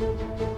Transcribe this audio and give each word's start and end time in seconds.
thank 0.00 0.40
you 0.40 0.49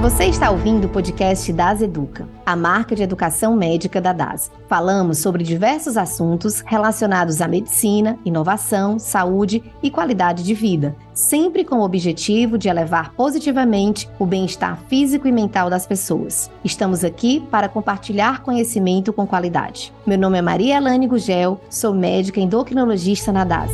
Você 0.00 0.24
está 0.24 0.50
ouvindo 0.50 0.86
o 0.86 0.88
podcast 0.88 1.52
Das 1.52 1.82
Educa, 1.82 2.26
a 2.46 2.56
marca 2.56 2.96
de 2.96 3.02
educação 3.02 3.54
médica 3.54 4.00
da 4.00 4.14
DAS. 4.14 4.50
Falamos 4.66 5.18
sobre 5.18 5.44
diversos 5.44 5.94
assuntos 5.94 6.62
relacionados 6.64 7.42
à 7.42 7.46
medicina, 7.46 8.18
inovação, 8.24 8.98
saúde 8.98 9.62
e 9.82 9.90
qualidade 9.90 10.42
de 10.42 10.54
vida, 10.54 10.96
sempre 11.12 11.66
com 11.66 11.80
o 11.80 11.84
objetivo 11.84 12.56
de 12.56 12.70
elevar 12.70 13.12
positivamente 13.12 14.08
o 14.18 14.24
bem-estar 14.24 14.80
físico 14.88 15.28
e 15.28 15.32
mental 15.32 15.68
das 15.68 15.86
pessoas. 15.86 16.50
Estamos 16.64 17.04
aqui 17.04 17.46
para 17.50 17.68
compartilhar 17.68 18.40
conhecimento 18.40 19.12
com 19.12 19.26
qualidade. 19.26 19.92
Meu 20.06 20.16
nome 20.16 20.38
é 20.38 20.42
Maria 20.42 20.78
Elane 20.78 21.06
Gugel, 21.06 21.60
sou 21.68 21.92
médica 21.92 22.40
endocrinologista 22.40 23.30
na 23.30 23.44
DAS. 23.44 23.70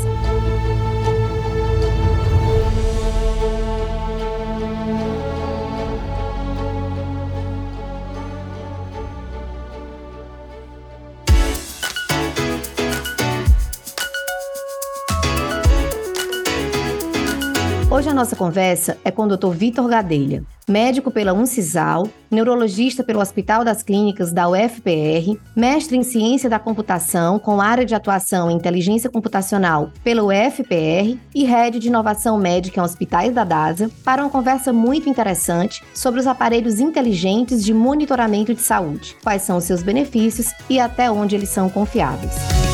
Nossa 18.17 18.35
conversa 18.35 18.97
é 19.05 19.11
com 19.11 19.25
o 19.25 19.37
Dr. 19.37 19.51
Vitor 19.51 19.87
Gadelha, 19.87 20.43
médico 20.67 21.11
pela 21.11 21.35
Uncisal, 21.35 22.09
neurologista 22.31 23.05
pelo 23.05 23.21
Hospital 23.21 23.63
das 23.63 23.83
Clínicas 23.83 24.33
da 24.33 24.49
UFPR, 24.49 25.39
mestre 25.55 25.99
em 25.99 26.03
Ciência 26.03 26.49
da 26.49 26.59
Computação 26.59 27.39
com 27.39 27.61
área 27.61 27.85
de 27.85 27.95
atuação 27.95 28.51
em 28.51 28.57
Inteligência 28.57 29.11
Computacional 29.11 29.93
pela 30.03 30.25
UFPR 30.25 31.19
e 31.35 31.45
head 31.45 31.79
de 31.79 31.89
Inovação 31.89 32.39
Médica 32.39 32.81
em 32.81 32.83
Hospitais 32.83 33.35
da 33.35 33.45
DASA, 33.45 33.91
para 34.03 34.23
uma 34.23 34.31
conversa 34.31 34.73
muito 34.73 35.09
interessante 35.11 35.85
sobre 35.95 36.19
os 36.19 36.27
aparelhos 36.27 36.81
inteligentes 36.81 37.63
de 37.63 37.75
monitoramento 37.75 38.55
de 38.55 38.63
saúde, 38.63 39.15
quais 39.23 39.43
são 39.43 39.59
os 39.59 39.65
seus 39.65 39.83
benefícios 39.83 40.53
e 40.71 40.81
até 40.81 41.11
onde 41.11 41.37
eles 41.37 41.51
são 41.51 41.69
confiáveis. 41.69 42.66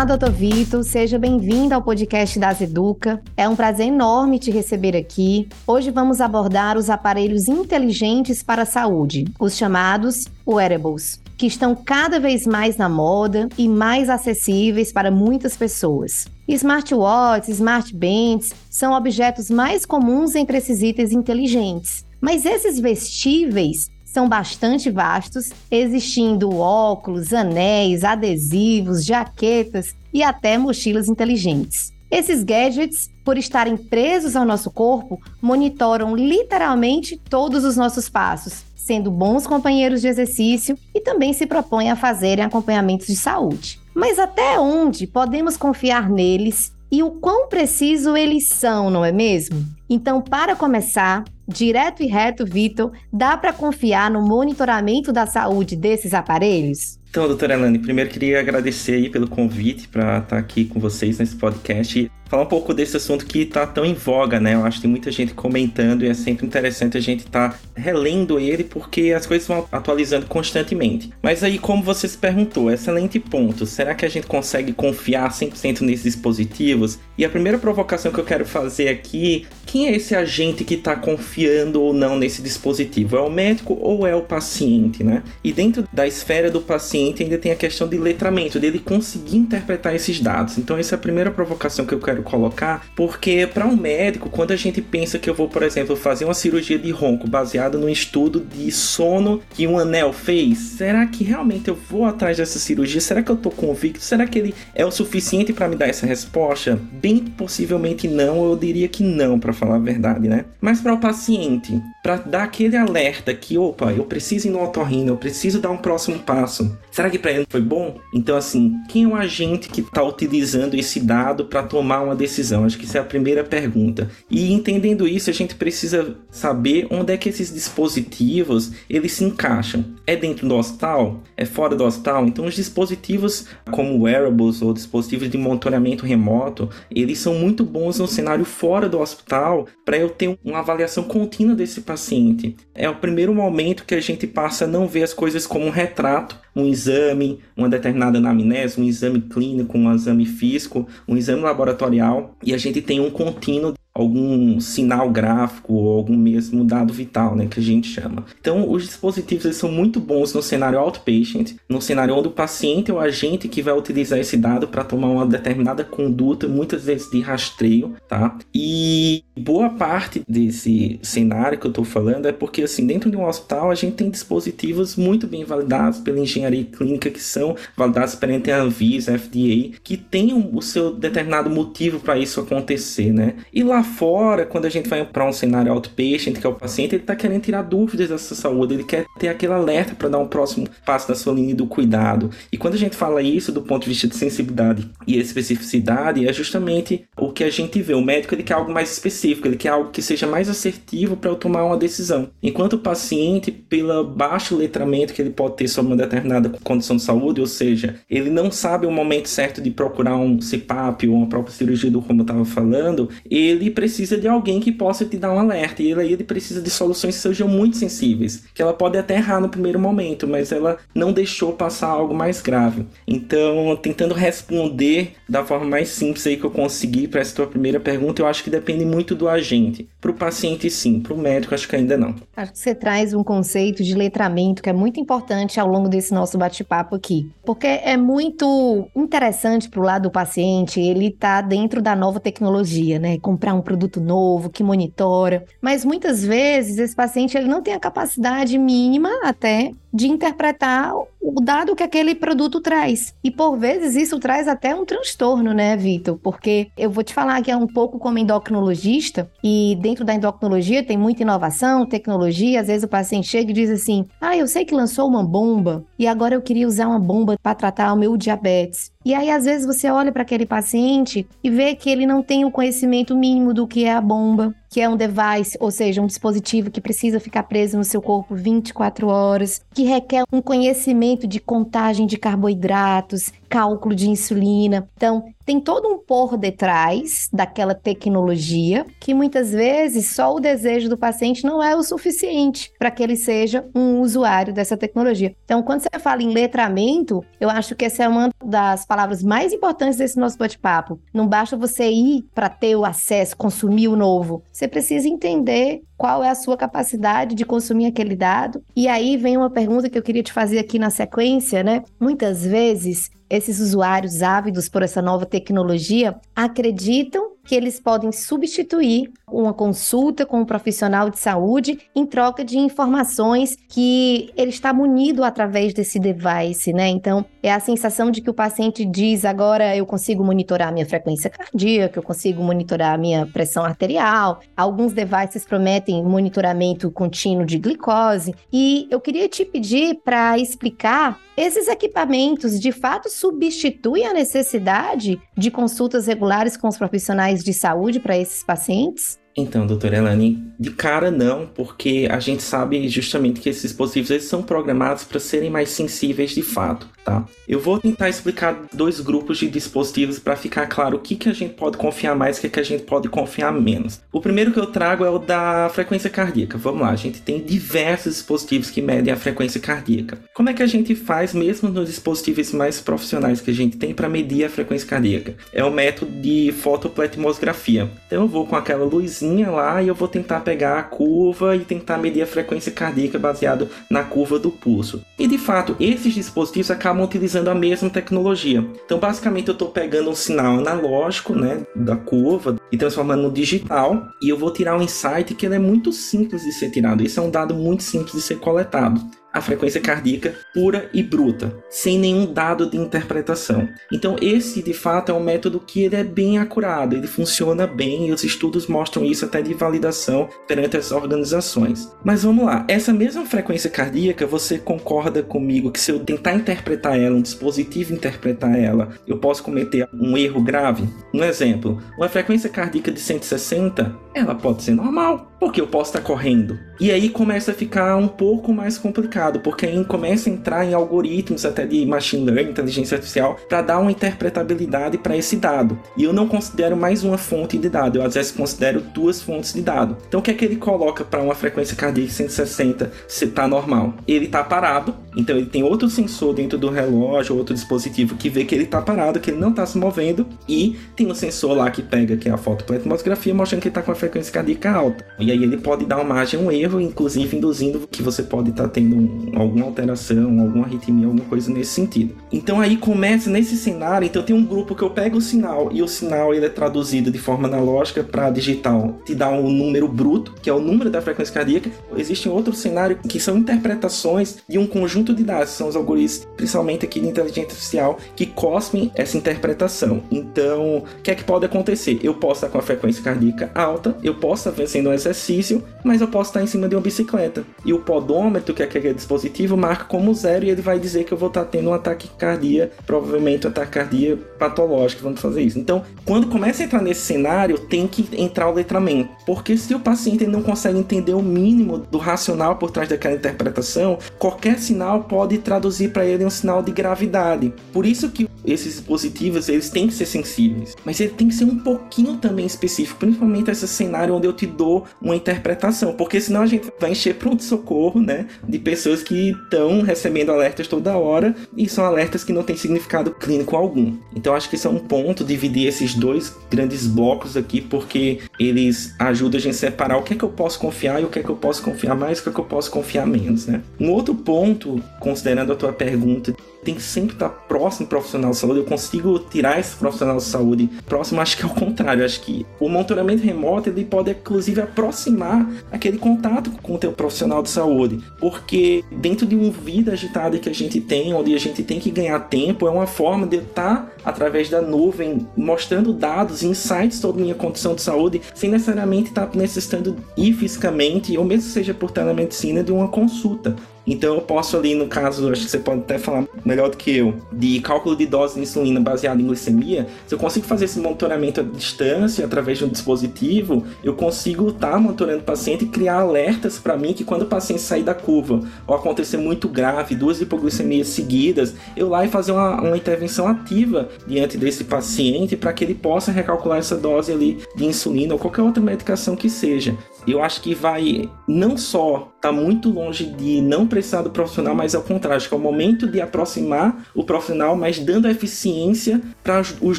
Olá, 0.00 0.16
doutor 0.16 0.32
Vitor, 0.32 0.82
seja 0.82 1.18
bem-vindo 1.18 1.74
ao 1.74 1.82
podcast 1.82 2.38
das 2.38 2.58
Educa. 2.62 3.22
É 3.36 3.46
um 3.46 3.54
prazer 3.54 3.88
enorme 3.88 4.38
te 4.38 4.50
receber 4.50 4.96
aqui. 4.96 5.46
Hoje 5.66 5.90
vamos 5.90 6.22
abordar 6.22 6.78
os 6.78 6.88
aparelhos 6.88 7.48
inteligentes 7.48 8.42
para 8.42 8.62
a 8.62 8.64
saúde, 8.64 9.26
os 9.38 9.58
chamados 9.58 10.24
wearables, 10.48 11.20
que 11.36 11.46
estão 11.46 11.74
cada 11.74 12.18
vez 12.18 12.46
mais 12.46 12.78
na 12.78 12.88
moda 12.88 13.46
e 13.58 13.68
mais 13.68 14.08
acessíveis 14.08 14.90
para 14.90 15.10
muitas 15.10 15.54
pessoas. 15.54 16.26
Smartwatches, 16.48 17.56
smartbands 17.56 18.54
são 18.70 18.94
objetos 18.94 19.50
mais 19.50 19.84
comuns 19.84 20.34
entre 20.34 20.56
esses 20.56 20.80
itens 20.80 21.12
inteligentes. 21.12 22.06
Mas 22.22 22.46
esses 22.46 22.80
vestíveis 22.80 23.90
são 24.12 24.28
bastante 24.28 24.90
vastos, 24.90 25.50
existindo 25.70 26.56
óculos, 26.58 27.32
anéis, 27.32 28.02
adesivos, 28.02 29.04
jaquetas 29.04 29.94
e 30.12 30.22
até 30.22 30.58
mochilas 30.58 31.08
inteligentes. 31.08 31.92
Esses 32.10 32.42
gadgets, 32.42 33.08
por 33.24 33.38
estarem 33.38 33.76
presos 33.76 34.34
ao 34.34 34.44
nosso 34.44 34.68
corpo, 34.68 35.20
monitoram 35.40 36.16
literalmente 36.16 37.16
todos 37.16 37.62
os 37.62 37.76
nossos 37.76 38.08
passos, 38.08 38.64
sendo 38.74 39.12
bons 39.12 39.46
companheiros 39.46 40.00
de 40.00 40.08
exercício 40.08 40.76
e 40.92 41.00
também 41.00 41.32
se 41.32 41.46
propõem 41.46 41.88
a 41.88 41.96
fazerem 41.96 42.44
acompanhamentos 42.44 43.06
de 43.06 43.14
saúde. 43.14 43.78
Mas 43.94 44.18
até 44.18 44.58
onde 44.58 45.06
podemos 45.06 45.56
confiar 45.56 46.10
neles 46.10 46.72
e 46.90 47.00
o 47.00 47.12
quão 47.12 47.48
preciso 47.48 48.16
eles 48.16 48.48
são, 48.48 48.90
não 48.90 49.04
é 49.04 49.12
mesmo? 49.12 49.64
Então, 49.92 50.22
para 50.22 50.54
começar, 50.54 51.24
direto 51.48 52.00
e 52.00 52.06
reto, 52.06 52.46
Vitor, 52.46 52.92
dá 53.12 53.36
para 53.36 53.52
confiar 53.52 54.08
no 54.08 54.22
monitoramento 54.22 55.12
da 55.12 55.26
saúde 55.26 55.74
desses 55.74 56.14
aparelhos? 56.14 56.96
Então, 57.10 57.26
doutora 57.26 57.54
Elane, 57.54 57.76
primeiro 57.76 58.08
queria 58.08 58.38
agradecer 58.38 58.92
aí 58.92 59.10
pelo 59.10 59.28
convite 59.28 59.88
para 59.88 60.18
estar 60.18 60.38
aqui 60.38 60.64
com 60.64 60.78
vocês 60.78 61.18
nesse 61.18 61.34
podcast 61.34 62.08
falar 62.30 62.44
um 62.44 62.46
pouco 62.46 62.72
desse 62.72 62.96
assunto 62.96 63.26
que 63.26 63.40
está 63.40 63.66
tão 63.66 63.84
em 63.84 63.92
voga, 63.92 64.38
né? 64.38 64.54
Eu 64.54 64.64
acho 64.64 64.76
que 64.76 64.82
tem 64.82 64.90
muita 64.90 65.10
gente 65.10 65.34
comentando 65.34 66.04
e 66.04 66.08
é 66.08 66.14
sempre 66.14 66.46
interessante 66.46 66.96
a 66.96 67.00
gente 67.00 67.26
estar 67.26 67.50
tá 67.50 67.58
relendo 67.74 68.38
ele 68.38 68.62
porque 68.62 69.12
as 69.12 69.26
coisas 69.26 69.48
vão 69.48 69.66
atualizando 69.72 70.26
constantemente. 70.26 71.12
Mas 71.20 71.42
aí, 71.42 71.58
como 71.58 71.82
você 71.82 72.06
se 72.06 72.16
perguntou, 72.16 72.70
excelente 72.70 73.18
ponto. 73.18 73.66
Será 73.66 73.96
que 73.96 74.06
a 74.06 74.08
gente 74.08 74.28
consegue 74.28 74.72
confiar 74.72 75.28
100% 75.32 75.80
nesses 75.80 76.04
dispositivos? 76.04 77.00
E 77.18 77.24
a 77.24 77.28
primeira 77.28 77.58
provocação 77.58 78.12
que 78.12 78.20
eu 78.20 78.24
quero 78.24 78.44
fazer 78.44 78.88
aqui, 78.88 79.48
quem 79.66 79.79
é 79.86 79.94
esse 79.94 80.14
agente 80.14 80.64
que 80.64 80.74
está 80.74 80.96
confiando 80.96 81.82
ou 81.82 81.92
não 81.92 82.18
nesse 82.18 82.42
dispositivo? 82.42 83.16
É 83.16 83.20
o 83.20 83.30
médico 83.30 83.76
ou 83.80 84.06
é 84.06 84.14
o 84.14 84.22
paciente, 84.22 85.02
né? 85.02 85.22
E 85.42 85.52
dentro 85.52 85.84
da 85.92 86.06
esfera 86.06 86.50
do 86.50 86.60
paciente 86.60 87.22
ainda 87.22 87.38
tem 87.38 87.52
a 87.52 87.56
questão 87.56 87.88
de 87.88 87.98
letramento, 87.98 88.58
dele 88.58 88.78
conseguir 88.78 89.36
interpretar 89.36 89.94
esses 89.94 90.20
dados. 90.20 90.58
Então 90.58 90.76
essa 90.76 90.94
é 90.94 90.96
a 90.96 90.98
primeira 90.98 91.30
provocação 91.30 91.84
que 91.84 91.94
eu 91.94 92.00
quero 92.00 92.22
colocar, 92.22 92.86
porque 92.94 93.46
para 93.46 93.66
um 93.66 93.76
médico, 93.76 94.28
quando 94.28 94.52
a 94.52 94.56
gente 94.56 94.80
pensa 94.80 95.18
que 95.18 95.28
eu 95.28 95.34
vou, 95.34 95.48
por 95.48 95.62
exemplo, 95.62 95.96
fazer 95.96 96.24
uma 96.24 96.34
cirurgia 96.34 96.78
de 96.78 96.90
ronco 96.90 97.28
baseada 97.28 97.78
no 97.78 97.88
estudo 97.88 98.40
de 98.40 98.70
sono 98.70 99.40
que 99.50 99.66
um 99.66 99.78
anel 99.78 100.12
fez, 100.12 100.58
será 100.58 101.06
que 101.06 101.24
realmente 101.24 101.68
eu 101.68 101.74
vou 101.74 102.04
atrás 102.04 102.36
dessa 102.36 102.58
cirurgia? 102.58 103.00
Será 103.00 103.22
que 103.22 103.30
eu 103.30 103.36
tô 103.36 103.50
convicto? 103.50 104.02
Será 104.02 104.26
que 104.26 104.38
ele 104.38 104.54
é 104.74 104.84
o 104.84 104.90
suficiente 104.90 105.52
para 105.52 105.68
me 105.68 105.76
dar 105.76 105.88
essa 105.88 106.06
resposta? 106.06 106.78
Bem 106.92 107.18
possivelmente 107.18 108.08
não, 108.08 108.44
eu 108.44 108.56
diria 108.56 108.88
que 108.88 109.02
não, 109.02 109.38
para 109.38 109.52
falar 109.52 109.69
a 109.72 109.78
verdade, 109.78 110.28
né? 110.28 110.44
Mas 110.60 110.80
para 110.80 110.94
o 110.94 110.98
paciente, 110.98 111.82
para 112.02 112.16
dar 112.16 112.44
aquele 112.44 112.76
alerta 112.76 113.34
que, 113.34 113.58
opa, 113.58 113.92
eu 113.92 114.04
preciso 114.04 114.48
ir 114.48 114.50
no 114.50 114.62
otorrino, 114.62 115.10
eu 115.10 115.16
preciso 115.16 115.60
dar 115.60 115.70
um 115.70 115.76
próximo 115.76 116.18
passo. 116.18 116.78
Será 116.90 117.08
que 117.10 117.18
para 117.18 117.32
ele 117.32 117.46
foi 117.48 117.60
bom? 117.60 117.98
Então, 118.14 118.36
assim, 118.36 118.74
quem 118.88 119.04
é 119.04 119.08
o 119.08 119.14
agente 119.14 119.68
que 119.68 119.80
está 119.80 120.02
utilizando 120.02 120.74
esse 120.74 121.00
dado 121.00 121.44
para 121.44 121.62
tomar 121.62 122.02
uma 122.02 122.16
decisão? 122.16 122.64
Acho 122.64 122.78
que 122.78 122.84
isso 122.84 122.96
é 122.96 123.00
a 123.00 123.04
primeira 123.04 123.44
pergunta. 123.44 124.10
E 124.30 124.52
entendendo 124.52 125.06
isso, 125.06 125.30
a 125.30 125.32
gente 125.32 125.54
precisa 125.54 126.16
saber 126.30 126.86
onde 126.90 127.12
é 127.12 127.16
que 127.16 127.28
esses 127.28 127.52
dispositivos 127.52 128.72
eles 128.88 129.12
se 129.12 129.24
encaixam. 129.24 129.84
É 130.06 130.16
dentro 130.16 130.48
do 130.48 130.56
hospital? 130.56 131.20
É 131.36 131.44
fora 131.44 131.76
do 131.76 131.84
hospital? 131.84 132.26
Então 132.26 132.44
os 132.44 132.54
dispositivos 132.54 133.46
como 133.70 134.02
wearables 134.02 134.62
ou 134.62 134.72
dispositivos 134.72 135.30
de 135.30 135.38
monitoramento 135.38 136.04
remoto, 136.04 136.68
eles 136.90 137.18
são 137.18 137.34
muito 137.34 137.64
bons 137.64 137.98
no 137.98 138.06
cenário 138.06 138.44
fora 138.44 138.88
do 138.88 138.98
hospital 138.98 139.59
para 139.84 139.98
eu 139.98 140.10
ter 140.10 140.38
uma 140.44 140.58
avaliação 140.58 141.04
contínua 141.04 141.54
desse 141.54 141.80
paciente. 141.80 142.56
É 142.74 142.88
o 142.88 142.96
primeiro 142.96 143.34
momento 143.34 143.84
que 143.84 143.94
a 143.94 144.00
gente 144.00 144.26
passa 144.26 144.64
a 144.64 144.68
não 144.68 144.86
ver 144.86 145.02
as 145.02 145.14
coisas 145.14 145.46
como 145.46 145.66
um 145.66 145.70
retrato, 145.70 146.38
um 146.54 146.66
exame, 146.66 147.40
uma 147.56 147.68
determinada 147.68 148.18
anamnese, 148.18 148.80
um 148.80 148.84
exame 148.84 149.20
clínico, 149.20 149.76
um 149.76 149.92
exame 149.94 150.26
físico, 150.26 150.86
um 151.06 151.16
exame 151.16 151.42
laboratorial, 151.42 152.36
e 152.42 152.52
a 152.52 152.58
gente 152.58 152.80
tem 152.80 153.00
um 153.00 153.10
contínuo 153.10 153.74
algum 154.00 154.60
sinal 154.60 155.10
gráfico 155.10 155.74
ou 155.74 155.96
algum 155.96 156.16
mesmo 156.16 156.64
dado 156.64 156.92
vital, 156.92 157.34
né, 157.34 157.46
que 157.46 157.60
a 157.60 157.62
gente 157.62 157.88
chama. 157.88 158.24
Então, 158.40 158.70
os 158.70 158.84
dispositivos 158.84 159.44
eles 159.44 159.56
são 159.56 159.70
muito 159.70 160.00
bons 160.00 160.32
no 160.34 160.42
cenário 160.42 160.78
outpatient, 160.78 161.54
no 161.68 161.80
cenário 161.80 162.14
onde 162.14 162.28
o 162.28 162.32
paciente 162.32 162.90
é 162.90 162.94
o 162.94 162.98
agente 162.98 163.48
que 163.48 163.62
vai 163.62 163.76
utilizar 163.76 164.18
esse 164.18 164.36
dado 164.36 164.68
para 164.68 164.84
tomar 164.84 165.08
uma 165.08 165.26
determinada 165.26 165.84
conduta, 165.84 166.48
muitas 166.48 166.84
vezes 166.84 167.10
de 167.10 167.20
rastreio, 167.20 167.94
tá? 168.08 168.36
E 168.54 169.22
boa 169.38 169.70
parte 169.70 170.22
desse 170.28 170.98
cenário 171.02 171.58
que 171.58 171.66
eu 171.66 171.70
estou 171.70 171.84
falando 171.84 172.26
é 172.26 172.32
porque, 172.32 172.62
assim, 172.62 172.86
dentro 172.86 173.10
de 173.10 173.16
um 173.16 173.26
hospital 173.26 173.70
a 173.70 173.74
gente 173.74 173.94
tem 173.94 174.10
dispositivos 174.10 174.96
muito 174.96 175.26
bem 175.26 175.44
validados 175.44 176.00
pela 176.00 176.18
engenharia 176.18 176.64
clínica 176.64 177.10
que 177.10 177.20
são 177.20 177.56
validados 177.76 178.14
perante 178.14 178.50
a 178.50 178.62
Anvisa, 178.62 179.18
FDA, 179.18 179.78
que 179.82 179.96
tem 179.96 180.32
o 180.32 180.60
seu 180.62 180.92
determinado 180.92 181.50
motivo 181.50 182.00
para 182.00 182.18
isso 182.18 182.40
acontecer, 182.40 183.12
né? 183.12 183.34
E 183.52 183.62
lá 183.62 183.82
fora, 183.96 184.46
quando 184.46 184.66
a 184.66 184.70
gente 184.70 184.88
vai 184.88 185.04
para 185.04 185.24
um 185.24 185.32
cenário 185.32 185.72
outpatient, 185.72 186.38
que 186.38 186.46
é 186.46 186.50
o 186.50 186.54
paciente, 186.54 186.94
ele 186.94 187.02
está 187.02 187.14
querendo 187.16 187.42
tirar 187.42 187.62
dúvidas 187.62 188.08
dessa 188.08 188.34
saúde, 188.34 188.74
ele 188.74 188.84
quer 188.84 189.04
ter 189.18 189.28
aquele 189.28 189.52
alerta 189.52 189.94
para 189.94 190.08
dar 190.08 190.18
um 190.18 190.26
próximo 190.26 190.68
passo 190.84 191.08
na 191.08 191.14
sua 191.14 191.32
linha 191.32 191.54
do 191.54 191.66
cuidado. 191.66 192.30
E 192.52 192.56
quando 192.56 192.74
a 192.74 192.78
gente 192.78 192.96
fala 192.96 193.22
isso 193.22 193.52
do 193.52 193.62
ponto 193.62 193.84
de 193.84 193.90
vista 193.90 194.08
de 194.08 194.16
sensibilidade 194.16 194.88
e 195.06 195.18
especificidade, 195.18 196.26
é 196.26 196.32
justamente 196.32 197.04
o 197.16 197.32
que 197.32 197.44
a 197.44 197.50
gente 197.50 197.80
vê. 197.82 197.94
O 197.94 198.02
médico 198.02 198.34
ele 198.34 198.42
quer 198.42 198.54
algo 198.54 198.72
mais 198.72 198.92
específico, 198.92 199.46
ele 199.46 199.56
quer 199.56 199.70
algo 199.70 199.90
que 199.90 200.02
seja 200.02 200.26
mais 200.26 200.48
assertivo 200.48 201.16
para 201.16 201.30
eu 201.30 201.36
tomar 201.36 201.64
uma 201.64 201.76
decisão. 201.76 202.30
Enquanto 202.42 202.74
o 202.74 202.78
paciente, 202.78 203.50
pelo 203.50 204.04
baixo 204.04 204.56
letramento 204.56 205.12
que 205.12 205.22
ele 205.22 205.30
pode 205.30 205.56
ter 205.56 205.68
sobre 205.68 205.92
uma 205.92 205.96
determinada 205.96 206.48
condição 206.62 206.96
de 206.96 207.02
saúde, 207.02 207.40
ou 207.40 207.46
seja, 207.46 207.96
ele 208.08 208.30
não 208.30 208.50
sabe 208.50 208.86
o 208.86 208.90
momento 208.90 209.28
certo 209.28 209.60
de 209.60 209.70
procurar 209.70 210.16
um 210.16 210.38
CPAP 210.38 211.08
ou 211.08 211.16
uma 211.16 211.28
própria 211.28 211.54
cirurgia 211.54 211.90
do 211.90 212.02
como 212.02 212.20
eu 212.20 212.24
estava 212.24 212.44
falando, 212.44 213.08
ele 213.30 213.69
precisa 213.70 214.16
de 214.16 214.28
alguém 214.28 214.60
que 214.60 214.72
possa 214.72 215.04
te 215.04 215.16
dar 215.16 215.32
um 215.32 215.38
alerta. 215.38 215.82
E 215.82 215.90
ele, 215.90 216.12
ele 216.12 216.24
precisa 216.24 216.60
de 216.60 216.70
soluções 216.70 217.16
que 217.16 217.22
sejam 217.22 217.48
muito 217.48 217.76
sensíveis, 217.76 218.44
que 218.54 218.62
ela 218.62 218.72
pode 218.72 218.98
até 218.98 219.16
errar 219.16 219.40
no 219.40 219.48
primeiro 219.48 219.78
momento, 219.78 220.26
mas 220.26 220.52
ela 220.52 220.78
não 220.94 221.12
deixou 221.12 221.52
passar 221.52 221.88
algo 221.88 222.14
mais 222.14 222.40
grave. 222.40 222.86
Então, 223.06 223.76
tentando 223.80 224.14
responder 224.14 225.12
da 225.28 225.44
forma 225.44 225.66
mais 225.66 225.88
simples 225.88 226.26
aí 226.26 226.36
que 226.36 226.44
eu 226.44 226.50
consegui 226.50 227.08
para 227.08 227.20
essa 227.20 227.34
tua 227.34 227.46
primeira 227.46 227.80
pergunta, 227.80 228.22
eu 228.22 228.26
acho 228.26 228.44
que 228.44 228.50
depende 228.50 228.84
muito 228.84 229.14
do 229.14 229.28
agente. 229.28 229.88
Para 230.00 230.10
o 230.10 230.14
paciente, 230.14 230.70
sim. 230.70 231.00
Para 231.00 231.14
o 231.14 231.18
médico, 231.18 231.54
acho 231.54 231.68
que 231.68 231.76
ainda 231.76 231.96
não. 231.96 232.14
Acho 232.36 232.52
que 232.52 232.58
você 232.58 232.74
traz 232.74 233.14
um 233.14 233.22
conceito 233.22 233.82
de 233.82 233.94
letramento 233.94 234.62
que 234.62 234.70
é 234.70 234.72
muito 234.72 234.98
importante 234.98 235.60
ao 235.60 235.66
longo 235.66 235.88
desse 235.88 236.12
nosso 236.12 236.38
bate-papo 236.38 236.96
aqui. 236.96 237.30
Porque 237.44 237.66
é 237.66 237.96
muito 237.96 238.88
interessante 238.96 239.68
para 239.68 239.80
o 239.80 239.84
lado 239.84 240.04
do 240.04 240.10
paciente, 240.10 240.80
ele 240.80 241.08
está 241.08 241.40
dentro 241.40 241.82
da 241.82 241.94
nova 241.94 242.18
tecnologia, 242.18 242.98
né? 242.98 243.18
Comprar 243.18 243.54
um 243.54 243.59
produto 243.62 244.00
novo 244.00 244.50
que 244.50 244.62
monitora. 244.62 245.44
Mas 245.60 245.84
muitas 245.84 246.24
vezes 246.24 246.78
esse 246.78 246.94
paciente 246.94 247.36
ele 247.36 247.48
não 247.48 247.62
tem 247.62 247.74
a 247.74 247.80
capacidade 247.80 248.56
mínima 248.58 249.10
até 249.22 249.72
de 249.92 250.08
interpretar 250.08 250.92
o 251.20 251.40
dado 251.40 251.76
que 251.76 251.82
aquele 251.82 252.14
produto 252.14 252.60
traz. 252.60 253.14
E 253.22 253.30
por 253.30 253.56
vezes 253.56 253.94
isso 253.94 254.18
traz 254.18 254.48
até 254.48 254.74
um 254.74 254.84
transtorno, 254.84 255.52
né, 255.52 255.76
Vitor? 255.76 256.18
Porque 256.18 256.68
eu 256.76 256.90
vou 256.90 257.04
te 257.04 257.12
falar 257.12 257.42
que 257.42 257.50
é 257.50 257.56
um 257.56 257.66
pouco 257.66 257.98
como 257.98 258.18
endocrinologista, 258.18 259.30
e 259.42 259.76
dentro 259.80 260.04
da 260.04 260.14
endocrinologia 260.14 260.84
tem 260.84 260.96
muita 260.96 261.22
inovação, 261.22 261.86
tecnologia. 261.86 262.60
Às 262.60 262.66
vezes 262.68 262.84
o 262.84 262.88
paciente 262.88 263.28
chega 263.28 263.50
e 263.50 263.54
diz 263.54 263.70
assim: 263.70 264.06
Ah, 264.20 264.36
eu 264.36 264.46
sei 264.46 264.64
que 264.64 264.74
lançou 264.74 265.06
uma 265.06 265.22
bomba 265.22 265.84
e 265.98 266.06
agora 266.06 266.34
eu 266.34 266.42
queria 266.42 266.66
usar 266.66 266.88
uma 266.88 266.98
bomba 266.98 267.36
para 267.42 267.54
tratar 267.54 267.92
o 267.92 267.96
meu 267.96 268.16
diabetes. 268.16 268.90
E 269.04 269.14
aí, 269.14 269.30
às 269.30 269.46
vezes, 269.46 269.66
você 269.66 269.90
olha 269.90 270.12
para 270.12 270.22
aquele 270.22 270.44
paciente 270.44 271.26
e 271.42 271.48
vê 271.48 271.74
que 271.74 271.88
ele 271.88 272.04
não 272.04 272.22
tem 272.22 272.44
o 272.44 272.50
conhecimento 272.50 273.16
mínimo 273.16 273.54
do 273.54 273.66
que 273.66 273.84
é 273.84 273.94
a 273.94 274.00
bomba, 274.00 274.54
que 274.70 274.80
é 274.80 274.88
um 274.88 274.96
device, 274.96 275.58
ou 275.60 275.70
seja, 275.70 276.00
um 276.00 276.06
dispositivo 276.06 276.70
que 276.70 276.80
precisa 276.80 277.18
ficar 277.18 277.42
preso 277.42 277.76
no 277.76 277.84
seu 277.84 278.00
corpo 278.00 278.36
24 278.36 279.08
horas, 279.08 279.60
que 279.74 279.82
requer 279.82 280.22
um 280.32 280.40
conhecimento 280.40 281.26
de 281.26 281.40
contagem 281.40 282.06
de 282.06 282.16
carboidratos, 282.16 283.32
cálculo 283.48 283.96
de 283.96 284.08
insulina. 284.08 284.88
Então, 284.96 285.24
tem 285.44 285.58
todo 285.58 285.88
um 285.88 285.98
por 285.98 286.36
detrás 286.36 287.28
daquela 287.32 287.74
tecnologia 287.74 288.86
que 289.00 289.12
muitas 289.12 289.50
vezes 289.50 290.14
só 290.14 290.32
o 290.32 290.38
desejo 290.38 290.88
do 290.88 290.96
paciente 290.96 291.44
não 291.44 291.60
é 291.60 291.74
o 291.74 291.82
suficiente 291.82 292.70
para 292.78 292.92
que 292.92 293.02
ele 293.02 293.16
seja 293.16 293.66
um 293.74 294.00
usuário 294.00 294.54
dessa 294.54 294.76
tecnologia. 294.76 295.34
Então, 295.44 295.60
quando 295.62 295.80
você 295.80 295.98
fala 295.98 296.22
em 296.22 296.32
letramento, 296.32 297.24
eu 297.40 297.50
acho 297.50 297.74
que 297.74 297.84
essa 297.84 298.04
é 298.04 298.08
uma 298.08 298.30
das 298.44 298.86
palavras 298.86 299.24
mais 299.24 299.52
importantes 299.52 299.98
desse 299.98 300.18
nosso 300.20 300.38
bate-papo. 300.38 301.00
Não 301.12 301.26
basta 301.26 301.56
você 301.56 301.90
ir 301.90 302.24
para 302.32 302.48
ter 302.48 302.76
o 302.76 302.84
acesso, 302.84 303.36
consumir 303.36 303.88
o 303.88 303.96
novo. 303.96 304.44
Você 304.60 304.68
precisa 304.68 305.08
entender 305.08 305.80
qual 306.00 306.24
é 306.24 306.30
a 306.30 306.34
sua 306.34 306.56
capacidade 306.56 307.34
de 307.34 307.44
consumir 307.44 307.84
aquele 307.84 308.16
dado. 308.16 308.64
E 308.74 308.88
aí 308.88 309.18
vem 309.18 309.36
uma 309.36 309.50
pergunta 309.50 309.90
que 309.90 309.98
eu 309.98 310.02
queria 310.02 310.22
te 310.22 310.32
fazer 310.32 310.58
aqui 310.58 310.78
na 310.78 310.88
sequência, 310.88 311.62
né? 311.62 311.82
Muitas 312.00 312.42
vezes 312.42 313.10
esses 313.28 313.60
usuários 313.60 314.22
ávidos 314.22 314.66
por 314.66 314.82
essa 314.82 315.02
nova 315.02 315.26
tecnologia 315.26 316.18
acreditam 316.34 317.30
que 317.50 317.54
eles 317.54 317.80
podem 317.80 318.12
substituir 318.12 319.10
uma 319.28 319.52
consulta 319.52 320.26
com 320.26 320.40
um 320.40 320.44
profissional 320.44 321.10
de 321.10 321.18
saúde 321.18 321.80
em 321.96 322.06
troca 322.06 322.44
de 322.44 322.58
informações 322.58 323.56
que 323.68 324.30
ele 324.36 324.50
está 324.50 324.72
munido 324.72 325.24
através 325.24 325.72
desse 325.72 325.98
device, 325.98 326.72
né? 326.72 326.88
Então, 326.88 327.24
é 327.42 327.52
a 327.52 327.58
sensação 327.58 328.10
de 328.10 328.20
que 328.20 328.30
o 328.30 328.34
paciente 328.34 328.84
diz: 328.84 329.24
agora 329.24 329.74
eu 329.74 329.86
consigo 329.86 330.22
monitorar 330.22 330.72
minha 330.72 330.86
frequência 330.86 331.30
cardíaca, 331.30 331.98
eu 331.98 332.02
consigo 332.02 332.42
monitorar 332.42 332.98
minha 332.98 333.26
pressão 333.26 333.64
arterial. 333.64 334.40
Alguns 334.56 334.92
devices 334.92 335.44
prometem 335.44 335.89
monitoramento 335.94 336.90
contínuo 336.90 337.44
de 337.44 337.58
glicose. 337.58 338.34
E 338.52 338.86
eu 338.90 339.00
queria 339.00 339.28
te 339.28 339.44
pedir 339.44 340.00
para 340.04 340.38
explicar 340.38 341.18
esses 341.36 341.68
equipamentos 341.68 342.60
de 342.60 342.70
fato 342.70 343.08
substituem 343.08 344.06
a 344.06 344.12
necessidade 344.12 345.20
de 345.36 345.50
consultas 345.50 346.06
regulares 346.06 346.56
com 346.56 346.68
os 346.68 346.76
profissionais 346.76 347.42
de 347.42 347.54
saúde 347.54 347.98
para 347.98 348.18
esses 348.18 348.42
pacientes? 348.42 349.18
Então, 349.36 349.66
doutora 349.66 349.96
Elane, 349.96 350.52
de 350.58 350.70
cara 350.70 351.10
não, 351.10 351.46
porque 351.46 352.08
a 352.10 352.18
gente 352.18 352.42
sabe 352.42 352.88
justamente 352.88 353.40
que 353.40 353.48
esses 353.48 353.62
dispositivos 353.62 354.10
eles 354.10 354.24
são 354.24 354.42
programados 354.42 355.04
para 355.04 355.20
serem 355.20 355.48
mais 355.48 355.70
sensíveis 355.70 356.32
de 356.32 356.42
fato, 356.42 356.88
tá? 357.10 357.24
Eu 357.48 357.58
vou 357.58 357.78
tentar 357.78 358.08
explicar 358.08 358.56
dois 358.72 359.00
grupos 359.00 359.38
de 359.38 359.48
dispositivos 359.48 360.18
para 360.18 360.36
ficar 360.36 360.66
claro 360.66 360.96
o 360.96 361.00
que, 361.00 361.16
que 361.16 361.28
a 361.28 361.32
gente 361.32 361.54
pode 361.54 361.76
confiar 361.76 362.14
mais 362.14 362.36
e 362.36 362.38
o 362.38 362.42
que, 362.42 362.50
que 362.50 362.60
a 362.60 362.64
gente 362.64 362.84
pode 362.84 363.08
confiar 363.08 363.52
menos. 363.52 364.00
O 364.12 364.20
primeiro 364.20 364.52
que 364.52 364.60
eu 364.60 364.66
trago 364.66 365.04
é 365.04 365.10
o 365.10 365.18
da 365.18 365.68
frequência 365.70 366.08
cardíaca. 366.08 366.56
Vamos 366.56 366.82
lá, 366.82 366.90
a 366.90 366.96
gente 366.96 367.20
tem 367.20 367.40
diversos 367.42 368.14
dispositivos 368.14 368.70
que 368.70 368.80
medem 368.80 369.12
a 369.12 369.16
frequência 369.16 369.60
cardíaca. 369.60 370.18
Como 370.32 370.48
é 370.48 370.54
que 370.54 370.62
a 370.62 370.66
gente 370.66 370.94
faz, 370.94 371.34
mesmo 371.34 371.68
nos 371.68 371.88
dispositivos 371.88 372.52
mais 372.52 372.80
profissionais 372.80 373.40
que 373.40 373.50
a 373.50 373.54
gente 373.54 373.76
tem 373.76 373.92
para 373.92 374.08
medir 374.08 374.44
a 374.44 374.50
frequência 374.50 374.88
cardíaca? 374.88 375.34
É 375.52 375.64
o 375.64 375.70
método 375.70 376.12
de 376.12 376.52
fotopletimografia. 376.52 377.90
Então 378.06 378.22
eu 378.22 378.28
vou 378.28 378.46
com 378.46 378.56
aquela 378.56 378.84
luz 378.84 379.00
luzinha 379.00 379.50
lá 379.50 379.82
e 379.82 379.88
eu 379.88 379.94
vou 379.94 380.06
tentar 380.06 380.40
pegar 380.40 380.78
a 380.78 380.82
curva 380.82 381.56
e 381.56 381.60
tentar 381.60 381.98
medir 381.98 382.22
a 382.22 382.26
frequência 382.26 382.70
cardíaca 382.70 383.18
baseado 383.18 383.68
na 383.88 384.04
curva 384.04 384.38
do 384.38 384.50
pulso. 384.50 385.02
E 385.18 385.26
de 385.26 385.38
fato, 385.38 385.74
esses 385.80 386.14
dispositivos 386.14 386.70
acabam 386.70 386.99
utilizando 387.04 387.48
a 387.48 387.54
mesma 387.54 387.90
tecnologia. 387.90 388.66
Então, 388.84 388.98
basicamente, 388.98 389.48
eu 389.48 389.52
estou 389.52 389.68
pegando 389.68 390.10
um 390.10 390.14
sinal 390.14 390.58
analógico, 390.58 391.34
né, 391.34 391.66
da 391.74 391.96
curva 391.96 392.56
e 392.70 392.76
transformando 392.76 393.22
no 393.22 393.32
digital, 393.32 394.08
e 394.22 394.28
eu 394.28 394.36
vou 394.36 394.52
tirar 394.52 394.76
um 394.76 394.82
insight 394.82 395.34
que 395.34 395.46
ele 395.46 395.56
é 395.56 395.58
muito 395.58 395.92
simples 395.92 396.42
de 396.42 396.52
ser 396.52 396.70
tirado. 396.70 397.02
Isso 397.02 397.20
é 397.20 397.22
um 397.22 397.30
dado 397.30 397.54
muito 397.54 397.82
simples 397.82 398.14
de 398.14 398.22
ser 398.22 398.38
coletado 398.38 399.00
a 399.32 399.40
frequência 399.40 399.80
cardíaca 399.80 400.34
pura 400.52 400.88
e 400.92 401.02
bruta, 401.02 401.56
sem 401.68 401.98
nenhum 401.98 402.32
dado 402.32 402.68
de 402.68 402.76
interpretação. 402.76 403.68
Então 403.92 404.16
esse 404.20 404.62
de 404.62 404.72
fato 404.72 405.10
é 405.10 405.14
um 405.14 405.22
método 405.22 405.60
que 405.60 405.84
ele 405.84 405.96
é 405.96 406.04
bem 406.04 406.38
acurado, 406.38 406.96
ele 406.96 407.06
funciona 407.06 407.66
bem 407.66 408.08
e 408.08 408.12
os 408.12 408.24
estudos 408.24 408.66
mostram 408.66 409.04
isso 409.04 409.24
até 409.24 409.40
de 409.40 409.54
validação 409.54 410.28
perante 410.46 410.76
as 410.76 410.90
organizações. 410.90 411.92
Mas 412.04 412.24
vamos 412.24 412.44
lá, 412.44 412.64
essa 412.68 412.92
mesma 412.92 413.24
frequência 413.24 413.70
cardíaca, 413.70 414.26
você 414.26 414.58
concorda 414.58 415.22
comigo 415.22 415.70
que 415.70 415.80
se 415.80 415.92
eu 415.92 416.00
tentar 416.00 416.34
interpretar 416.34 416.98
ela, 416.98 417.16
um 417.16 417.22
dispositivo 417.22 417.94
interpretar 417.94 418.58
ela, 418.58 418.90
eu 419.06 419.18
posso 419.18 419.42
cometer 419.42 419.88
um 419.92 420.16
erro 420.16 420.42
grave? 420.42 420.88
Um 421.14 421.22
exemplo, 421.22 421.80
uma 421.96 422.08
frequência 422.08 422.48
cardíaca 422.48 422.90
de 422.90 423.00
160, 423.00 423.94
ela 424.14 424.34
pode 424.34 424.62
ser 424.62 424.74
normal, 424.74 425.32
porque 425.38 425.60
eu 425.60 425.66
posso 425.66 425.90
estar 425.90 426.02
correndo. 426.02 426.58
E 426.80 426.90
aí 426.90 427.08
começa 427.08 427.52
a 427.52 427.54
ficar 427.54 427.96
um 427.96 428.08
pouco 428.08 428.52
mais 428.52 428.78
complicado 428.78 429.19
complicado, 429.20 429.40
porque 429.40 429.66
aí 429.66 429.84
começa 429.84 430.30
a 430.30 430.32
entrar 430.32 430.64
em 430.64 430.72
algoritmos 430.72 431.44
até 431.44 431.66
de 431.66 431.84
machine 431.84 432.24
learning, 432.24 432.50
inteligência 432.50 432.96
artificial, 432.96 433.36
para 433.48 433.62
dar 433.62 433.78
uma 433.78 433.90
interpretabilidade 433.90 434.96
para 434.98 435.16
esse 435.16 435.36
dado. 435.36 435.78
E 435.96 436.04
eu 436.04 436.12
não 436.12 436.26
considero 436.26 436.76
mais 436.76 437.04
uma 437.04 437.18
fonte 437.18 437.58
de 437.58 437.68
dado, 437.68 437.98
eu 437.98 438.02
às 438.02 438.14
vezes 438.14 438.32
considero 438.32 438.80
duas 438.80 439.20
fontes 439.20 439.52
de 439.52 439.60
dado. 439.60 439.96
Então 440.08 440.20
o 440.20 440.22
que 440.22 440.30
é 440.30 440.34
que 440.34 440.44
ele 440.44 440.56
coloca 440.56 441.04
para 441.04 441.22
uma 441.22 441.34
frequência 441.34 441.76
cardíaca 441.76 442.12
160 442.12 442.90
se 443.06 443.26
está 443.26 443.46
normal? 443.46 443.94
Ele 444.08 444.24
está 444.26 444.42
parado, 444.42 444.94
então 445.16 445.36
ele 445.36 445.46
tem 445.46 445.62
outro 445.62 445.88
sensor 445.90 446.34
dentro 446.34 446.58
do 446.58 446.70
relógio, 446.70 447.36
outro 447.36 447.54
dispositivo 447.54 448.16
que 448.16 448.30
vê 448.30 448.44
que 448.44 448.54
ele 448.54 448.64
está 448.64 448.80
parado, 448.80 449.20
que 449.20 449.30
ele 449.30 449.38
não 449.38 449.50
está 449.50 449.66
se 449.66 449.76
movendo, 449.76 450.26
e 450.48 450.78
tem 450.96 451.10
um 451.10 451.14
sensor 451.14 451.56
lá 451.56 451.70
que 451.70 451.82
pega 451.82 452.16
que 452.16 452.28
é 452.28 452.32
a 452.32 452.36
fotopletomografia 452.36 453.34
mostrando 453.34 453.60
que 453.62 453.68
ele 453.68 453.72
está 453.72 453.82
com 453.82 453.92
a 453.92 453.94
frequência 453.94 454.32
cardíaca 454.32 454.70
alta. 454.70 455.04
E 455.18 455.30
aí 455.30 455.42
ele 455.42 455.56
pode 455.56 455.84
dar 455.84 455.96
uma 455.96 456.14
margem 456.14 456.40
um 456.40 456.50
erro, 456.50 456.80
inclusive 456.80 457.36
induzindo 457.36 457.86
que 457.90 458.02
você 458.02 458.22
pode 458.22 458.50
estar 458.50 458.64
tá 458.64 458.68
tendo 458.68 458.96
um 458.96 459.09
alguma 459.34 459.66
alteração, 459.66 460.40
alguma 460.40 460.64
arritmia, 460.64 461.06
alguma 461.06 461.24
coisa 461.24 461.50
nesse 461.52 461.72
sentido. 461.72 462.14
Então 462.32 462.60
aí 462.60 462.76
começa 462.76 463.30
nesse 463.30 463.56
cenário, 463.56 464.06
então 464.06 464.22
tem 464.22 464.34
um 464.34 464.44
grupo 464.44 464.74
que 464.74 464.82
eu 464.82 464.90
pego 464.90 465.18
o 465.18 465.20
sinal 465.20 465.70
e 465.72 465.82
o 465.82 465.88
sinal 465.88 466.34
ele 466.34 466.46
é 466.46 466.48
traduzido 466.48 467.10
de 467.10 467.18
forma 467.18 467.48
analógica 467.48 468.02
para 468.02 468.30
digital, 468.30 468.98
te 469.04 469.14
dá 469.14 469.30
um 469.30 469.50
número 469.50 469.88
bruto, 469.88 470.34
que 470.42 470.50
é 470.50 470.52
o 470.52 470.60
número 470.60 470.90
da 470.90 471.00
frequência 471.00 471.32
cardíaca. 471.32 471.70
Existe 471.96 472.28
outro 472.28 472.54
cenário 472.54 472.98
que 473.08 473.20
são 473.20 473.36
interpretações 473.36 474.38
de 474.48 474.58
um 474.58 474.66
conjunto 474.66 475.14
de 475.14 475.24
dados, 475.24 475.50
são 475.50 475.68
os 475.68 475.76
algoritmos, 475.76 476.26
principalmente 476.36 476.84
aqui 476.84 477.00
de 477.00 477.08
inteligência 477.08 477.42
artificial, 477.42 477.98
que 478.16 478.26
cospem 478.26 478.90
essa 478.94 479.16
interpretação. 479.16 480.02
Então, 480.10 480.78
o 480.78 481.02
que 481.02 481.10
é 481.10 481.14
que 481.14 481.24
pode 481.24 481.44
acontecer? 481.44 481.98
Eu 482.02 482.14
posso 482.14 482.44
estar 482.44 482.48
com 482.48 482.58
a 482.58 482.62
frequência 482.62 483.02
cardíaca 483.02 483.50
alta, 483.54 483.96
eu 484.02 484.14
posso 484.14 484.48
estar 484.48 484.62
fazendo 484.62 484.90
um 484.90 484.92
exercício, 484.92 485.62
mas 485.84 486.00
eu 486.00 486.08
posso 486.08 486.30
estar 486.30 486.42
em 486.42 486.46
cima 486.46 486.68
de 486.68 486.74
uma 486.74 486.80
bicicleta. 486.80 487.44
E 487.64 487.72
o 487.72 487.80
podômetro, 487.80 488.54
que 488.54 488.62
é 488.62 488.64
aquele 488.64 488.88
dispositivo, 489.00 489.56
marca 489.56 489.84
como 489.84 490.14
zero 490.14 490.44
e 490.44 490.50
ele 490.50 490.62
vai 490.62 490.78
dizer 490.78 491.04
que 491.04 491.12
eu 491.12 491.18
vou 491.18 491.28
estar 491.28 491.44
tendo 491.44 491.70
um 491.70 491.74
ataque 491.74 492.08
cardíaco, 492.18 492.74
provavelmente 492.86 493.46
um 493.46 493.50
ataque 493.50 493.72
cardíaco 493.72 494.22
patológico, 494.38 495.02
vamos 495.02 495.20
fazer 495.20 495.42
isso. 495.42 495.58
Então, 495.58 495.82
quando 496.04 496.28
começa 496.28 496.62
a 496.62 496.66
entrar 496.66 496.82
nesse 496.82 497.02
cenário, 497.02 497.58
tem 497.58 497.86
que 497.86 498.08
entrar 498.16 498.48
o 498.48 498.54
letramento. 498.54 499.10
Porque 499.26 499.56
se 499.56 499.74
o 499.74 499.80
paciente 499.80 500.26
não 500.26 500.42
consegue 500.42 500.78
entender 500.78 501.14
o 501.14 501.22
mínimo 501.22 501.78
do 501.78 501.98
racional 501.98 502.56
por 502.56 502.70
trás 502.70 502.88
daquela 502.88 503.14
interpretação, 503.14 503.98
qualquer 504.18 504.58
sinal 504.58 505.04
pode 505.04 505.38
traduzir 505.38 505.92
para 505.92 506.04
ele 506.04 506.24
um 506.24 506.30
sinal 506.30 506.62
de 506.62 506.72
gravidade. 506.72 507.52
Por 507.72 507.86
isso 507.86 508.10
que 508.10 508.28
esses 508.44 508.74
dispositivos 508.74 509.48
eles 509.48 509.70
têm 509.70 509.86
que 509.86 509.94
ser 509.94 510.06
sensíveis, 510.06 510.74
mas 510.84 510.98
ele 510.98 511.10
tem 511.10 511.28
que 511.28 511.34
ser 511.34 511.44
um 511.44 511.58
pouquinho 511.58 512.16
também 512.16 512.46
específico, 512.46 512.98
principalmente 512.98 513.50
esse 513.50 513.68
cenário 513.68 514.14
onde 514.14 514.26
eu 514.26 514.32
te 514.32 514.46
dou 514.46 514.86
uma 515.00 515.14
interpretação, 515.14 515.92
porque 515.92 516.20
senão 516.20 516.42
a 516.42 516.46
gente 516.46 516.72
vai 516.80 516.92
encher 516.92 517.16
pronto 517.16 517.42
socorro, 517.42 518.00
né, 518.00 518.26
de 518.46 518.58
pessoas 518.58 518.89
que 519.02 519.30
estão 519.30 519.82
recebendo 519.82 520.30
alertas 520.30 520.66
toda 520.66 520.96
hora 520.96 521.34
e 521.56 521.68
são 521.68 521.84
alertas 521.84 522.24
que 522.24 522.32
não 522.32 522.42
têm 522.42 522.56
significado 522.56 523.12
clínico 523.12 523.56
algum. 523.56 523.96
Então 524.14 524.34
acho 524.34 524.48
que 524.48 524.56
isso 524.56 524.66
é 524.66 524.70
um 524.70 524.78
ponto 524.78 525.24
dividir 525.24 525.68
esses 525.68 525.94
dois 525.94 526.36
grandes 526.50 526.86
blocos 526.86 527.36
aqui, 527.36 527.60
porque 527.60 528.20
eles 528.38 528.94
ajudam 528.98 529.38
a 529.38 529.40
gente 529.40 529.54
a 529.54 529.58
separar 529.58 529.98
o 529.98 530.02
que 530.02 530.14
é 530.14 530.16
que 530.16 530.24
eu 530.24 530.28
posso 530.28 530.58
confiar 530.58 531.00
e 531.00 531.04
o 531.04 531.08
que 531.08 531.18
é 531.18 531.22
que 531.22 531.30
eu 531.30 531.36
posso 531.36 531.62
confiar 531.62 531.94
mais 531.94 532.18
o 532.18 532.22
que 532.24 532.28
é 532.28 532.32
que 532.32 532.40
eu 532.40 532.44
posso 532.44 532.70
confiar 532.70 533.06
menos, 533.06 533.46
né? 533.46 533.62
Um 533.78 533.90
outro 533.90 534.14
ponto, 534.14 534.82
considerando 534.98 535.52
a 535.52 535.56
tua 535.56 535.72
pergunta 535.72 536.34
tem 536.64 536.74
que 536.74 536.82
sempre 536.82 537.14
estar 537.14 537.28
próximo 537.28 537.86
do 537.86 537.88
profissional 537.88 538.30
de 538.30 538.36
saúde. 538.36 538.58
Eu 538.58 538.64
consigo 538.64 539.18
tirar 539.18 539.58
esse 539.58 539.76
profissional 539.76 540.16
de 540.16 540.24
saúde 540.24 540.70
próximo, 540.86 541.20
acho 541.20 541.36
que 541.36 541.44
é 541.44 541.46
o 541.46 541.50
contrário. 541.50 542.04
Acho 542.04 542.20
que 542.20 542.46
o 542.58 542.68
monitoramento 542.68 543.22
remoto 543.22 543.68
ele 543.68 543.84
pode 543.84 544.10
inclusive 544.10 544.60
aproximar 544.60 545.48
aquele 545.70 545.98
contato 545.98 546.50
com 546.62 546.74
o 546.74 546.78
teu 546.78 546.92
profissional 546.92 547.42
de 547.42 547.50
saúde, 547.50 548.00
porque 548.18 548.84
dentro 548.90 549.26
de 549.26 549.34
uma 549.34 549.50
vida 549.50 549.92
agitada 549.92 550.38
que 550.38 550.48
a 550.48 550.54
gente 550.54 550.80
tem, 550.80 551.12
onde 551.14 551.34
a 551.34 551.38
gente 551.38 551.62
tem 551.62 551.78
que 551.78 551.90
ganhar 551.90 552.18
tempo, 552.20 552.66
é 552.66 552.70
uma 552.70 552.86
forma 552.86 553.26
de 553.26 553.36
eu 553.36 553.42
estar 553.42 553.92
através 554.04 554.48
da 554.48 554.60
nuvem 554.60 555.26
mostrando 555.36 555.92
dados, 555.92 556.42
insights 556.42 556.98
sobre 556.98 557.22
minha 557.22 557.34
condição 557.34 557.74
de 557.74 557.82
saúde, 557.82 558.20
sem 558.34 558.50
necessariamente 558.50 559.08
estar 559.08 559.28
necessitando 559.34 559.96
ir 560.16 560.32
fisicamente, 560.32 561.16
ou 561.16 561.24
mesmo 561.24 561.50
seja 561.50 561.74
por 561.74 561.90
telemedicina, 561.90 562.62
de 562.62 562.72
uma 562.72 562.88
consulta. 562.88 563.56
Então 563.86 564.14
eu 564.14 564.20
posso 564.20 564.56
ali, 564.56 564.74
no 564.74 564.86
caso, 564.86 565.30
acho 565.30 565.44
que 565.44 565.50
você 565.50 565.58
pode 565.58 565.80
até 565.80 565.98
falar 565.98 566.24
melhor 566.50 566.68
do 566.68 566.76
que 566.76 566.96
eu, 566.96 567.14
de 567.32 567.60
cálculo 567.60 567.94
de 567.94 568.06
dose 568.06 568.34
de 568.34 568.40
insulina 568.40 568.80
baseado 568.80 569.20
em 569.20 569.26
glicemia, 569.26 569.86
se 570.04 570.12
eu 570.12 570.18
consigo 570.18 570.46
fazer 570.46 570.64
esse 570.64 570.80
monitoramento 570.80 571.40
à 571.40 571.44
distância, 571.44 572.24
através 572.24 572.58
de 572.58 572.64
um 572.64 572.68
dispositivo, 572.68 573.64
eu 573.84 573.94
consigo 573.94 574.48
estar 574.48 574.72
tá 574.72 574.78
monitorando 574.78 575.20
o 575.20 575.22
paciente 575.22 575.64
e 575.64 575.68
criar 575.68 576.00
alertas 576.00 576.58
para 576.58 576.76
mim 576.76 576.92
que 576.92 577.04
quando 577.04 577.22
o 577.22 577.26
paciente 577.26 577.62
sair 577.62 577.84
da 577.84 577.94
curva 577.94 578.40
ou 578.66 578.74
acontecer 578.74 579.16
muito 579.16 579.48
grave, 579.48 579.94
duas 579.94 580.20
hipoglicemias 580.20 580.88
seguidas, 580.88 581.54
eu 581.76 581.88
lá 581.88 582.04
e 582.04 582.08
fazer 582.08 582.32
uma, 582.32 582.60
uma 582.60 582.76
intervenção 582.76 583.28
ativa 583.28 583.88
diante 584.04 584.36
desse 584.36 584.64
paciente 584.64 585.36
para 585.36 585.52
que 585.52 585.62
ele 585.62 585.74
possa 585.74 586.10
recalcular 586.10 586.58
essa 586.58 586.76
dose 586.76 587.12
ali 587.12 587.38
de 587.54 587.64
insulina 587.64 588.14
ou 588.14 588.18
qualquer 588.18 588.42
outra 588.42 588.60
medicação 588.60 589.14
que 589.14 589.30
seja 589.30 589.76
eu 590.12 590.22
acho 590.22 590.40
que 590.40 590.54
vai 590.54 591.08
não 591.26 591.56
só 591.56 592.12
tá 592.20 592.30
muito 592.30 592.68
longe 592.70 593.06
de 593.06 593.40
não 593.40 593.66
precisar 593.66 594.02
do 594.02 594.10
profissional, 594.10 594.54
mas 594.54 594.74
ao 594.74 594.82
contrário, 594.82 595.16
acho 595.16 595.28
que 595.28 595.34
é 595.34 595.38
o 595.38 595.40
momento 595.40 595.88
de 595.88 596.00
aproximar 596.00 596.86
o 596.94 597.02
profissional, 597.02 597.56
mas 597.56 597.78
dando 597.78 598.08
eficiência 598.08 599.00
para 599.22 599.42
os 599.62 599.78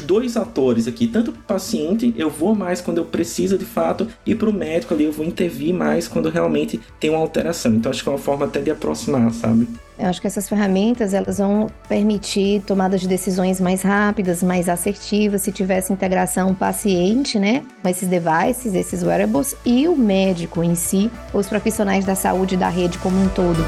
dois 0.00 0.36
atores 0.36 0.88
aqui, 0.88 1.06
tanto 1.06 1.32
para 1.32 1.40
o 1.40 1.44
paciente, 1.44 2.12
eu 2.16 2.28
vou 2.28 2.54
mais 2.54 2.80
quando 2.80 2.98
eu 2.98 3.04
preciso 3.04 3.56
de 3.56 3.64
fato, 3.64 4.08
e 4.26 4.34
para 4.34 4.50
o 4.50 4.52
médico 4.52 4.92
ali, 4.92 5.04
eu 5.04 5.12
vou 5.12 5.24
intervir 5.24 5.72
mais 5.72 6.08
quando 6.08 6.28
realmente 6.28 6.80
tem 6.98 7.10
uma 7.10 7.20
alteração. 7.20 7.74
Então 7.74 7.90
acho 7.90 8.02
que 8.02 8.08
é 8.08 8.12
uma 8.12 8.18
forma 8.18 8.46
até 8.46 8.60
de 8.60 8.70
aproximar, 8.70 9.30
sabe? 9.32 9.68
Eu 10.02 10.08
acho 10.08 10.20
que 10.20 10.26
essas 10.26 10.48
ferramentas 10.48 11.14
elas 11.14 11.38
vão 11.38 11.68
permitir 11.88 12.60
tomadas 12.62 13.00
de 13.00 13.06
decisões 13.06 13.60
mais 13.60 13.82
rápidas, 13.82 14.42
mais 14.42 14.68
assertivas, 14.68 15.42
se 15.42 15.52
tivesse 15.52 15.92
integração 15.92 16.52
paciente, 16.52 17.38
né, 17.38 17.62
com 17.80 17.88
esses 17.88 18.08
devices, 18.08 18.74
esses 18.74 19.04
wearables 19.04 19.54
e 19.64 19.86
o 19.86 19.96
médico 19.96 20.64
em 20.64 20.74
si, 20.74 21.08
os 21.32 21.46
profissionais 21.46 22.04
da 22.04 22.16
saúde 22.16 22.56
da 22.56 22.68
rede 22.68 22.98
como 22.98 23.16
um 23.16 23.28
todo. 23.28 23.64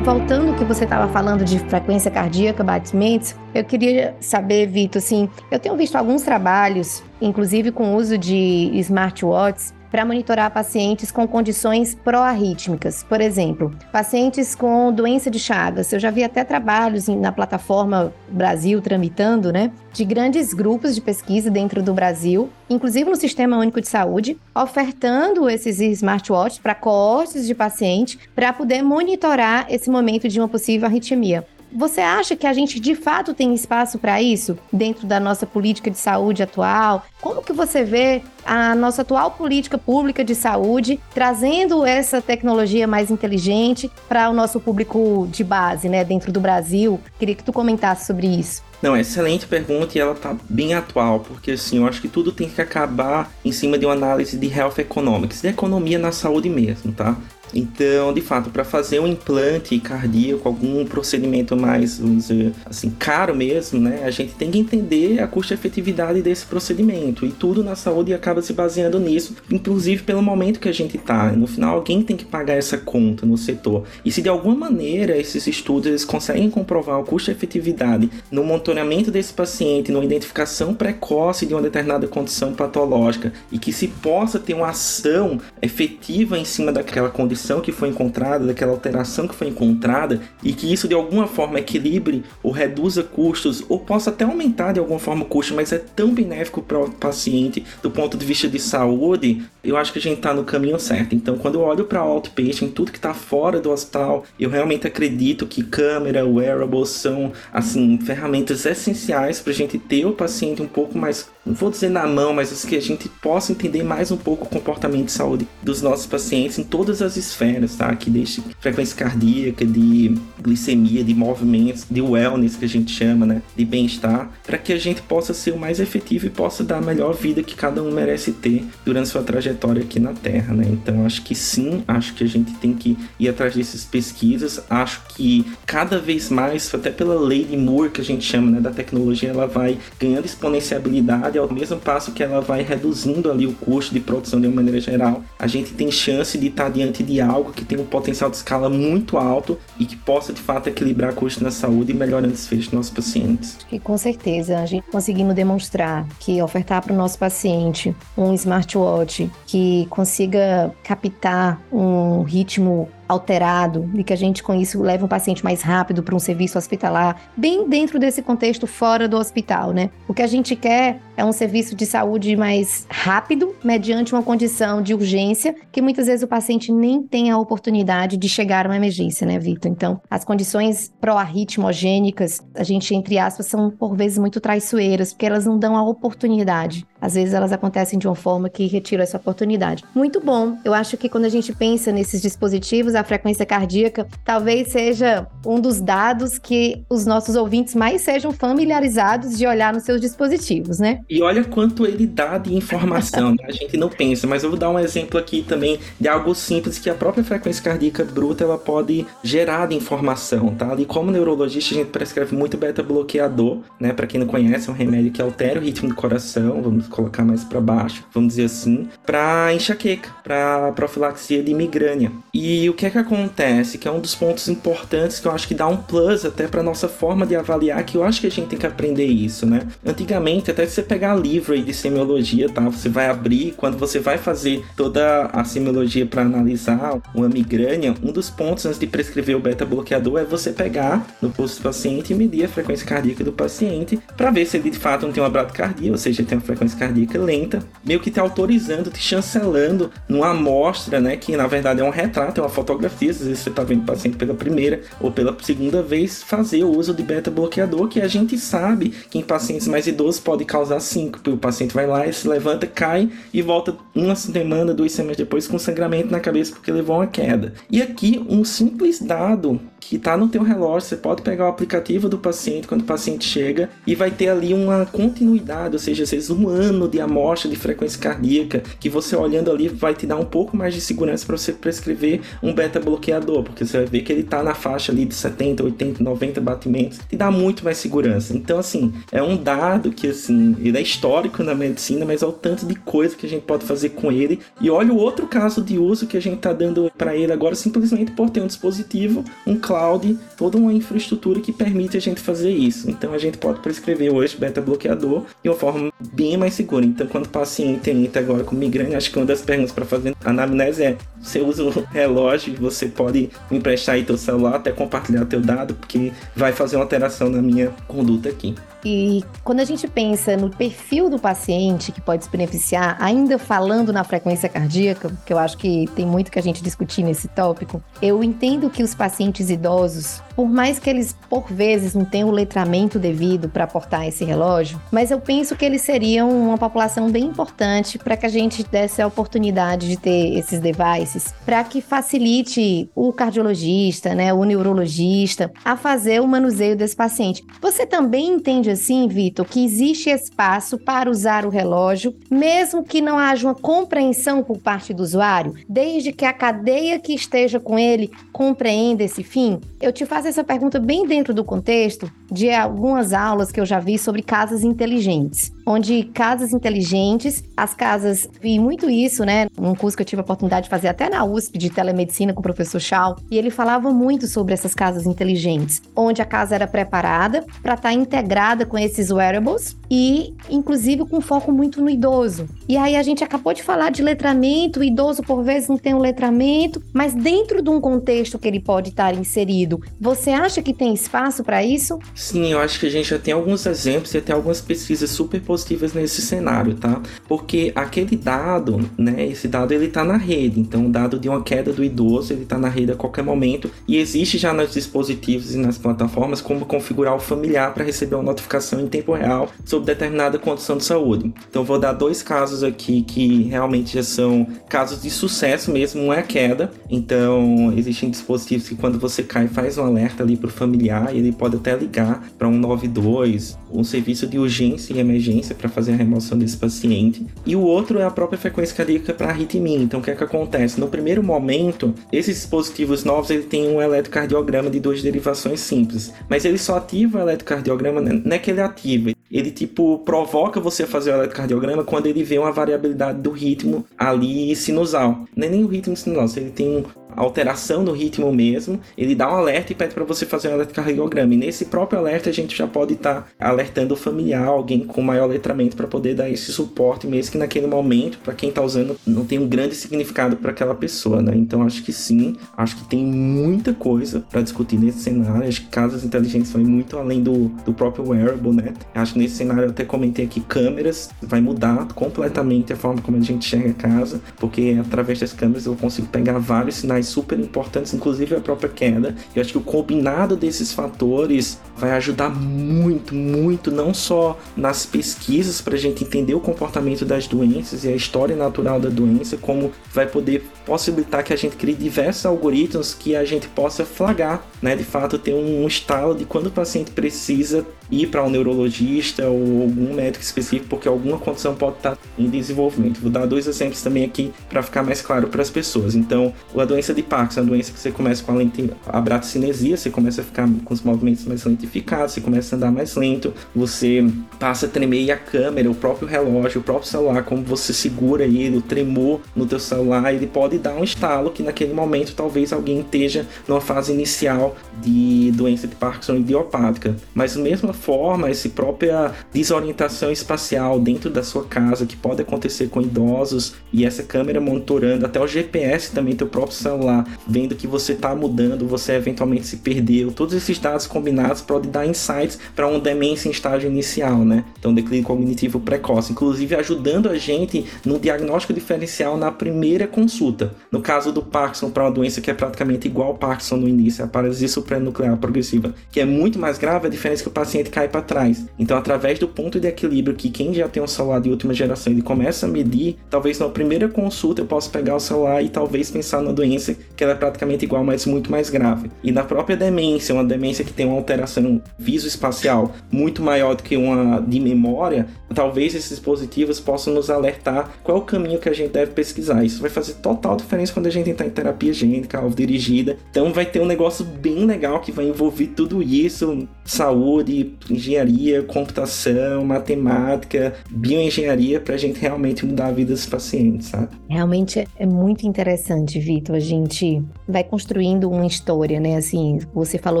Voltando 0.02 0.50
o 0.50 0.56
que 0.56 0.64
você 0.64 0.82
estava 0.82 1.06
falando 1.12 1.44
de 1.44 1.60
frequência 1.60 2.10
cardíaca, 2.10 2.64
batimentos, 2.64 3.36
eu 3.54 3.62
queria 3.62 4.16
saber, 4.20 4.66
Vitor, 4.66 5.00
assim, 5.00 5.28
eu 5.48 5.60
tenho 5.60 5.76
visto 5.76 5.94
alguns 5.94 6.22
trabalhos, 6.22 7.04
inclusive 7.20 7.70
com 7.70 7.94
o 7.94 7.96
uso 7.96 8.18
de 8.18 8.70
smartwatches, 8.74 9.72
para 9.92 10.06
monitorar 10.06 10.50
pacientes 10.50 11.10
com 11.10 11.28
condições 11.28 11.94
pró-arrítmicas. 11.94 13.02
Por 13.02 13.20
exemplo, 13.20 13.76
pacientes 13.92 14.54
com 14.54 14.90
doença 14.90 15.30
de 15.30 15.38
Chagas. 15.38 15.92
Eu 15.92 16.00
já 16.00 16.10
vi 16.10 16.24
até 16.24 16.42
trabalhos 16.42 17.08
na 17.08 17.30
plataforma 17.30 18.10
Brasil 18.26 18.80
tramitando, 18.80 19.52
né, 19.52 19.70
de 19.92 20.06
grandes 20.06 20.54
grupos 20.54 20.94
de 20.94 21.02
pesquisa 21.02 21.50
dentro 21.50 21.82
do 21.82 21.92
Brasil, 21.92 22.48
inclusive 22.70 23.10
no 23.10 23.16
Sistema 23.16 23.58
Único 23.58 23.82
de 23.82 23.88
Saúde, 23.88 24.38
ofertando 24.54 25.50
esses 25.50 25.78
smartwatches 25.78 26.58
para 26.58 26.74
coortes 26.74 27.46
de 27.46 27.54
paciente 27.54 28.18
para 28.34 28.50
poder 28.50 28.82
monitorar 28.82 29.66
esse 29.68 29.90
momento 29.90 30.26
de 30.26 30.40
uma 30.40 30.48
possível 30.48 30.88
arritmia. 30.88 31.46
Você 31.74 32.02
acha 32.02 32.36
que 32.36 32.46
a 32.46 32.52
gente 32.52 32.78
de 32.78 32.94
fato 32.94 33.32
tem 33.32 33.54
espaço 33.54 33.98
para 33.98 34.20
isso 34.20 34.58
dentro 34.70 35.06
da 35.06 35.18
nossa 35.18 35.46
política 35.46 35.90
de 35.90 35.98
saúde 35.98 36.42
atual? 36.42 37.04
Como 37.20 37.42
que 37.42 37.52
você 37.52 37.82
vê 37.82 38.22
a 38.44 38.74
nossa 38.74 39.02
atual 39.02 39.30
política 39.30 39.78
pública 39.78 40.22
de 40.22 40.34
saúde 40.34 41.00
trazendo 41.14 41.86
essa 41.86 42.20
tecnologia 42.20 42.86
mais 42.86 43.10
inteligente 43.10 43.90
para 44.06 44.28
o 44.28 44.34
nosso 44.34 44.60
público 44.60 45.26
de 45.30 45.42
base, 45.42 45.88
né, 45.88 46.04
dentro 46.04 46.30
do 46.30 46.40
Brasil? 46.40 47.00
Queria 47.18 47.34
que 47.34 47.44
tu 47.44 47.52
comentasse 47.52 48.06
sobre 48.06 48.26
isso. 48.26 48.62
Não, 48.82 48.96
excelente 48.96 49.46
pergunta 49.46 49.96
e 49.96 50.00
ela 50.00 50.14
tá 50.14 50.36
bem 50.50 50.74
atual, 50.74 51.20
porque 51.20 51.52
assim, 51.52 51.78
eu 51.78 51.86
acho 51.86 52.02
que 52.02 52.08
tudo 52.08 52.32
tem 52.32 52.48
que 52.48 52.60
acabar 52.60 53.30
em 53.44 53.52
cima 53.52 53.78
de 53.78 53.86
uma 53.86 53.94
análise 53.94 54.36
de 54.36 54.48
health 54.48 54.74
economics, 54.78 55.40
de 55.40 55.48
economia 55.48 55.98
na 55.98 56.10
saúde 56.10 56.50
mesmo, 56.50 56.92
tá? 56.92 57.16
Então, 57.54 58.12
de 58.12 58.20
fato, 58.20 58.50
para 58.50 58.64
fazer 58.64 59.00
um 59.00 59.06
implante 59.06 59.78
cardíaco, 59.78 60.48
algum 60.48 60.84
procedimento 60.84 61.56
mais, 61.56 61.98
vamos 61.98 62.28
dizer, 62.28 62.52
assim, 62.64 62.90
caro 62.90 63.34
mesmo, 63.34 63.78
né? 63.78 64.02
A 64.04 64.10
gente 64.10 64.34
tem 64.34 64.50
que 64.50 64.58
entender 64.58 65.20
a 65.20 65.26
custo-efetividade 65.26 66.22
desse 66.22 66.46
procedimento. 66.46 67.26
E 67.26 67.30
tudo 67.30 67.62
na 67.62 67.76
saúde 67.76 68.14
acaba 68.14 68.40
se 68.42 68.52
baseando 68.52 68.98
nisso, 68.98 69.36
inclusive 69.50 70.02
pelo 70.02 70.22
momento 70.22 70.60
que 70.60 70.68
a 70.68 70.72
gente 70.72 70.96
está. 70.96 71.32
No 71.32 71.46
final, 71.46 71.76
alguém 71.76 72.02
tem 72.02 72.16
que 72.16 72.24
pagar 72.24 72.54
essa 72.54 72.78
conta 72.78 73.26
no 73.26 73.36
setor. 73.36 73.84
E 74.04 74.10
se 74.10 74.22
de 74.22 74.28
alguma 74.28 74.54
maneira 74.54 75.16
esses 75.16 75.46
estudos 75.46 75.86
eles 75.86 76.04
conseguem 76.04 76.50
comprovar 76.50 77.00
o 77.00 77.04
custo-efetividade 77.04 78.10
no 78.30 78.44
monitoramento 78.44 79.10
desse 79.10 79.32
paciente, 79.32 79.92
na 79.92 80.02
identificação 80.02 80.74
precoce 80.74 81.46
de 81.46 81.54
uma 81.54 81.62
determinada 81.62 82.06
condição 82.06 82.52
patológica 82.54 83.32
e 83.50 83.58
que 83.58 83.72
se 83.72 83.88
possa 83.88 84.38
ter 84.38 84.54
uma 84.54 84.70
ação 84.70 85.38
efetiva 85.60 86.38
em 86.38 86.44
cima 86.44 86.72
daquela 86.72 87.10
condição 87.10 87.41
que 87.60 87.72
foi 87.72 87.88
encontrada, 87.88 88.46
daquela 88.46 88.72
alteração 88.72 89.26
que 89.26 89.34
foi 89.34 89.48
encontrada, 89.48 90.20
e 90.42 90.52
que 90.52 90.72
isso 90.72 90.88
de 90.88 90.94
alguma 90.94 91.26
forma 91.26 91.58
equilibre 91.58 92.24
ou 92.42 92.52
reduza 92.52 93.02
custos, 93.02 93.64
ou 93.68 93.78
possa 93.78 94.10
até 94.10 94.24
aumentar 94.24 94.72
de 94.72 94.80
alguma 94.80 94.98
forma 94.98 95.22
o 95.22 95.26
custo, 95.26 95.54
mas 95.54 95.72
é 95.72 95.78
tão 95.78 96.12
benéfico 96.14 96.62
para 96.62 96.78
o 96.78 96.90
paciente 96.90 97.64
do 97.82 97.90
ponto 97.90 98.16
de 98.16 98.24
vista 98.24 98.48
de 98.48 98.58
saúde, 98.58 99.42
eu 99.62 99.76
acho 99.76 99.92
que 99.92 99.98
a 99.98 100.02
gente 100.02 100.16
está 100.16 100.34
no 100.34 100.44
caminho 100.44 100.78
certo. 100.78 101.14
Então, 101.14 101.38
quando 101.38 101.56
eu 101.56 101.62
olho 101.62 101.84
para 101.84 102.04
o 102.04 102.08
outpatient, 102.08 102.72
tudo 102.72 102.92
que 102.92 102.98
está 102.98 103.14
fora 103.14 103.60
do 103.60 103.70
hospital, 103.70 104.24
eu 104.38 104.50
realmente 104.50 104.86
acredito 104.86 105.46
que 105.46 105.62
câmera, 105.62 106.26
wearables 106.26 106.90
são 106.90 107.32
assim 107.52 107.98
ferramentas 107.98 108.66
essenciais 108.66 109.40
para 109.40 109.52
a 109.52 109.54
gente 109.54 109.78
ter 109.78 110.04
o 110.04 110.12
paciente 110.12 110.62
um 110.62 110.68
pouco 110.68 110.98
mais 110.98 111.28
não 111.44 111.54
vou 111.54 111.70
dizer 111.70 111.88
na 111.88 112.06
mão, 112.06 112.32
mas 112.32 112.52
assim, 112.52 112.68
que 112.68 112.76
a 112.76 112.80
gente 112.80 113.08
possa 113.08 113.50
entender 113.50 113.82
mais 113.82 114.12
um 114.12 114.16
pouco 114.16 114.44
o 114.44 114.48
comportamento 114.48 115.06
de 115.06 115.12
saúde 115.12 115.48
dos 115.60 115.82
nossos 115.82 116.06
pacientes 116.06 116.58
em 116.58 116.62
todas 116.62 117.02
as 117.02 117.16
esferas, 117.16 117.31
tá? 117.76 117.94
Que 117.94 118.10
desde 118.10 118.42
frequência 118.60 118.96
cardíaca, 118.96 119.64
de 119.64 120.14
glicemia, 120.40 121.04
de 121.04 121.14
movimentos, 121.14 121.86
de 121.90 122.00
wellness 122.00 122.56
que 122.56 122.64
a 122.64 122.68
gente 122.68 122.92
chama, 122.92 123.26
né? 123.26 123.42
De 123.56 123.64
bem-estar, 123.64 124.30
para 124.44 124.58
que 124.58 124.72
a 124.72 124.78
gente 124.78 125.02
possa 125.02 125.34
ser 125.34 125.52
o 125.52 125.58
mais 125.58 125.80
efetivo 125.80 126.26
e 126.26 126.30
possa 126.30 126.64
dar 126.64 126.78
a 126.78 126.80
melhor 126.80 127.14
vida 127.14 127.42
que 127.42 127.54
cada 127.54 127.82
um 127.82 127.90
merece 127.90 128.32
ter 128.32 128.64
durante 128.84 129.08
sua 129.08 129.22
trajetória 129.22 129.82
aqui 129.82 130.00
na 130.00 130.12
Terra, 130.12 130.54
né? 130.54 130.66
Então 130.70 131.04
acho 131.04 131.22
que 131.22 131.34
sim, 131.34 131.84
acho 131.86 132.14
que 132.14 132.24
a 132.24 132.28
gente 132.28 132.52
tem 132.54 132.72
que 132.72 132.96
ir 133.18 133.28
atrás 133.28 133.54
dessas 133.54 133.84
pesquisas. 133.84 134.62
Acho 134.68 135.02
que 135.14 135.44
cada 135.66 135.98
vez 135.98 136.30
mais, 136.30 136.72
até 136.74 136.90
pela 136.90 137.18
lei 137.20 137.44
de 137.44 137.56
Moore 137.56 137.90
que 137.90 138.00
a 138.00 138.04
gente 138.04 138.24
chama, 138.24 138.50
né, 138.50 138.60
da 138.60 138.70
tecnologia, 138.70 139.30
ela 139.30 139.46
vai 139.46 139.78
ganhando 139.98 140.24
exponencialidade 140.24 141.02
qualidade, 141.02 141.38
ao 141.38 141.52
mesmo 141.52 141.78
passo 141.78 142.12
que 142.12 142.22
ela 142.22 142.40
vai 142.40 142.62
reduzindo 142.62 143.30
ali 143.30 143.46
o 143.46 143.52
custo 143.52 143.92
de 143.92 144.00
produção 144.00 144.40
de 144.40 144.46
uma 144.46 144.56
maneira 144.56 144.80
geral, 144.80 145.22
a 145.38 145.46
gente 145.46 145.72
tem 145.72 145.90
chance 145.90 146.38
de 146.38 146.46
estar 146.46 146.70
diante 146.70 147.02
de 147.02 147.20
algo 147.22 147.52
que 147.52 147.64
tem 147.64 147.78
um 147.78 147.84
potencial 147.84 148.30
de 148.30 148.36
escala 148.36 148.68
muito 148.68 149.16
alto 149.16 149.58
e 149.78 149.84
que 149.84 149.96
possa 149.96 150.32
de 150.32 150.40
fato 150.40 150.68
equilibrar 150.68 151.14
custo 151.14 151.42
na 151.42 151.50
saúde 151.50 151.92
e 151.92 151.94
melhorar 151.94 152.26
o 152.26 152.30
desfecho 152.30 152.64
dos 152.64 152.72
nossos 152.72 152.92
pacientes. 152.92 153.58
E 153.70 153.78
com 153.78 153.96
certeza, 153.96 154.58
a 154.58 154.66
gente 154.66 154.84
conseguindo 154.90 155.34
demonstrar 155.34 156.06
que 156.18 156.42
ofertar 156.42 156.82
para 156.82 156.92
o 156.92 156.96
nosso 156.96 157.18
paciente 157.18 157.94
um 158.16 158.34
smartwatch 158.34 159.30
que 159.46 159.86
consiga 159.90 160.74
captar 160.82 161.60
um 161.72 162.22
ritmo 162.22 162.88
alterado 163.12 163.88
e 163.94 164.02
que 164.02 164.12
a 164.12 164.16
gente 164.16 164.42
com 164.42 164.54
isso 164.54 164.80
leva 164.82 165.04
um 165.04 165.08
paciente 165.08 165.44
mais 165.44 165.62
rápido 165.62 166.02
para 166.02 166.14
um 166.14 166.18
serviço 166.18 166.58
hospitalar, 166.58 167.20
bem 167.36 167.68
dentro 167.68 167.98
desse 167.98 168.22
contexto 168.22 168.66
fora 168.66 169.06
do 169.06 169.16
hospital, 169.16 169.72
né? 169.72 169.90
O 170.08 170.14
que 170.14 170.22
a 170.22 170.26
gente 170.26 170.56
quer 170.56 171.00
é 171.16 171.24
um 171.24 171.32
serviço 171.32 171.76
de 171.76 171.86
saúde 171.86 172.36
mais 172.36 172.86
rápido, 172.90 173.54
mediante 173.62 174.12
uma 174.12 174.22
condição 174.22 174.82
de 174.82 174.94
urgência, 174.94 175.54
que 175.70 175.82
muitas 175.82 176.06
vezes 176.06 176.22
o 176.22 176.28
paciente 176.28 176.72
nem 176.72 177.02
tem 177.02 177.30
a 177.30 177.38
oportunidade 177.38 178.16
de 178.16 178.28
chegar 178.28 178.66
a 178.66 178.68
uma 178.68 178.76
emergência, 178.76 179.26
né, 179.26 179.38
Vitor? 179.38 179.70
Então, 179.70 180.00
as 180.10 180.24
condições 180.24 180.92
pró-arritmogênicas, 181.00 182.40
a 182.54 182.62
gente, 182.62 182.94
entre 182.94 183.18
aspas, 183.18 183.46
são 183.46 183.70
por 183.70 183.96
vezes 183.96 184.18
muito 184.18 184.40
traiçoeiras, 184.40 185.12
porque 185.12 185.26
elas 185.26 185.46
não 185.46 185.58
dão 185.58 185.76
a 185.76 185.82
oportunidade. 185.82 186.86
Às 187.02 187.14
vezes 187.14 187.34
elas 187.34 187.52
acontecem 187.52 187.98
de 187.98 188.06
uma 188.06 188.14
forma 188.14 188.48
que 188.48 188.66
retira 188.68 189.02
essa 189.02 189.16
oportunidade. 189.16 189.82
Muito 189.92 190.20
bom. 190.20 190.56
Eu 190.64 190.72
acho 190.72 190.96
que 190.96 191.08
quando 191.08 191.24
a 191.24 191.28
gente 191.28 191.52
pensa 191.52 191.90
nesses 191.90 192.22
dispositivos, 192.22 192.94
a 192.94 193.02
frequência 193.02 193.44
cardíaca 193.44 194.06
talvez 194.24 194.68
seja 194.68 195.26
um 195.44 195.60
dos 195.60 195.80
dados 195.80 196.38
que 196.38 196.84
os 196.88 197.04
nossos 197.04 197.34
ouvintes 197.34 197.74
mais 197.74 198.02
sejam 198.02 198.30
familiarizados 198.30 199.36
de 199.36 199.44
olhar 199.46 199.74
nos 199.74 199.82
seus 199.82 200.00
dispositivos, 200.00 200.78
né? 200.78 201.00
E 201.10 201.20
olha 201.20 201.42
quanto 201.42 201.84
ele 201.84 202.06
dá 202.06 202.38
de 202.38 202.54
informação, 202.54 203.30
né? 203.32 203.44
a 203.48 203.50
gente 203.50 203.76
não 203.76 203.88
pensa, 203.88 204.26
mas 204.26 204.44
eu 204.44 204.50
vou 204.50 204.58
dar 204.58 204.70
um 204.70 204.78
exemplo 204.78 205.18
aqui 205.18 205.42
também 205.42 205.80
de 206.00 206.06
algo 206.06 206.32
simples 206.34 206.78
que 206.78 206.88
a 206.88 206.94
própria 206.94 207.24
frequência 207.24 207.62
cardíaca 207.62 208.04
bruta 208.04 208.44
ela 208.44 208.58
pode 208.58 209.04
gerar 209.24 209.66
de 209.66 209.74
informação, 209.74 210.54
tá? 210.54 210.74
E 210.78 210.84
como 210.84 211.10
neurologista 211.10 211.74
a 211.74 211.78
gente 211.78 211.90
prescreve 211.90 212.36
muito 212.36 212.56
beta 212.56 212.82
bloqueador, 212.82 213.58
né? 213.80 213.92
Para 213.92 214.06
quem 214.06 214.20
não 214.20 214.26
conhece, 214.28 214.68
é 214.68 214.72
um 214.72 214.76
remédio 214.76 215.10
que 215.10 215.20
altera 215.20 215.58
o 215.58 215.62
ritmo 215.62 215.88
do 215.88 215.94
coração, 215.94 216.62
vamos 216.62 216.86
colocar 216.92 217.24
mais 217.24 217.42
para 217.42 217.60
baixo, 217.60 218.04
vamos 218.12 218.34
dizer 218.34 218.44
assim, 218.44 218.88
para 219.04 219.52
enxaqueca, 219.52 220.10
para 220.22 220.70
profilaxia 220.72 221.42
de 221.42 221.52
migrânia. 221.52 222.12
E 222.32 222.68
o 222.70 222.74
que 222.74 222.86
é 222.86 222.90
que 222.90 222.98
acontece? 222.98 223.78
Que 223.78 223.88
é 223.88 223.90
um 223.90 224.00
dos 224.00 224.14
pontos 224.14 224.48
importantes 224.48 225.18
que 225.18 225.26
eu 225.26 225.32
acho 225.32 225.48
que 225.48 225.54
dá 225.54 225.66
um 225.66 225.76
plus 225.76 226.24
até 226.24 226.46
para 226.46 226.62
nossa 226.62 226.88
forma 226.88 227.26
de 227.26 227.34
avaliar, 227.34 227.82
que 227.84 227.96
eu 227.96 228.04
acho 228.04 228.20
que 228.20 228.26
a 228.26 228.30
gente 228.30 228.48
tem 228.48 228.58
que 228.58 228.66
aprender 228.66 229.06
isso, 229.06 229.46
né? 229.46 229.66
Antigamente, 229.84 230.50
até 230.50 230.66
você 230.66 230.82
pegar 230.82 231.14
livro 231.14 231.54
aí 231.54 231.62
de 231.62 231.74
semiologia, 231.74 232.48
tá? 232.48 232.62
Você 232.62 232.88
vai 232.88 233.08
abrir, 233.08 233.54
quando 233.56 233.78
você 233.78 233.98
vai 233.98 234.18
fazer 234.18 234.64
toda 234.76 235.26
a 235.26 235.44
semiologia 235.44 236.06
para 236.06 236.22
analisar 236.22 237.00
uma 237.14 237.28
migrânia, 237.28 237.94
um 238.02 238.12
dos 238.12 238.30
pontos 238.30 238.66
antes 238.66 238.78
de 238.78 238.86
prescrever 238.86 239.36
o 239.36 239.40
beta 239.40 239.64
bloqueador 239.64 240.20
é 240.20 240.24
você 240.24 240.52
pegar 240.52 241.06
no 241.20 241.30
pulso 241.30 241.60
do 241.60 241.62
paciente 241.62 242.12
e 242.12 242.16
medir 242.16 242.44
a 242.44 242.48
frequência 242.48 242.86
cardíaca 242.86 243.24
do 243.24 243.32
paciente 243.32 243.98
para 244.16 244.30
ver 244.30 244.46
se 244.46 244.56
ele 244.56 244.70
de 244.70 244.78
fato 244.78 245.06
não 245.06 245.12
tem 245.12 245.22
uma 245.22 245.30
bradicardia, 245.30 245.90
ou 245.90 245.98
seja, 245.98 246.22
tem 246.22 246.38
uma 246.38 246.44
frequência 246.44 246.78
cardíaca 246.82 247.18
lenta, 247.18 247.62
meio 247.84 248.00
que 248.00 248.10
te 248.10 248.18
autorizando, 248.18 248.90
te 248.90 248.98
chancelando 248.98 249.90
numa 250.08 250.30
amostra, 250.30 251.00
né, 251.00 251.16
que 251.16 251.36
na 251.36 251.46
verdade 251.46 251.80
é 251.80 251.84
um 251.84 251.90
retrato, 251.90 252.40
é 252.40 252.42
uma 252.42 252.50
fotografia, 252.50 253.10
às 253.10 253.18
vezes 253.18 253.38
você 253.38 253.50
está 253.50 253.62
vendo 253.62 253.82
o 253.82 253.86
paciente 253.86 254.16
pela 254.16 254.34
primeira 254.34 254.80
ou 255.00 255.12
pela 255.12 255.36
segunda 255.40 255.80
vez, 255.80 256.22
fazer 256.22 256.64
o 256.64 256.76
uso 256.76 256.92
de 256.92 257.02
beta 257.02 257.30
bloqueador, 257.30 257.86
que 257.86 258.00
a 258.00 258.08
gente 258.08 258.36
sabe 258.36 258.90
que 258.90 259.18
em 259.18 259.22
pacientes 259.22 259.68
mais 259.68 259.86
idosos 259.86 260.20
pode 260.20 260.44
causar 260.44 260.80
síncope. 260.80 261.30
O 261.30 261.36
paciente 261.36 261.72
vai 261.72 261.86
lá, 261.86 262.10
se 262.12 262.26
levanta, 262.26 262.66
cai 262.66 263.10
e 263.32 263.40
volta 263.40 263.76
uma 263.94 264.16
semana, 264.16 264.74
duas 264.74 264.92
semanas 264.92 265.16
depois 265.16 265.46
com 265.46 265.58
sangramento 265.58 266.10
na 266.10 266.18
cabeça 266.18 266.52
porque 266.52 266.72
levou 266.72 266.96
uma 266.96 267.06
queda. 267.06 267.54
E 267.70 267.80
aqui 267.80 268.24
um 268.28 268.44
simples 268.44 269.00
dado 269.00 269.60
que 269.88 269.96
está 269.96 270.16
no 270.16 270.28
teu 270.28 270.42
relógio, 270.42 270.88
você 270.88 270.96
pode 270.96 271.22
pegar 271.22 271.46
o 271.46 271.48
aplicativo 271.48 272.08
do 272.08 272.16
paciente 272.16 272.68
quando 272.68 272.82
o 272.82 272.84
paciente 272.84 273.24
chega 273.24 273.68
e 273.86 273.94
vai 273.94 274.10
ter 274.10 274.28
ali 274.28 274.54
uma 274.54 274.86
continuidade, 274.86 275.74
ou 275.74 275.78
seja, 275.78 276.04
às 276.04 276.10
vezes 276.10 276.30
um 276.30 276.48
ano 276.48 276.88
de 276.88 277.00
amostra 277.00 277.50
de 277.50 277.56
frequência 277.56 277.98
cardíaca, 277.98 278.62
que 278.78 278.88
você 278.88 279.16
olhando 279.16 279.50
ali 279.50 279.68
vai 279.68 279.94
te 279.94 280.06
dar 280.06 280.16
um 280.16 280.24
pouco 280.24 280.56
mais 280.56 280.72
de 280.72 280.80
segurança 280.80 281.26
para 281.26 281.36
você 281.36 281.52
prescrever 281.52 282.20
um 282.42 282.54
beta 282.54 282.78
bloqueador, 282.78 283.42
porque 283.42 283.64
você 283.64 283.78
vai 283.78 283.86
ver 283.86 284.02
que 284.02 284.12
ele 284.12 284.20
está 284.22 284.42
na 284.42 284.54
faixa 284.54 284.92
ali 284.92 285.04
de 285.04 285.14
70, 285.14 285.64
80, 285.64 286.02
90 286.02 286.40
batimentos, 286.40 287.00
te 287.08 287.16
dá 287.16 287.30
muito 287.30 287.64
mais 287.64 287.76
segurança. 287.78 288.36
Então, 288.36 288.58
assim, 288.58 288.92
é 289.10 289.22
um 289.22 289.36
dado 289.36 289.90
que, 289.90 290.06
assim, 290.06 290.56
ele 290.60 290.78
é 290.78 290.82
histórico 290.82 291.42
na 291.42 291.54
medicina, 291.54 292.04
mas 292.04 292.22
é 292.22 292.26
o 292.26 292.32
tanto 292.32 292.66
de 292.66 292.74
coisa 292.76 293.16
que 293.16 293.26
a 293.26 293.28
gente 293.28 293.42
pode 293.42 293.64
fazer 293.64 293.90
com 293.90 294.12
ele. 294.12 294.40
E 294.60 294.70
olha 294.70 294.92
o 294.92 294.96
outro 294.96 295.26
caso 295.26 295.60
de 295.62 295.78
uso 295.78 296.06
que 296.06 296.16
a 296.16 296.22
gente 296.22 296.36
está 296.36 296.52
dando 296.52 296.90
para 296.96 297.16
ele 297.16 297.32
agora, 297.32 297.54
simplesmente 297.54 298.12
por 298.12 298.30
ter 298.30 298.40
um 298.40 298.46
dispositivo, 298.46 299.24
um 299.46 299.56
cloud, 299.72 300.18
toda 300.36 300.58
uma 300.58 300.70
infraestrutura 300.70 301.40
que 301.40 301.50
permite 301.50 301.96
a 301.96 302.00
gente 302.00 302.20
fazer 302.20 302.50
isso. 302.50 302.90
Então 302.90 303.14
a 303.14 303.18
gente 303.18 303.38
pode 303.38 303.60
prescrever 303.60 304.12
hoje 304.12 304.36
beta 304.36 304.60
bloqueador 304.60 305.24
de 305.42 305.48
uma 305.48 305.56
forma 305.56 305.90
bem 306.12 306.36
mais 306.36 306.52
segura. 306.52 306.84
Então 306.84 307.06
quando 307.06 307.24
o 307.24 307.30
paciente 307.30 307.90
entra 307.90 308.20
agora 308.20 308.44
com 308.44 308.54
migrânia, 308.54 308.98
acho 308.98 309.10
que 309.10 309.18
uma 309.18 309.24
das 309.24 309.40
perguntas 309.40 309.72
para 309.72 309.86
fazer 309.86 310.14
anamnese 310.22 310.82
é: 310.82 310.96
você 311.20 311.40
usa 311.40 311.64
o 311.64 311.70
relógio, 311.70 312.54
você 312.60 312.86
pode 312.86 313.30
me 313.50 313.56
emprestar 313.56 313.94
aí 313.94 314.04
teu 314.04 314.18
celular, 314.18 314.56
até 314.56 314.72
compartilhar 314.72 315.24
teu 315.24 315.40
dado, 315.40 315.74
porque 315.74 316.12
vai 316.36 316.52
fazer 316.52 316.76
uma 316.76 316.82
alteração 316.82 317.30
na 317.30 317.40
minha 317.40 317.70
conduta 317.88 318.28
aqui. 318.28 318.54
E 318.84 319.22
quando 319.44 319.60
a 319.60 319.64
gente 319.64 319.86
pensa 319.86 320.36
no 320.36 320.50
perfil 320.50 321.08
do 321.08 321.18
paciente 321.18 321.92
que 321.92 322.00
pode 322.00 322.24
se 322.24 322.30
beneficiar, 322.30 322.96
ainda 323.00 323.38
falando 323.38 323.92
na 323.92 324.02
frequência 324.02 324.48
cardíaca, 324.48 325.12
que 325.24 325.32
eu 325.32 325.38
acho 325.38 325.56
que 325.56 325.88
tem 325.94 326.04
muito 326.04 326.32
que 326.32 326.38
a 326.38 326.42
gente 326.42 326.62
discutir 326.62 327.04
nesse 327.04 327.28
tópico, 327.28 327.82
eu 328.00 328.24
entendo 328.24 328.68
que 328.68 328.82
os 328.82 328.92
pacientes 328.92 329.50
idosos, 329.62 330.20
por 330.34 330.48
mais 330.48 330.80
que 330.80 330.90
eles 330.90 331.14
por 331.30 331.52
vezes 331.52 331.94
não 331.94 332.04
tenham 332.04 332.28
o 332.28 332.32
letramento 332.32 332.98
devido 332.98 333.48
para 333.48 333.66
portar 333.66 334.06
esse 334.08 334.24
relógio, 334.24 334.80
mas 334.90 335.10
eu 335.10 335.20
penso 335.20 335.54
que 335.54 335.64
eles 335.64 335.82
seriam 335.82 336.28
uma 336.30 336.58
população 336.58 337.10
bem 337.10 337.24
importante 337.24 337.98
para 337.98 338.16
que 338.16 338.26
a 338.26 338.28
gente 338.28 338.64
desse 338.64 339.00
a 339.00 339.06
oportunidade 339.06 339.88
de 339.88 339.96
ter 339.96 340.36
esses 340.36 340.58
devices, 340.58 341.32
para 341.44 341.62
que 341.62 341.80
facilite 341.80 342.90
o 342.94 343.12
cardiologista, 343.12 344.14
né, 344.14 344.32
o 344.32 344.44
neurologista 344.44 345.52
a 345.64 345.76
fazer 345.76 346.20
o 346.20 346.26
manuseio 346.26 346.76
desse 346.76 346.96
paciente. 346.96 347.44
Você 347.60 347.86
também 347.86 348.28
entende 348.28 348.70
assim, 348.70 349.06
Vitor, 349.06 349.46
que 349.46 349.64
existe 349.64 350.10
espaço 350.10 350.78
para 350.78 351.10
usar 351.10 351.46
o 351.46 351.50
relógio, 351.50 352.14
mesmo 352.30 352.82
que 352.82 353.00
não 353.00 353.18
haja 353.18 353.46
uma 353.46 353.54
compreensão 353.54 354.42
por 354.42 354.58
parte 354.58 354.92
do 354.92 355.02
usuário, 355.02 355.54
desde 355.68 356.12
que 356.12 356.24
a 356.24 356.32
cadeia 356.32 356.98
que 356.98 357.14
esteja 357.14 357.60
com 357.60 357.78
ele 357.78 358.10
compreenda 358.32 359.04
esse 359.04 359.22
fim? 359.22 359.51
Eu 359.80 359.92
te 359.92 360.06
faço 360.06 360.28
essa 360.28 360.44
pergunta 360.44 360.78
bem 360.78 361.06
dentro 361.06 361.34
do 361.34 361.44
contexto 361.44 362.10
de 362.30 362.50
algumas 362.50 363.12
aulas 363.12 363.50
que 363.50 363.60
eu 363.60 363.66
já 363.66 363.78
vi 363.78 363.98
sobre 363.98 364.22
casas 364.22 364.62
inteligentes. 364.62 365.52
Onde 365.66 366.04
casas 366.04 366.52
inteligentes, 366.52 367.42
as 367.56 367.74
casas, 367.74 368.28
vi 368.40 368.58
muito 368.58 368.88
isso, 368.90 369.24
né? 369.24 369.46
Um 369.58 369.74
curso 369.74 369.96
que 369.96 370.02
eu 370.02 370.06
tive 370.06 370.20
a 370.20 370.24
oportunidade 370.24 370.64
de 370.64 370.70
fazer 370.70 370.88
até 370.88 371.08
na 371.08 371.24
USP 371.24 371.58
de 371.58 371.70
telemedicina 371.70 372.32
com 372.32 372.40
o 372.40 372.42
professor 372.42 372.80
Shaw, 372.80 373.16
e 373.30 373.38
ele 373.38 373.50
falava 373.50 373.90
muito 373.92 374.26
sobre 374.26 374.54
essas 374.54 374.74
casas 374.74 375.06
inteligentes, 375.06 375.82
onde 375.94 376.20
a 376.20 376.24
casa 376.24 376.54
era 376.54 376.66
preparada 376.66 377.44
para 377.62 377.74
estar 377.74 377.88
tá 377.88 377.92
integrada 377.92 378.66
com 378.66 378.78
esses 378.78 379.10
wearables 379.10 379.76
e, 379.90 380.34
inclusive, 380.48 381.04
com 381.04 381.20
foco 381.20 381.52
muito 381.52 381.80
no 381.80 381.90
idoso. 381.90 382.48
E 382.68 382.76
aí 382.76 382.96
a 382.96 383.02
gente 383.02 383.22
acabou 383.22 383.52
de 383.52 383.62
falar 383.62 383.90
de 383.90 384.02
letramento, 384.02 384.80
o 384.80 384.84
idoso 384.84 385.22
por 385.22 385.42
vezes 385.42 385.68
não 385.68 385.78
tem 385.78 385.94
um 385.94 385.98
letramento, 385.98 386.82
mas 386.92 387.14
dentro 387.14 387.62
de 387.62 387.70
um 387.70 387.80
contexto 387.80 388.38
que 388.38 388.48
ele 388.48 388.60
pode 388.60 388.90
estar 388.90 389.14
inserido, 389.14 389.80
você 390.00 390.30
acha 390.30 390.62
que 390.62 390.72
tem 390.72 390.94
espaço 390.94 391.44
para 391.44 391.62
isso? 391.64 391.98
Sim, 392.14 392.52
eu 392.52 392.60
acho 392.60 392.80
que 392.80 392.86
a 392.86 392.90
gente 392.90 393.10
já 393.10 393.18
tem 393.18 393.34
alguns 393.34 393.66
exemplos 393.66 394.14
e 394.14 394.18
até 394.18 394.32
algumas 394.32 394.60
pesquisas 394.60 395.10
super 395.10 395.40
positivas 395.52 395.92
nesse 395.92 396.22
cenário, 396.22 396.74
tá? 396.76 396.98
Porque 397.28 397.72
aquele 397.74 398.16
dado, 398.16 398.88
né, 398.96 399.26
esse 399.26 399.46
dado 399.46 399.72
ele 399.72 399.88
tá 399.88 400.02
na 400.02 400.16
rede, 400.16 400.58
então 400.58 400.86
o 400.86 400.88
dado 400.88 401.18
de 401.18 401.28
uma 401.28 401.42
queda 401.42 401.74
do 401.74 401.84
idoso, 401.84 402.32
ele 402.32 402.46
tá 402.46 402.56
na 402.56 402.70
rede 402.70 402.92
a 402.92 402.96
qualquer 402.96 403.22
momento 403.22 403.70
e 403.86 403.98
existe 403.98 404.38
já 404.38 404.54
nos 404.54 404.72
dispositivos 404.72 405.54
e 405.54 405.58
nas 405.58 405.76
plataformas 405.76 406.40
como 406.40 406.64
configurar 406.64 407.14
o 407.14 407.20
familiar 407.20 407.74
para 407.74 407.84
receber 407.84 408.14
uma 408.14 408.24
notificação 408.24 408.80
em 408.80 408.86
tempo 408.86 409.12
real 409.12 409.50
sobre 409.62 409.84
determinada 409.84 410.38
condição 410.38 410.78
de 410.78 410.84
saúde. 410.84 411.30
Então 411.50 411.64
vou 411.64 411.78
dar 411.78 411.92
dois 411.92 412.22
casos 412.22 412.62
aqui 412.62 413.02
que 413.02 413.42
realmente 413.42 413.92
já 413.92 414.02
são 414.02 414.46
casos 414.70 415.02
de 415.02 415.10
sucesso 415.10 415.70
mesmo, 415.70 416.10
é 416.14 416.20
a 416.20 416.22
queda. 416.22 416.72
Então 416.88 417.74
existem 417.76 418.08
dispositivos 418.08 418.70
que 418.70 418.74
quando 418.74 418.98
você 418.98 419.22
cai 419.22 419.48
faz 419.48 419.76
um 419.76 419.84
alerta 419.84 420.22
ali 420.22 420.34
para 420.34 420.48
o 420.48 420.50
familiar 420.50 421.14
e 421.14 421.18
ele 421.18 421.32
pode 421.32 421.56
até 421.56 421.76
ligar 421.76 422.26
para 422.38 422.48
um 422.48 422.58
92, 422.58 423.58
um 423.70 423.84
serviço 423.84 424.26
de 424.26 424.38
urgência 424.38 424.94
e 424.94 424.98
emergência 424.98 425.41
para 425.54 425.68
fazer 425.68 425.92
a 425.92 425.96
remoção 425.96 426.38
desse 426.38 426.56
paciente. 426.56 427.26
E 427.44 427.56
o 427.56 427.62
outro 427.62 427.98
é 427.98 428.04
a 428.04 428.10
própria 428.10 428.38
frequência 428.38 428.76
cardíaca 428.76 429.12
para 429.12 429.28
arritmia. 429.28 429.78
Então 429.78 430.00
o 430.00 430.02
que 430.02 430.10
é 430.10 430.14
que 430.14 430.24
acontece? 430.24 430.78
No 430.78 430.88
primeiro 430.88 431.22
momento, 431.22 431.94
esses 432.12 432.36
dispositivos 432.36 433.04
novos 433.04 433.30
ele 433.30 433.44
tem 433.44 433.68
um 433.68 433.80
eletrocardiograma 433.80 434.70
de 434.70 434.80
duas 434.80 435.02
derivações 435.02 435.60
simples, 435.60 436.12
mas 436.28 436.44
ele 436.44 436.58
só 436.58 436.76
ativa 436.76 437.18
o 437.18 437.22
eletrocardiograma 437.22 438.00
não 438.00 438.36
é 438.36 438.38
que 438.38 438.50
ele 438.50 438.60
ativa, 438.60 439.12
ele 439.30 439.50
tipo 439.50 439.98
provoca 440.00 440.60
você 440.60 440.86
fazer 440.86 441.10
o 441.10 441.14
eletrocardiograma 441.14 441.84
quando 441.84 442.06
ele 442.06 442.22
vê 442.22 442.38
uma 442.38 442.52
variabilidade 442.52 443.20
do 443.20 443.30
ritmo 443.30 443.84
ali 443.98 444.54
sinusal. 444.54 445.24
Não 445.34 445.46
é 445.46 445.50
nem 445.50 445.64
o 445.64 445.68
ritmo 445.68 445.96
sinusal, 445.96 446.28
se 446.28 446.40
ele 446.40 446.50
tem 446.50 446.84
alteração 447.16 447.84
do 447.84 447.92
ritmo 447.92 448.32
mesmo, 448.32 448.80
ele 448.96 449.14
dá 449.14 449.30
um 449.30 449.36
alerta 449.36 449.72
e 449.72 449.74
pede 449.74 449.94
para 449.94 450.04
você 450.04 450.26
fazer 450.26 450.48
um 450.48 450.54
eletrocardiograma. 450.54 451.34
E 451.34 451.36
nesse 451.36 451.66
próprio 451.66 451.98
alerta 451.98 452.30
a 452.30 452.32
gente 452.32 452.56
já 452.56 452.66
pode 452.66 452.94
estar 452.94 453.22
tá 453.38 453.48
alertando 453.48 453.94
o 453.94 453.96
familiar, 453.96 454.46
alguém 454.46 454.80
com 454.80 455.02
maior 455.02 455.26
letramento 455.26 455.76
para 455.76 455.86
poder 455.86 456.14
dar 456.14 456.30
esse 456.30 456.52
suporte, 456.52 457.06
mesmo 457.06 457.32
que 457.32 457.38
naquele 457.38 457.66
momento, 457.66 458.18
para 458.18 458.34
quem 458.34 458.48
está 458.48 458.62
usando, 458.62 458.96
não 459.06 459.24
tem 459.24 459.38
um 459.38 459.48
grande 459.48 459.74
significado 459.74 460.36
para 460.36 460.50
aquela 460.50 460.74
pessoa, 460.74 461.22
né? 461.22 461.32
Então 461.34 461.62
acho 461.62 461.82
que 461.82 461.92
sim, 461.92 462.36
acho 462.56 462.76
que 462.76 462.84
tem 462.84 463.04
muita 463.04 463.72
coisa 463.72 464.24
para 464.30 464.42
discutir 464.42 464.78
nesse 464.78 465.00
cenário. 465.00 465.48
Acho 465.48 465.62
que 465.62 465.68
casas 465.68 466.04
inteligentes 466.04 466.50
vão 466.50 466.62
muito 466.62 466.98
além 466.98 467.22
do, 467.22 467.48
do 467.64 467.72
próprio 467.72 468.08
wearable, 468.08 468.52
né? 468.52 468.72
Acho 468.94 469.14
que 469.14 469.18
nesse 469.18 469.36
cenário 469.36 469.64
eu 469.64 469.70
até 469.70 469.84
comentei 469.84 470.24
aqui, 470.24 470.40
câmeras 470.40 471.10
vai 471.20 471.40
mudar 471.40 471.86
completamente 471.94 472.72
a 472.72 472.76
forma 472.76 473.00
como 473.00 473.16
a 473.16 473.20
gente 473.20 473.46
enxerga 473.46 473.70
a 473.70 473.74
casa, 473.74 474.20
porque 474.36 474.78
através 474.80 475.20
das 475.20 475.32
câmeras 475.32 475.66
eu 475.66 475.74
consigo 475.76 476.08
pegar 476.08 476.38
vários 476.38 476.76
sinais 476.76 477.01
super 477.02 477.38
importantes, 477.38 477.92
inclusive 477.94 478.34
a 478.34 478.40
própria 478.40 478.68
queda. 478.68 479.14
Eu 479.34 479.42
acho 479.42 479.52
que 479.52 479.58
o 479.58 479.62
combinado 479.62 480.36
desses 480.36 480.72
fatores 480.72 481.60
vai 481.76 481.92
ajudar 481.92 482.30
muito, 482.30 483.14
muito, 483.14 483.70
não 483.70 483.92
só 483.92 484.38
nas 484.56 484.86
pesquisas 484.86 485.60
para 485.60 485.74
a 485.74 485.78
gente 485.78 486.04
entender 486.04 486.34
o 486.34 486.40
comportamento 486.40 487.04
das 487.04 487.26
doenças 487.26 487.84
e 487.84 487.88
a 487.88 487.96
história 487.96 488.36
natural 488.36 488.80
da 488.80 488.88
doença, 488.88 489.36
como 489.36 489.72
vai 489.92 490.06
poder 490.06 490.44
possibilitar 490.64 491.24
que 491.24 491.32
a 491.32 491.36
gente 491.36 491.56
crie 491.56 491.74
diversos 491.74 492.24
algoritmos 492.26 492.94
que 492.94 493.16
a 493.16 493.24
gente 493.24 493.48
possa 493.48 493.84
flagrar, 493.84 494.44
né? 494.60 494.76
De 494.76 494.84
fato, 494.84 495.18
ter 495.18 495.34
um 495.34 495.66
estalo 495.66 496.14
de 496.14 496.24
quando 496.24 496.46
o 496.46 496.50
paciente 496.50 496.90
precisa 496.90 497.66
ir 497.92 498.06
para 498.06 498.24
um 498.24 498.30
neurologista 498.30 499.28
ou 499.28 499.62
algum 499.62 499.94
médico 499.94 500.24
específico, 500.24 500.66
porque 500.68 500.88
alguma 500.88 501.18
condição 501.18 501.54
pode 501.54 501.76
estar 501.76 501.98
em 502.18 502.28
desenvolvimento. 502.28 502.98
Vou 503.00 503.10
dar 503.10 503.26
dois 503.26 503.46
exemplos 503.46 503.82
também 503.82 504.04
aqui 504.04 504.32
para 504.48 504.62
ficar 504.62 504.82
mais 504.82 505.02
claro 505.02 505.28
para 505.28 505.42
as 505.42 505.50
pessoas. 505.50 505.94
Então, 505.94 506.32
a 506.56 506.64
doença 506.64 506.94
de 506.94 507.02
Parkinson 507.02 507.40
é 507.40 507.42
uma 507.42 507.50
doença 507.50 507.70
que 507.70 507.78
você 507.78 507.90
começa 507.90 508.24
com 508.24 508.32
a, 508.32 508.34
lente, 508.34 508.70
a 508.86 509.00
bratocinesia, 509.00 509.76
você 509.76 509.90
começa 509.90 510.22
a 510.22 510.24
ficar 510.24 510.48
com 510.64 510.72
os 510.72 510.80
movimentos 510.80 511.26
mais 511.26 511.44
lentificados, 511.44 512.14
você 512.14 512.20
começa 512.20 512.54
a 512.54 512.56
andar 512.56 512.72
mais 512.72 512.96
lento, 512.96 513.34
você 513.54 514.04
passa 514.38 514.66
a 514.66 514.68
tremer 514.68 515.02
e 515.02 515.10
a 515.10 515.16
câmera, 515.16 515.70
o 515.70 515.74
próprio 515.74 516.08
relógio, 516.08 516.60
o 516.60 516.64
próprio 516.64 516.88
celular, 516.88 517.22
como 517.24 517.42
você 517.42 517.74
segura 517.74 518.24
ele, 518.24 518.56
o 518.56 518.62
tremor 518.62 519.20
no 519.36 519.44
teu 519.44 519.60
celular, 519.60 520.14
ele 520.14 520.26
pode 520.26 520.56
dar 520.58 520.74
um 520.74 520.84
estalo 520.84 521.30
que 521.30 521.42
naquele 521.42 521.74
momento 521.74 522.14
talvez 522.14 522.52
alguém 522.52 522.80
esteja 522.80 523.26
numa 523.46 523.60
fase 523.60 523.92
inicial 523.92 524.56
de 524.80 525.30
doença 525.32 525.66
de 525.66 525.74
Parkinson 525.74 526.16
idiopática. 526.16 526.96
Mas 527.14 527.34
da 527.34 527.42
mesma 527.42 527.72
forma, 527.82 528.30
essa 528.30 528.48
própria 528.48 529.12
desorientação 529.32 530.12
espacial 530.12 530.78
dentro 530.78 531.10
da 531.10 531.22
sua 531.22 531.44
casa 531.44 531.84
que 531.84 531.96
pode 531.96 532.22
acontecer 532.22 532.68
com 532.68 532.80
idosos 532.80 533.54
e 533.72 533.84
essa 533.84 534.02
câmera 534.02 534.40
monitorando 534.40 535.04
até 535.04 535.20
o 535.20 535.26
GPS 535.26 535.90
também 535.92 536.14
teu 536.14 536.28
próprio 536.28 536.56
celular, 536.56 537.06
vendo 537.26 537.56
que 537.56 537.66
você 537.66 537.92
está 537.92 538.14
mudando, 538.14 538.66
você 538.66 538.92
eventualmente 538.92 539.46
se 539.46 539.56
perdeu. 539.56 540.12
Todos 540.12 540.34
esses 540.34 540.58
dados 540.58 540.86
combinados 540.86 541.42
podem 541.42 541.70
dar 541.70 541.86
insights 541.86 542.38
para 542.54 542.68
uma 542.68 542.78
demência 542.78 543.28
em 543.28 543.32
estágio 543.32 543.68
inicial, 543.68 544.24
né? 544.24 544.44
Então, 544.58 544.72
declínio 544.72 545.04
cognitivo 545.04 545.58
precoce, 545.58 546.12
inclusive 546.12 546.54
ajudando 546.54 547.08
a 547.08 547.18
gente 547.18 547.66
no 547.84 547.98
diagnóstico 547.98 548.52
diferencial 548.52 549.16
na 549.16 549.32
primeira 549.32 549.88
consulta. 549.88 550.54
No 550.70 550.80
caso 550.80 551.10
do 551.10 551.22
Parkinson, 551.22 551.70
para 551.70 551.84
uma 551.84 551.90
doença 551.90 552.20
que 552.20 552.30
é 552.30 552.34
praticamente 552.34 552.86
igual 552.86 553.08
ao 553.08 553.14
Parkinson 553.14 553.56
no 553.56 553.68
início, 553.68 554.04
a 554.04 554.08
paralisia 554.08 554.48
supranuclear 554.48 555.16
progressiva, 555.16 555.74
que 555.90 556.00
é 556.00 556.04
muito 556.04 556.38
mais 556.38 556.58
grave, 556.58 556.86
a 556.86 556.90
diferença 556.90 557.22
é 557.22 557.24
que 557.24 557.28
o 557.28 557.32
paciente 557.32 557.71
cai 557.72 557.88
para 557.88 558.02
trás. 558.02 558.46
Então, 558.58 558.76
através 558.76 559.18
do 559.18 559.26
ponto 559.26 559.58
de 559.58 559.66
equilíbrio 559.66 560.14
que 560.14 560.30
quem 560.30 560.52
já 560.52 560.68
tem 560.68 560.82
um 560.82 560.86
celular 560.86 561.20
de 561.20 561.30
última 561.30 561.54
geração 561.54 561.92
ele 561.92 562.02
começa 562.02 562.46
a 562.46 562.48
medir, 562.48 562.96
talvez 563.10 563.38
na 563.38 563.48
primeira 563.48 563.88
consulta 563.88 564.42
eu 564.42 564.46
possa 564.46 564.70
pegar 564.70 564.94
o 564.94 565.00
celular 565.00 565.42
e 565.42 565.48
talvez 565.48 565.90
pensar 565.90 566.20
na 566.20 566.32
doença 566.32 566.76
que 566.94 567.02
ela 567.02 567.14
é 567.14 567.16
praticamente 567.16 567.64
igual, 567.64 567.82
mas 567.82 568.04
muito 568.06 568.30
mais 568.30 568.50
grave. 568.50 568.90
E 569.02 569.10
na 569.10 569.24
própria 569.24 569.56
demência, 569.56 570.14
uma 570.14 570.24
demência 570.24 570.64
que 570.64 570.72
tem 570.72 570.86
uma 570.86 570.96
alteração 570.96 571.62
visoespacial 571.78 572.72
muito 572.90 573.22
maior 573.22 573.54
do 573.54 573.62
que 573.62 573.76
uma 573.76 574.20
de 574.20 574.38
memória, 574.38 575.06
talvez 575.34 575.74
esses 575.74 575.90
dispositivos 575.90 576.60
possam 576.60 576.92
nos 576.92 577.10
alertar 577.10 577.70
qual 577.82 577.98
é 577.98 578.00
o 578.00 578.04
caminho 578.04 578.38
que 578.38 578.48
a 578.48 578.52
gente 578.52 578.72
deve 578.72 578.92
pesquisar. 578.92 579.44
Isso 579.44 579.60
vai 579.60 579.70
fazer 579.70 579.94
total 579.94 580.36
diferença 580.36 580.72
quando 580.72 580.86
a 580.86 580.90
gente 580.90 581.08
entrar 581.08 581.26
em 581.26 581.30
terapia 581.30 581.72
gênica, 581.72 582.18
alvo 582.18 582.36
dirigida. 582.36 582.96
Então 583.10 583.32
vai 583.32 583.46
ter 583.46 583.60
um 583.60 583.66
negócio 583.66 584.04
bem 584.04 584.44
legal 584.44 584.80
que 584.80 584.92
vai 584.92 585.06
envolver 585.06 585.48
tudo 585.48 585.82
isso: 585.82 586.46
saúde, 586.64 587.51
engenharia, 587.70 588.42
computação, 588.42 589.44
matemática, 589.44 590.54
bioengenharia, 590.70 591.60
para 591.60 591.74
a 591.74 591.78
gente 591.78 591.98
realmente 592.00 592.44
mudar 592.44 592.66
a 592.66 592.72
vida 592.72 592.92
dos 592.92 593.06
pacientes, 593.06 593.68
sabe? 593.68 593.88
Realmente 594.08 594.66
é 594.78 594.86
muito 594.86 595.26
interessante, 595.26 595.98
Vitor. 595.98 596.36
A 596.36 596.40
gente 596.40 597.02
vai 597.26 597.44
construindo 597.44 598.10
uma 598.10 598.26
história, 598.26 598.78
né? 598.80 598.96
Assim, 598.96 599.38
você 599.54 599.78
falou 599.78 600.00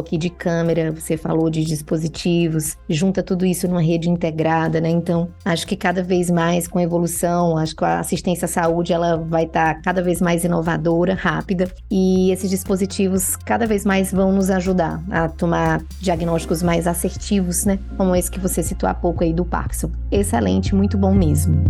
aqui 0.00 0.18
de 0.18 0.30
câmera, 0.30 0.92
você 0.92 1.16
falou 1.16 1.48
de 1.48 1.64
dispositivos, 1.64 2.76
junta 2.88 3.22
tudo 3.22 3.46
isso 3.46 3.66
numa 3.68 3.82
rede 3.82 4.08
integrada, 4.08 4.80
né? 4.80 4.90
Então, 4.90 5.28
acho 5.44 5.66
que 5.66 5.76
cada 5.76 6.02
vez 6.02 6.30
mais 6.30 6.68
com 6.68 6.78
a 6.78 6.82
evolução, 6.82 7.56
acho 7.56 7.74
que 7.74 7.84
a 7.84 8.00
assistência 8.00 8.46
à 8.46 8.48
saúde 8.48 8.92
ela 8.92 9.16
vai 9.16 9.44
estar 9.44 9.74
tá 9.74 9.80
cada 9.80 10.02
vez 10.02 10.20
mais 10.20 10.44
inovadora, 10.44 11.14
rápida, 11.14 11.70
e 11.90 12.30
esses 12.30 12.50
dispositivos 12.50 13.36
cada 13.36 13.66
vez 13.66 13.84
mais 13.84 14.12
vão 14.12 14.32
nos 14.32 14.50
ajudar 14.50 15.02
a 15.10 15.28
tomar 15.28 15.82
diagnósticos 16.00 16.62
mais 16.62 16.86
assertivos, 16.86 17.41
né? 17.64 17.78
Como 17.96 18.14
esse 18.14 18.30
que 18.30 18.40
você 18.40 18.62
citou 18.62 18.88
há 18.88 18.94
pouco 18.94 19.22
aí 19.24 19.32
do 19.32 19.44
Parkinson. 19.44 19.90
Excelente, 20.10 20.74
muito 20.74 20.96
bom 20.96 21.14
mesmo. 21.14 21.62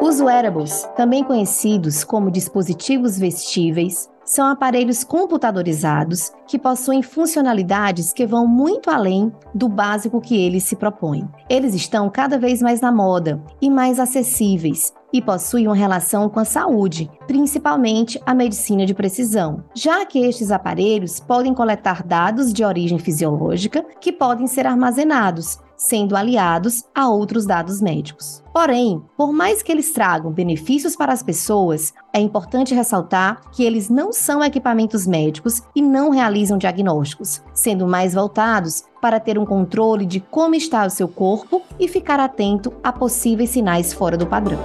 Os 0.00 0.20
wearables, 0.20 0.86
também 0.96 1.24
conhecidos 1.24 2.04
como 2.04 2.30
dispositivos 2.30 3.18
vestíveis, 3.18 4.08
são 4.24 4.46
aparelhos 4.48 5.04
computadorizados 5.04 6.32
que 6.46 6.58
possuem 6.58 7.02
funcionalidades 7.02 8.12
que 8.12 8.26
vão 8.26 8.46
muito 8.46 8.90
além 8.90 9.32
do 9.54 9.68
básico 9.68 10.20
que 10.20 10.36
eles 10.36 10.64
se 10.64 10.76
propõem. 10.76 11.28
Eles 11.48 11.74
estão 11.74 12.08
cada 12.10 12.38
vez 12.38 12.62
mais 12.62 12.80
na 12.80 12.90
moda 12.90 13.42
e 13.60 13.70
mais 13.70 13.98
acessíveis 13.98 14.92
e 15.12 15.22
possui 15.22 15.66
uma 15.66 15.76
relação 15.76 16.28
com 16.28 16.40
a 16.40 16.44
saúde, 16.44 17.08
principalmente 17.26 18.20
a 18.26 18.34
medicina 18.34 18.84
de 18.84 18.92
precisão, 18.92 19.62
já 19.72 20.04
que 20.04 20.18
estes 20.18 20.50
aparelhos 20.50 21.20
podem 21.20 21.54
coletar 21.54 22.02
dados 22.02 22.52
de 22.52 22.64
origem 22.64 22.98
fisiológica 22.98 23.84
que 24.00 24.10
podem 24.10 24.48
ser 24.48 24.66
armazenados, 24.66 25.58
sendo 25.76 26.16
aliados 26.16 26.84
a 26.94 27.08
outros 27.08 27.46
dados 27.46 27.80
médicos. 27.80 28.42
Porém, 28.52 29.02
por 29.16 29.32
mais 29.32 29.62
que 29.62 29.72
eles 29.72 29.92
tragam 29.92 30.30
benefícios 30.30 30.94
para 30.94 31.12
as 31.12 31.22
pessoas, 31.22 31.92
é 32.12 32.20
importante 32.20 32.74
ressaltar 32.74 33.40
que 33.50 33.64
eles 33.64 33.88
não 33.88 34.12
são 34.12 34.42
equipamentos 34.42 35.06
médicos 35.06 35.62
e 35.74 35.82
não 35.82 36.10
realizam 36.10 36.56
diagnósticos, 36.56 37.42
sendo 37.52 37.86
mais 37.86 38.14
voltados 38.14 38.84
para 39.00 39.20
ter 39.20 39.38
um 39.38 39.44
controle 39.44 40.06
de 40.06 40.20
como 40.20 40.54
está 40.54 40.86
o 40.86 40.90
seu 40.90 41.08
corpo 41.08 41.62
e 41.78 41.88
ficar 41.88 42.20
atento 42.20 42.72
a 42.82 42.92
possíveis 42.92 43.50
sinais 43.50 43.92
fora 43.92 44.16
do 44.16 44.26
padrão. 44.26 44.58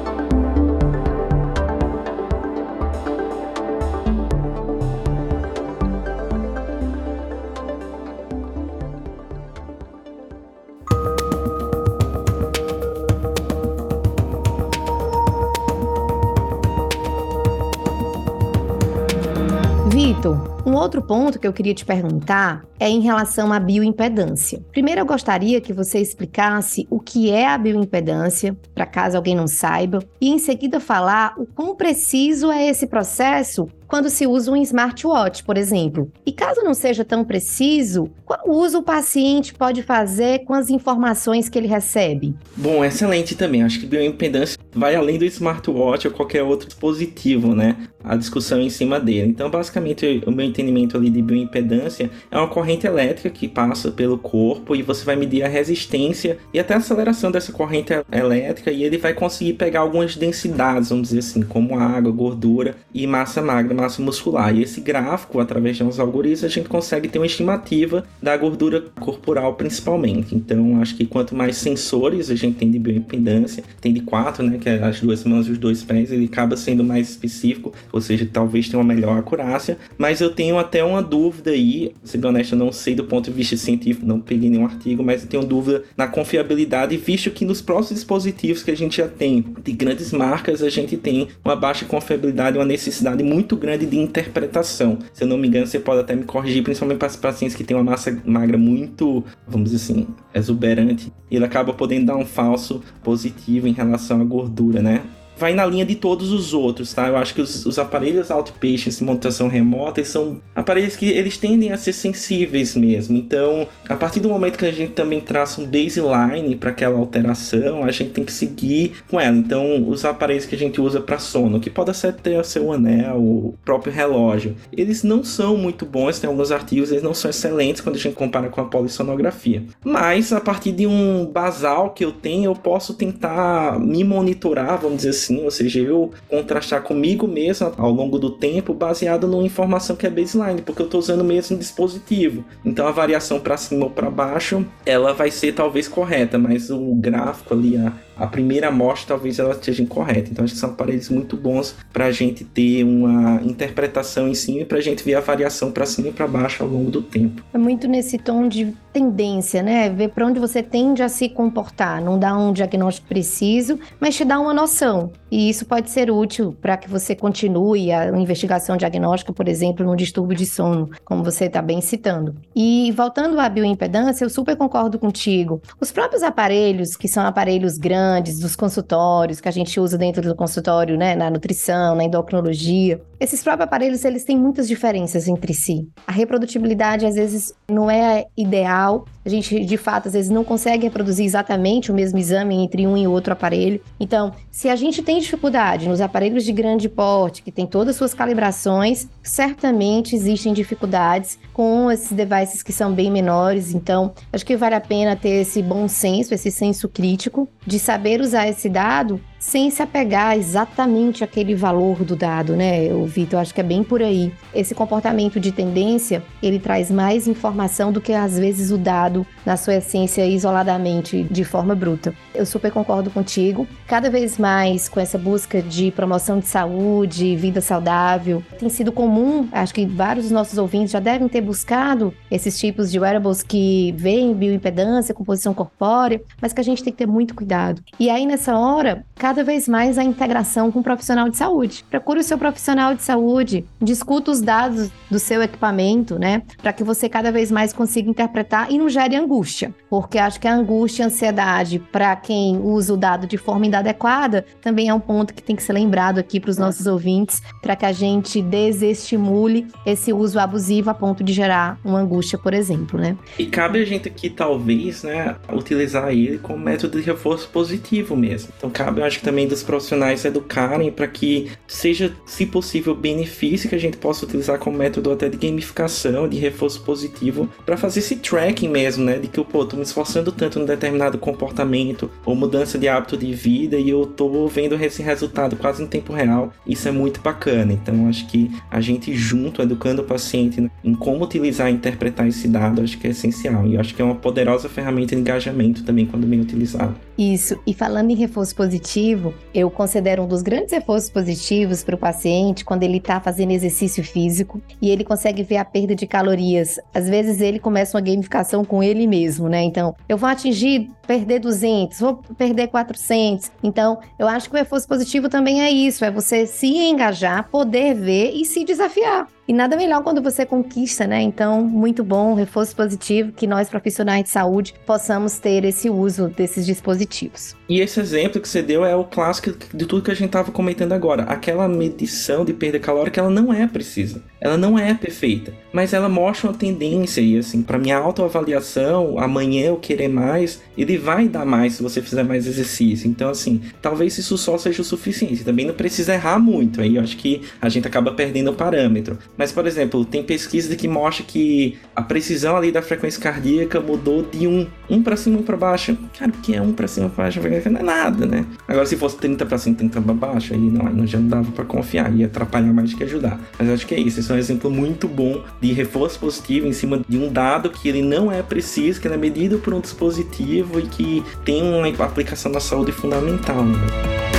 Outro 20.80 21.02
ponto 21.02 21.40
que 21.40 21.48
eu 21.48 21.54
queria 21.54 21.74
te 21.74 21.86
perguntar 21.86 22.64
é 22.80 22.90
em 22.90 23.02
relação 23.02 23.52
à 23.52 23.60
bioimpedância. 23.60 24.64
Primeiro, 24.72 25.02
eu 25.02 25.06
gostaria 25.06 25.60
que 25.60 25.74
você 25.74 26.00
explicasse 26.00 26.88
o 26.90 27.00
que 27.00 27.30
é 27.30 27.48
a 27.48 27.58
bioimpedância, 27.58 28.58
para 28.74 28.86
caso 28.86 29.18
alguém 29.18 29.36
não 29.36 29.48
saiba, 29.48 30.00
e 30.22 30.30
em 30.30 30.40
seguida 30.40 30.80
falar 30.80 31.34
o 31.38 31.46
quão 31.46 31.76
preciso 31.76 32.52
é 32.52 32.68
esse 32.68 32.88
processo 32.88 33.68
quando 33.90 34.10
se 34.10 34.28
usa 34.28 34.52
um 34.52 34.56
smartwatch, 34.56 35.44
por 35.44 35.58
exemplo. 35.58 36.12
E 36.24 36.32
caso 36.32 36.62
não 36.62 36.76
seja 36.76 37.04
tão 37.04 37.26
preciso, 37.26 38.10
qual 38.24 38.40
uso 38.46 38.78
o 38.78 38.84
paciente 38.84 39.54
pode 39.54 39.82
fazer 39.82 40.46
com 40.46 40.54
as 40.54 40.70
informações 40.70 41.50
que 41.50 41.58
ele 41.58 41.68
recebe? 41.68 42.36
Bom, 42.56 42.86
excelente 42.86 43.36
também. 43.36 43.64
Acho 43.64 43.80
que 43.80 43.88
bioimpedância 43.88 44.60
vai 44.72 44.96
além 44.96 45.18
do 45.18 45.26
smartwatch 45.26 46.08
ou 46.08 46.14
qualquer 46.14 46.44
outro 46.44 46.68
dispositivo, 46.68 47.56
né? 47.56 47.76
A 48.04 48.16
discussão 48.16 48.62
em 48.62 48.70
cima 48.70 49.00
dele. 49.00 49.30
Então, 49.30 49.50
basicamente, 49.50 50.24
o 50.26 50.32
meu 50.32 50.46
entendimento 50.46 50.98
ali 50.98 51.10
de 51.10 51.22
bioimpedância 51.22 52.10
é 52.32 52.38
uma 52.38 52.48
corrente 52.48 52.88
elétrica 52.88 53.30
que 53.30 53.48
passa 53.48 53.92
pelo 53.92 54.18
corpo 54.18 54.76
e 54.76 54.82
você 54.82 55.04
vai 55.04 55.16
medir 55.16 55.44
a 55.44 55.48
resistência 55.48 56.38
e 56.54 56.60
até 56.60 56.74
a 56.74 56.78
aceleração 56.78 57.32
dessa 57.32 57.52
corrente 57.52 57.94
elétrica 58.12 58.72
e 58.72 58.84
ele 58.84 58.98
vai 58.98 59.14
conseguir 59.14 59.54
pegar 59.54 59.82
algumas 59.82 60.16
densidades, 60.16 60.90
vamos 60.90 61.10
dizer 61.10 61.20
assim, 61.20 61.42
como 61.42 61.78
água, 61.78 62.12
gordura 62.12 62.76
e 62.94 63.06
massa 63.06 63.42
magra 63.42 63.74
massa 63.74 64.02
muscular. 64.02 64.56
E 64.56 64.64
esse 64.64 64.82
gráfico, 64.82 65.40
através 65.40 65.78
de 65.78 65.84
uns 65.84 66.00
algoritmos, 66.00 66.44
a 66.44 66.48
gente 66.48 66.70
consegue 66.70 67.08
ter 67.08 67.20
uma 67.20 67.26
estimativa 67.26 68.06
da 68.22 68.36
gordura 68.38 68.86
corporal 69.00 69.54
principalmente. 69.56 70.36
Então, 70.36 70.82
acho 70.82 70.96
que 70.96 71.06
quanto 71.06 71.36
mais 71.36 71.58
sensores 71.58 72.30
a 72.30 72.36
gente 72.36 72.58
tem 72.58 72.72
de 72.72 72.80
bioimpedância, 72.80 73.64
tem 73.82 73.94
de 73.94 74.02
quatro, 74.02 74.44
né, 74.44 74.58
que 74.60 74.70
é 74.70 74.84
as 74.84 75.02
duas 75.02 75.24
mãos 75.24 75.48
e 75.48 75.52
os 75.52 75.58
dois 75.58 75.84
pés, 75.84 76.12
ele 76.12 76.26
acaba 76.26 76.56
sendo 76.56 76.84
mais 76.84 77.10
específico, 77.10 77.74
ou 77.92 78.02
seja, 78.02 78.28
talvez 78.32 78.68
tenha 78.68 78.80
uma 78.82 78.94
melhor 78.94 79.18
acurácia. 79.18 79.78
Mas 79.98 80.22
eu 80.22 80.30
tenho 80.30 80.58
até 80.58 80.84
uma 80.84 81.02
dúvida 81.02 81.52
aí, 81.52 81.94
se 82.04 82.18
bem 82.18 82.30
honesto, 82.30 82.54
eu 82.54 82.60
não 82.60 82.72
sei 82.72 82.94
do 82.94 83.06
ponto 83.06 83.32
de 83.32 83.36
vista 83.36 83.56
científico, 83.58 84.06
não 84.06 84.20
peguei 84.20 84.50
nenhum 84.50 84.66
artigo, 84.66 85.04
mas 85.04 85.24
eu 85.24 85.30
tenho 85.30 85.44
dúvida 85.44 85.84
na 85.96 86.08
confiabilidade, 86.08 86.98
visto 86.98 87.32
que 87.32 87.46
nos 87.46 87.62
próximos 87.62 88.00
dispositivos 88.00 88.62
que 88.62 88.72
a 88.72 88.78
gente 88.78 88.98
já 88.98 89.08
tem 89.08 89.46
de 89.64 89.72
grandes 89.72 90.12
marcas, 90.12 90.62
a 90.62 90.70
gente 90.70 90.98
tem 90.98 91.28
uma 91.44 91.56
baixa 91.56 91.86
confiabilidade, 91.86 92.58
uma 92.58 92.66
necessidade 92.66 93.24
muito 93.24 93.56
grande 93.56 93.70
grande 93.70 93.86
de 93.86 93.98
interpretação. 93.98 94.98
Se 95.14 95.24
eu 95.24 95.28
não 95.28 95.38
me 95.38 95.48
engano, 95.48 95.68
você 95.68 95.80
pode 95.80 96.02
até 96.02 96.16
me 96.16 96.24
corrigir, 96.24 96.64
principalmente 96.64 96.98
para 96.98 97.08
os 97.08 97.16
pacientes 97.16 97.56
que 97.56 97.64
têm 97.64 97.78
uma 97.78 97.84
massa 97.84 98.20
magra 98.26 98.58
muito, 98.58 99.24
vamos 99.48 99.72
dizer 99.72 99.94
assim, 99.94 100.08
exuberante, 100.34 101.12
e 101.30 101.36
ele 101.36 101.46
acaba 101.46 101.72
podendo 101.74 102.08
dar 102.08 102.16
um 102.16 102.26
falso 102.26 102.82
positivo 103.04 103.68
em 103.68 103.74
relação 103.74 104.22
à 104.22 104.24
gordura, 104.24 104.82
né? 104.82 105.04
Vai 105.40 105.54
na 105.54 105.66
linha 105.66 105.86
de 105.86 105.96
todos 105.96 106.32
os 106.32 106.54
outros, 106.54 106.94
tá? 106.94 107.08
Eu 107.08 107.16
acho 107.16 107.34
que 107.34 107.42
os, 107.42 107.66
os 107.66 107.80
aparelhos 107.80 108.30
outpatients 108.30 108.98
de 108.98 109.04
montação 109.04 109.48
remota 109.48 110.04
são 110.04 110.42
aparelhos 110.54 110.96
que 110.96 111.08
eles 111.08 111.38
tendem 111.38 111.72
a 111.72 111.78
ser 111.78 111.94
sensíveis 111.94 112.76
mesmo. 112.76 113.18
Então, 113.18 113.68
a 113.88 113.96
partir 113.96 114.20
do 114.20 114.30
momento 114.30 114.58
que 114.58 114.66
a 114.66 114.72
gente 114.72 114.92
também 114.92 115.22
traça 115.22 115.62
um 115.62 115.66
baseline 115.66 116.56
para 116.56 116.72
aquela 116.72 117.00
alteração, 117.00 117.84
a 117.84 117.92
gente 117.92 118.12
tem 118.12 118.26
que 118.26 118.32
seguir 118.32 118.94
com 119.10 119.20
ela. 119.20 119.36
Então, 119.36 119.88
os 119.88 120.04
aparelhos 120.04 120.46
que 120.46 120.56
a 120.56 120.58
gente 120.58 120.82
usa 120.82 121.00
para 121.00 121.18
sono, 121.18 121.60
que 121.60 121.70
pode 121.70 121.96
ser 121.96 122.14
ter 122.14 122.38
o 122.38 122.44
seu 122.44 122.72
anel, 122.72 123.18
o 123.18 123.56
próprio 123.64 123.94
relógio, 123.94 124.56
eles 124.76 125.04
não 125.04 125.24
são 125.24 125.56
muito 125.56 125.86
bons, 125.86 126.20
tem 126.20 126.30
alguns 126.30 126.52
artigos, 126.52 126.92
eles 126.92 127.04
não 127.04 127.14
são 127.14 127.30
excelentes 127.30 127.82
quando 127.82 127.96
a 127.96 128.00
gente 128.00 128.16
compara 128.16 128.50
com 128.50 128.60
a 128.60 128.66
polissonografia. 128.66 129.64
Mas, 129.84 130.34
a 130.34 130.42
partir 130.42 130.72
de 130.72 130.86
um 130.86 131.26
basal 131.26 131.92
que 131.92 132.04
eu 132.04 132.12
tenho, 132.12 132.46
eu 132.46 132.56
posso 132.56 132.94
tentar 132.94 133.80
me 133.80 134.04
monitorar, 134.04 134.80
vamos 134.80 134.98
dizer 134.98 135.10
assim, 135.10 135.29
assim, 135.30 135.44
ou 135.44 135.52
seja, 135.52 135.80
eu 135.80 136.12
contrastar 136.28 136.82
comigo 136.82 137.28
mesmo 137.28 137.72
ao 137.78 137.92
longo 137.92 138.18
do 138.18 138.32
tempo 138.32 138.74
baseado 138.74 139.28
numa 139.28 139.46
informação 139.46 139.96
que 139.96 140.08
é 140.08 140.10
baseline, 140.10 140.62
porque 140.62 140.82
eu 140.82 140.86
estou 140.86 141.00
usando 141.00 141.22
o 141.22 141.26
mesmo 141.26 141.58
dispositivo. 141.58 142.44
Então 142.66 142.88
a 142.88 142.92
variação 142.92 143.40
para 143.40 143.58
cima 143.58 143.86
ou 143.86 143.92
para 143.92 144.10
baixo, 144.10 144.66
ela 144.86 145.14
vai 145.14 145.32
ser 145.32 145.54
talvez 145.54 145.88
correta, 145.88 146.38
mas 146.38 146.70
o 146.70 146.96
gráfico 146.96 147.54
ali, 147.54 147.78
a, 147.78 147.94
a 148.20 148.28
primeira 148.28 148.68
amostra 148.68 149.16
talvez 149.16 149.40
ela 149.40 149.52
esteja 149.52 149.82
incorreta. 149.82 150.30
Então 150.32 150.44
acho 150.44 150.54
que 150.54 150.60
são 150.60 150.70
aparelhos 150.70 151.10
muito 151.10 151.38
bons 151.38 151.76
para 151.92 152.06
a 152.06 152.12
gente 152.12 152.44
ter 152.44 152.84
uma 152.84 153.42
interpretação 153.44 154.28
em 154.28 154.36
cima 154.36 154.62
e 154.62 154.66
para 154.66 154.78
a 154.78 154.82
gente 154.82 155.04
ver 155.04 155.16
a 155.16 155.22
variação 155.22 155.72
para 155.72 155.86
cima 155.86 156.10
e 156.10 156.12
para 156.12 156.28
baixo 156.28 156.64
ao 156.64 156.70
longo 156.70 156.92
do 156.92 157.02
tempo. 157.02 157.44
É 157.54 157.58
muito 157.58 157.88
nesse 157.88 158.18
tom 158.18 158.48
de 158.48 158.74
tendência, 158.92 159.62
né? 159.62 159.90
Ver 159.90 160.10
para 160.10 160.26
onde 160.26 160.40
você 160.40 160.62
tende 160.62 161.02
a 161.02 161.10
se 161.10 161.30
comportar. 161.30 162.02
Não 162.02 162.20
dá 162.20 162.36
um 162.38 162.52
diagnóstico 162.52 163.08
preciso, 163.08 163.80
mas 164.00 164.16
te 164.16 164.26
dá 164.26 164.40
uma 164.40 164.54
noção. 164.54 165.12
E 165.32 165.50
isso 165.50 165.66
pode 165.66 165.90
ser 165.90 166.12
útil 166.12 166.56
para 166.60 166.76
que 166.76 166.90
você 166.90 167.16
continue 167.16 167.92
a 167.92 168.08
investigação 168.18 168.76
diagnóstica, 168.76 169.32
por 169.32 169.48
exemplo, 169.48 169.86
no 169.86 169.96
distúrbio 169.96 170.36
de 170.36 170.46
sono, 170.46 170.90
como 171.06 171.24
você 171.24 171.46
está 171.46 171.62
bem 171.62 171.82
citando. 171.82 172.36
E 172.56 172.92
voltando 172.96 173.40
à 173.40 173.48
bioimpedância, 173.48 174.26
eu 174.26 174.30
super 174.30 174.56
concordo 174.56 174.98
contigo. 174.98 175.62
Os 175.80 175.92
próprios 175.92 176.24
aparelhos, 176.24 176.96
que 176.96 177.08
são 177.08 177.26
aparelhos 177.26 177.78
grandes, 177.78 178.09
grandes, 178.10 178.40
dos 178.40 178.56
consultórios, 178.56 179.40
que 179.40 179.48
a 179.48 179.52
gente 179.52 179.80
usa 179.80 179.98
dentro 179.98 180.22
do 180.22 180.36
consultório, 180.36 180.98
né, 180.98 181.16
na 181.16 181.30
nutrição, 181.30 181.96
na 181.96 182.04
endocrinologia. 182.04 183.00
Esses 183.20 183.44
próprios 183.44 183.68
aparelhos, 183.68 184.06
eles 184.06 184.24
têm 184.24 184.38
muitas 184.38 184.68
diferenças 184.68 185.28
entre 185.28 185.54
si. 185.54 185.88
A 186.08 186.12
reprodutibilidade, 186.12 187.06
às 187.06 187.16
vezes, 187.16 187.54
não 187.70 187.92
é 187.92 188.26
ideal. 188.36 189.06
A 189.26 189.30
gente, 189.30 189.64
de 189.64 189.78
fato, 189.78 190.08
às 190.08 190.14
vezes 190.14 190.32
não 190.32 190.44
consegue 190.44 190.86
reproduzir 190.86 191.26
exatamente 191.26 191.92
o 191.92 191.94
mesmo 191.94 192.18
exame 192.18 192.56
entre 192.56 192.88
um 192.88 192.98
e 192.98 193.06
outro 193.08 193.34
aparelho. 193.34 193.82
Então, 194.00 194.32
se 194.50 194.70
a 194.70 194.76
gente 194.76 195.04
tem 195.04 195.20
dificuldade 195.20 195.88
nos 195.88 196.00
aparelhos 196.00 196.46
de 196.46 196.54
grande 196.54 196.88
porte, 196.88 197.44
que 197.44 197.52
tem 197.52 197.68
todas 197.68 197.90
as 197.90 197.96
suas 197.98 198.14
calibrações, 198.14 199.08
certamente 199.22 200.16
existem 200.16 200.54
dificuldades 200.54 201.38
com 201.54 201.92
esses 201.92 202.14
devices 202.14 202.64
que 202.64 202.72
são 202.72 202.94
bem 202.94 203.12
menores. 203.12 203.74
Então, 203.74 204.14
acho 204.32 204.46
que 204.46 204.56
vale 204.56 204.76
a 204.76 204.82
pena 204.82 205.14
ter 205.16 205.42
esse 205.42 205.62
bom 205.62 205.90
senso, 205.90 206.34
esse 206.34 206.50
senso 206.50 206.88
crítico 206.88 207.50
de 207.68 207.78
saber 207.78 207.99
saber 208.00 208.22
usar 208.22 208.48
esse 208.48 208.70
dado 208.70 209.20
sem 209.40 209.70
se 209.72 209.82
apegar 209.82 210.38
exatamente 210.38 211.24
àquele 211.24 211.56
valor 211.56 212.04
do 212.04 212.16
dado, 212.16 212.56
né, 212.56 212.94
o 212.94 213.06
Vitor? 213.06 213.40
Acho 213.40 213.54
que 213.54 213.62
é 213.62 213.64
bem 213.64 213.84
por 213.84 214.02
aí. 214.02 214.32
Esse 214.54 214.76
comportamento 214.76 215.40
de 215.40 215.52
tendência, 215.52 216.24
ele 216.44 216.60
traz 216.60 216.92
mais 216.92 217.28
informação 217.28 217.92
do 217.92 218.02
que 218.02 218.14
às 218.14 218.38
vezes 218.38 218.72
o 218.72 218.78
dado 218.78 219.26
na 219.46 219.58
sua 219.58 219.76
essência 219.76 220.26
isoladamente, 220.26 221.24
de 221.24 221.44
forma 221.44 221.74
bruta. 221.74 222.14
Eu 222.36 222.46
super 222.46 222.72
concordo 222.72 223.10
contigo. 223.10 223.68
Cada 223.88 224.10
vez 224.10 224.38
mais 224.38 224.90
com 224.90 225.00
essa 225.00 225.18
busca 225.18 225.62
de 225.62 225.92
promoção 225.92 226.40
de 226.40 226.48
saúde, 226.48 227.36
vida 227.36 227.62
saudável, 227.62 228.44
tem 228.60 228.70
sido 228.70 228.92
comum, 228.92 229.48
acho 229.52 229.74
que 229.74 229.86
vários 229.86 230.26
dos 230.26 230.32
nossos 230.32 230.58
ouvintes 230.58 230.92
já 230.92 231.00
devem 231.00 231.28
ter 231.28 231.42
buscado 231.42 232.14
esses 232.30 232.60
tipos 232.60 232.92
de 232.92 233.00
wearables 233.00 233.42
que 233.42 233.94
veem 233.98 234.34
bioimpedância, 234.34 235.14
composição 235.14 235.54
corpórea, 235.54 236.22
mas 236.42 236.54
que 236.54 236.60
a 236.60 236.64
gente 236.64 236.84
tem 236.84 236.92
que 236.92 237.00
ter 237.00 237.08
muito 237.08 237.34
cuidado. 237.34 237.82
E 238.00 238.10
aí 238.10 238.26
nessa 238.26 238.58
hora, 238.58 239.06
cada 239.16 239.39
vez 239.44 239.68
mais 239.68 239.98
a 239.98 240.04
integração 240.04 240.72
com 240.72 240.80
o 240.80 240.84
profissional 240.84 241.30
de 241.30 241.38
saúde. 241.38 241.86
Procure 241.90 242.20
o 242.20 242.24
seu 242.24 242.38
profissional 242.38 242.94
de 242.94 243.04
saúde, 243.04 243.66
discuta 243.82 244.32
os 244.32 244.42
dados 244.42 244.90
do 245.10 245.20
seu 245.20 245.42
equipamento, 245.42 246.18
né? 246.18 246.44
Para 246.62 246.74
que 246.74 246.84
você 246.84 247.10
cada 247.10 247.32
vez 247.32 247.52
mais 247.52 247.74
consiga 247.74 248.10
interpretar 248.10 248.72
e 248.72 248.78
não 248.78 248.90
gere 248.90 249.16
angústia. 249.16 249.74
Porque 249.90 250.18
acho 250.18 250.40
que 250.40 250.48
a 250.48 250.54
angústia 250.54 251.04
e 251.04 251.06
a 251.06 251.08
ansiedade 251.08 251.80
para 251.92 252.16
quem 252.16 252.58
usa 252.58 252.94
o 252.94 252.98
dado 252.98 253.28
de 253.28 253.38
forma 253.38 253.66
inadequada 253.66 254.46
também 254.62 254.90
é 254.90 254.94
um 254.94 255.00
ponto 255.00 255.34
que 255.34 255.42
tem 255.42 255.56
que 255.56 255.64
ser 255.64 255.74
lembrado 255.74 256.20
aqui 256.20 256.40
para 256.40 256.52
os 256.52 256.58
nossos 256.58 256.86
ouvintes, 256.86 257.42
para 257.62 257.76
que 257.76 257.86
a 257.86 257.92
gente 257.92 258.42
desestimule 258.42 259.68
esse 259.86 260.14
uso 260.14 260.40
abusivo 260.40 260.90
a 260.90 260.94
ponto 260.94 261.24
de 261.24 261.34
gerar 261.34 261.78
uma 261.84 262.00
angústia, 262.00 262.38
por 262.38 262.54
exemplo, 262.54 263.00
né? 263.00 263.18
E 263.38 263.46
cabe 263.46 263.80
a 263.80 263.86
gente 263.86 264.08
aqui, 264.08 264.30
talvez, 264.30 265.04
né, 265.04 265.36
utilizar 265.52 266.12
ele 266.12 266.38
como 266.38 266.60
método 266.60 267.00
de 267.00 267.06
reforço 267.06 267.50
positivo 267.50 268.16
mesmo. 268.16 268.50
Então, 268.58 268.70
cabe, 268.70 269.02
eu 269.02 269.06
acho 269.06 269.19
também 269.22 269.48
dos 269.48 269.64
profissionais 269.64 270.26
educarem 270.26 270.92
para 270.92 271.08
que 271.08 271.52
seja, 271.68 272.14
se 272.26 272.46
possível, 272.46 272.96
benefício 272.96 273.70
que 273.70 273.76
a 273.76 273.80
gente 273.80 273.98
possa 273.98 274.26
utilizar 274.26 274.60
como 274.60 274.78
método 274.78 275.12
até 275.12 275.30
de 275.30 275.38
gamificação, 275.38 276.28
de 276.28 276.38
reforço 276.38 276.82
positivo, 276.82 277.50
para 277.66 277.78
fazer 277.78 278.00
esse 278.00 278.18
tracking 278.18 278.70
mesmo, 278.70 279.04
né? 279.04 279.18
De 279.18 279.28
que 279.28 279.44
pô, 279.44 279.66
tô 279.66 279.76
me 279.78 279.84
esforçando 279.84 280.32
tanto 280.32 280.60
num 280.60 280.66
determinado 280.66 281.18
comportamento 281.18 282.10
ou 282.26 282.36
mudança 282.36 282.78
de 282.78 282.88
hábito 282.88 283.18
de 283.18 283.34
vida 283.34 283.78
e 283.78 283.90
eu 283.90 284.06
tô 284.06 284.48
vendo 284.48 284.76
esse 284.76 285.02
resultado 285.02 285.56
quase 285.56 285.84
em 285.84 285.88
tempo 285.88 286.14
real. 286.14 286.54
Isso 286.66 286.88
é 286.88 286.92
muito 286.92 287.22
bacana. 287.22 287.74
Então, 287.74 288.08
acho 288.08 288.28
que 288.28 288.52
a 288.70 288.82
gente 288.82 289.14
junto, 289.16 289.62
educando 289.62 290.02
o 290.02 290.06
paciente 290.06 290.70
em 290.84 290.96
como 290.96 291.24
utilizar 291.24 291.70
e 291.70 291.74
interpretar 291.74 292.28
esse 292.28 292.48
dado, 292.48 292.82
acho 292.82 292.98
que 292.98 293.08
é 293.08 293.12
essencial. 293.12 293.66
E 293.68 293.78
acho 293.78 293.96
que 293.96 294.02
é 294.02 294.06
uma 294.06 294.16
poderosa 294.16 294.70
ferramenta 294.70 295.16
de 295.16 295.22
engajamento 295.22 295.84
também 295.84 296.06
quando 296.06 296.28
bem 296.28 296.40
utilizado. 296.40 296.96
Isso. 297.18 297.60
E 297.68 297.74
falando 297.74 298.12
em 298.12 298.16
reforço 298.16 298.56
positivo, 298.56 299.09
eu 299.54 299.70
considero 299.70 300.24
um 300.24 300.28
dos 300.28 300.42
grandes 300.42 300.74
reforços 300.74 301.10
positivos 301.10 301.84
para 301.84 301.96
o 301.96 301.98
paciente 301.98 302.66
quando 302.66 302.84
ele 302.84 302.98
está 302.98 303.20
fazendo 303.20 303.52
exercício 303.52 304.04
físico 304.04 304.62
e 304.82 304.90
ele 304.90 305.04
consegue 305.04 305.44
ver 305.44 305.58
a 305.58 305.66
perda 305.66 305.96
de 305.96 306.08
calorias. 306.08 306.80
Às 306.94 307.10
vezes 307.10 307.42
ele 307.42 307.60
começa 307.60 307.98
uma 307.98 308.02
gamificação 308.02 308.64
com 308.64 308.84
ele 308.84 309.08
mesmo, 309.08 309.48
né? 309.48 309.62
Então, 309.62 309.96
eu 310.08 310.18
vou 310.18 310.30
atingir 310.30 310.90
perder 311.08 311.40
200, 311.40 312.00
vou 312.00 312.18
perder 312.38 312.68
400. 312.68 313.52
Então, 313.64 314.00
eu 314.18 314.28
acho 314.28 314.50
que 314.50 314.56
o 314.56 314.60
reforço 314.60 314.88
positivo 314.88 315.30
também 315.30 315.62
é 315.62 315.72
isso, 315.72 316.06
é 316.06 316.12
você 316.12 316.46
se 316.46 316.68
engajar, 316.68 317.50
poder 317.50 317.96
ver 317.96 318.32
e 318.34 318.46
se 318.46 318.64
desafiar. 318.64 319.28
E 319.50 319.54
nada 319.54 319.76
melhor 319.76 320.04
quando 320.04 320.22
você 320.22 320.46
conquista, 320.46 321.08
né? 321.08 321.24
Então, 321.24 321.64
muito 321.64 322.04
bom, 322.04 322.36
reforço 322.36 322.76
positivo, 322.76 323.32
que 323.32 323.48
nós 323.48 323.68
profissionais 323.68 324.26
de 324.26 324.30
saúde 324.30 324.76
possamos 324.86 325.40
ter 325.40 325.66
esse 325.66 325.90
uso 325.90 326.28
desses 326.28 326.68
dispositivos. 326.68 327.56
E 327.68 327.82
esse 327.82 328.00
exemplo 328.00 328.40
que 328.40 328.48
você 328.48 328.62
deu 328.62 328.86
é 328.86 328.96
o 328.96 329.04
clássico 329.04 329.58
de 329.74 329.88
tudo 329.88 330.04
que 330.04 330.12
a 330.12 330.14
gente 330.14 330.28
estava 330.28 330.52
comentando 330.52 330.94
agora. 330.94 331.24
Aquela 331.24 331.68
medição 331.68 332.46
de 332.46 332.54
perda 332.54 332.78
calórica, 332.78 333.22
ela 333.22 333.30
não 333.32 333.52
é 333.52 333.66
precisa. 333.66 334.22
Ela 334.40 334.58
não 334.58 334.80
é 334.80 334.94
perfeita, 334.94 335.54
mas 335.74 335.94
ela 335.94 336.08
mostra 336.08 336.50
uma 336.50 336.58
tendência 336.58 337.20
e 337.20 337.38
assim, 337.38 337.62
para 337.62 337.78
minha 337.78 337.98
autoavaliação, 337.98 339.20
amanhã 339.20 339.68
eu 339.68 339.76
querer 339.76 340.08
mais, 340.08 340.62
ele 340.78 340.98
vai 340.98 341.28
dar 341.28 341.46
mais 341.46 341.74
se 341.74 341.84
você 341.84 342.02
fizer 342.02 342.24
mais 342.24 342.48
exercício. 342.48 343.10
Então 343.10 343.30
assim, 343.30 343.62
talvez 343.82 344.18
isso 344.18 344.38
só 344.38 344.58
seja 344.58 344.82
o 344.82 344.86
suficiente. 344.86 345.44
Também 345.44 345.66
não 345.66 345.74
precisa 345.74 346.14
errar 346.14 346.40
muito. 346.40 346.82
Aí 346.82 346.96
eu 346.96 347.02
acho 347.02 347.18
que 347.18 347.42
a 347.62 347.68
gente 347.68 347.88
acaba 347.88 348.14
perdendo 348.14 348.52
o 348.52 348.56
parâmetro. 348.56 349.18
Mas, 349.40 349.54
por 349.54 349.66
exemplo, 349.66 350.04
tem 350.04 350.22
pesquisa 350.22 350.76
que 350.76 350.86
mostra 350.86 351.24
que 351.26 351.78
a 351.96 352.02
precisão 352.02 352.58
ali 352.58 352.74
da 352.74 352.82
frequência 352.82 353.22
cardíaca 353.22 353.80
mudou 353.80 354.22
de 354.22 354.46
um, 354.46 354.68
um 354.90 355.02
para 355.02 355.16
cima, 355.16 355.40
um 355.40 355.44
para 355.44 355.56
baixo. 355.56 355.98
Cara, 356.18 356.30
o 356.30 356.42
que 356.42 356.54
é 356.54 356.62
um 356.62 356.74
para 356.74 356.90
cima, 356.90 357.08
para 357.08 357.24
baixo? 357.24 357.40
Não 357.70 357.80
é 357.80 357.84
nada, 357.84 358.26
né? 358.26 358.46
Agora, 358.68 358.86
se 358.86 358.98
fosse 358.98 359.16
30 359.16 359.46
para 359.46 359.58
cima, 359.58 359.78
30 359.78 360.02
para 360.02 360.14
baixo, 360.14 360.54
aí 360.54 360.60
não, 360.60 361.08
já 361.08 361.18
não 361.18 361.30
dava 361.30 361.50
para 361.54 361.64
confiar, 361.64 362.14
ia 362.14 362.26
atrapalhar 362.26 362.74
mais 362.74 362.92
do 362.92 362.98
que 362.98 363.04
ajudar. 363.06 363.40
Mas 363.58 363.70
acho 363.70 363.88
que 363.88 363.96
é 363.96 364.00
isso. 364.02 364.20
Esse 364.20 364.30
é 364.30 364.36
um 364.36 364.38
exemplo 364.38 364.70
muito 364.70 365.08
bom 365.08 365.42
de 365.62 365.72
reforço 365.72 366.20
positivo 366.20 366.68
em 366.68 366.74
cima 366.74 367.02
de 367.08 367.18
um 367.18 367.32
dado 367.32 367.70
que 367.70 367.88
ele 367.88 368.02
não 368.02 368.30
é 368.30 368.44
preciso, 368.44 369.00
que 369.00 369.08
ele 369.08 369.16
é 369.16 369.18
medido 369.18 369.60
por 369.60 369.74
um 369.74 369.80
dispositivo 369.80 370.82
e 370.82 370.84
que 370.84 371.24
tem 371.46 371.64
uma 371.64 371.88
aplicação 372.04 372.52
na 372.52 372.60
saúde 372.60 372.92
fundamental. 372.92 373.64
Né? 373.64 374.39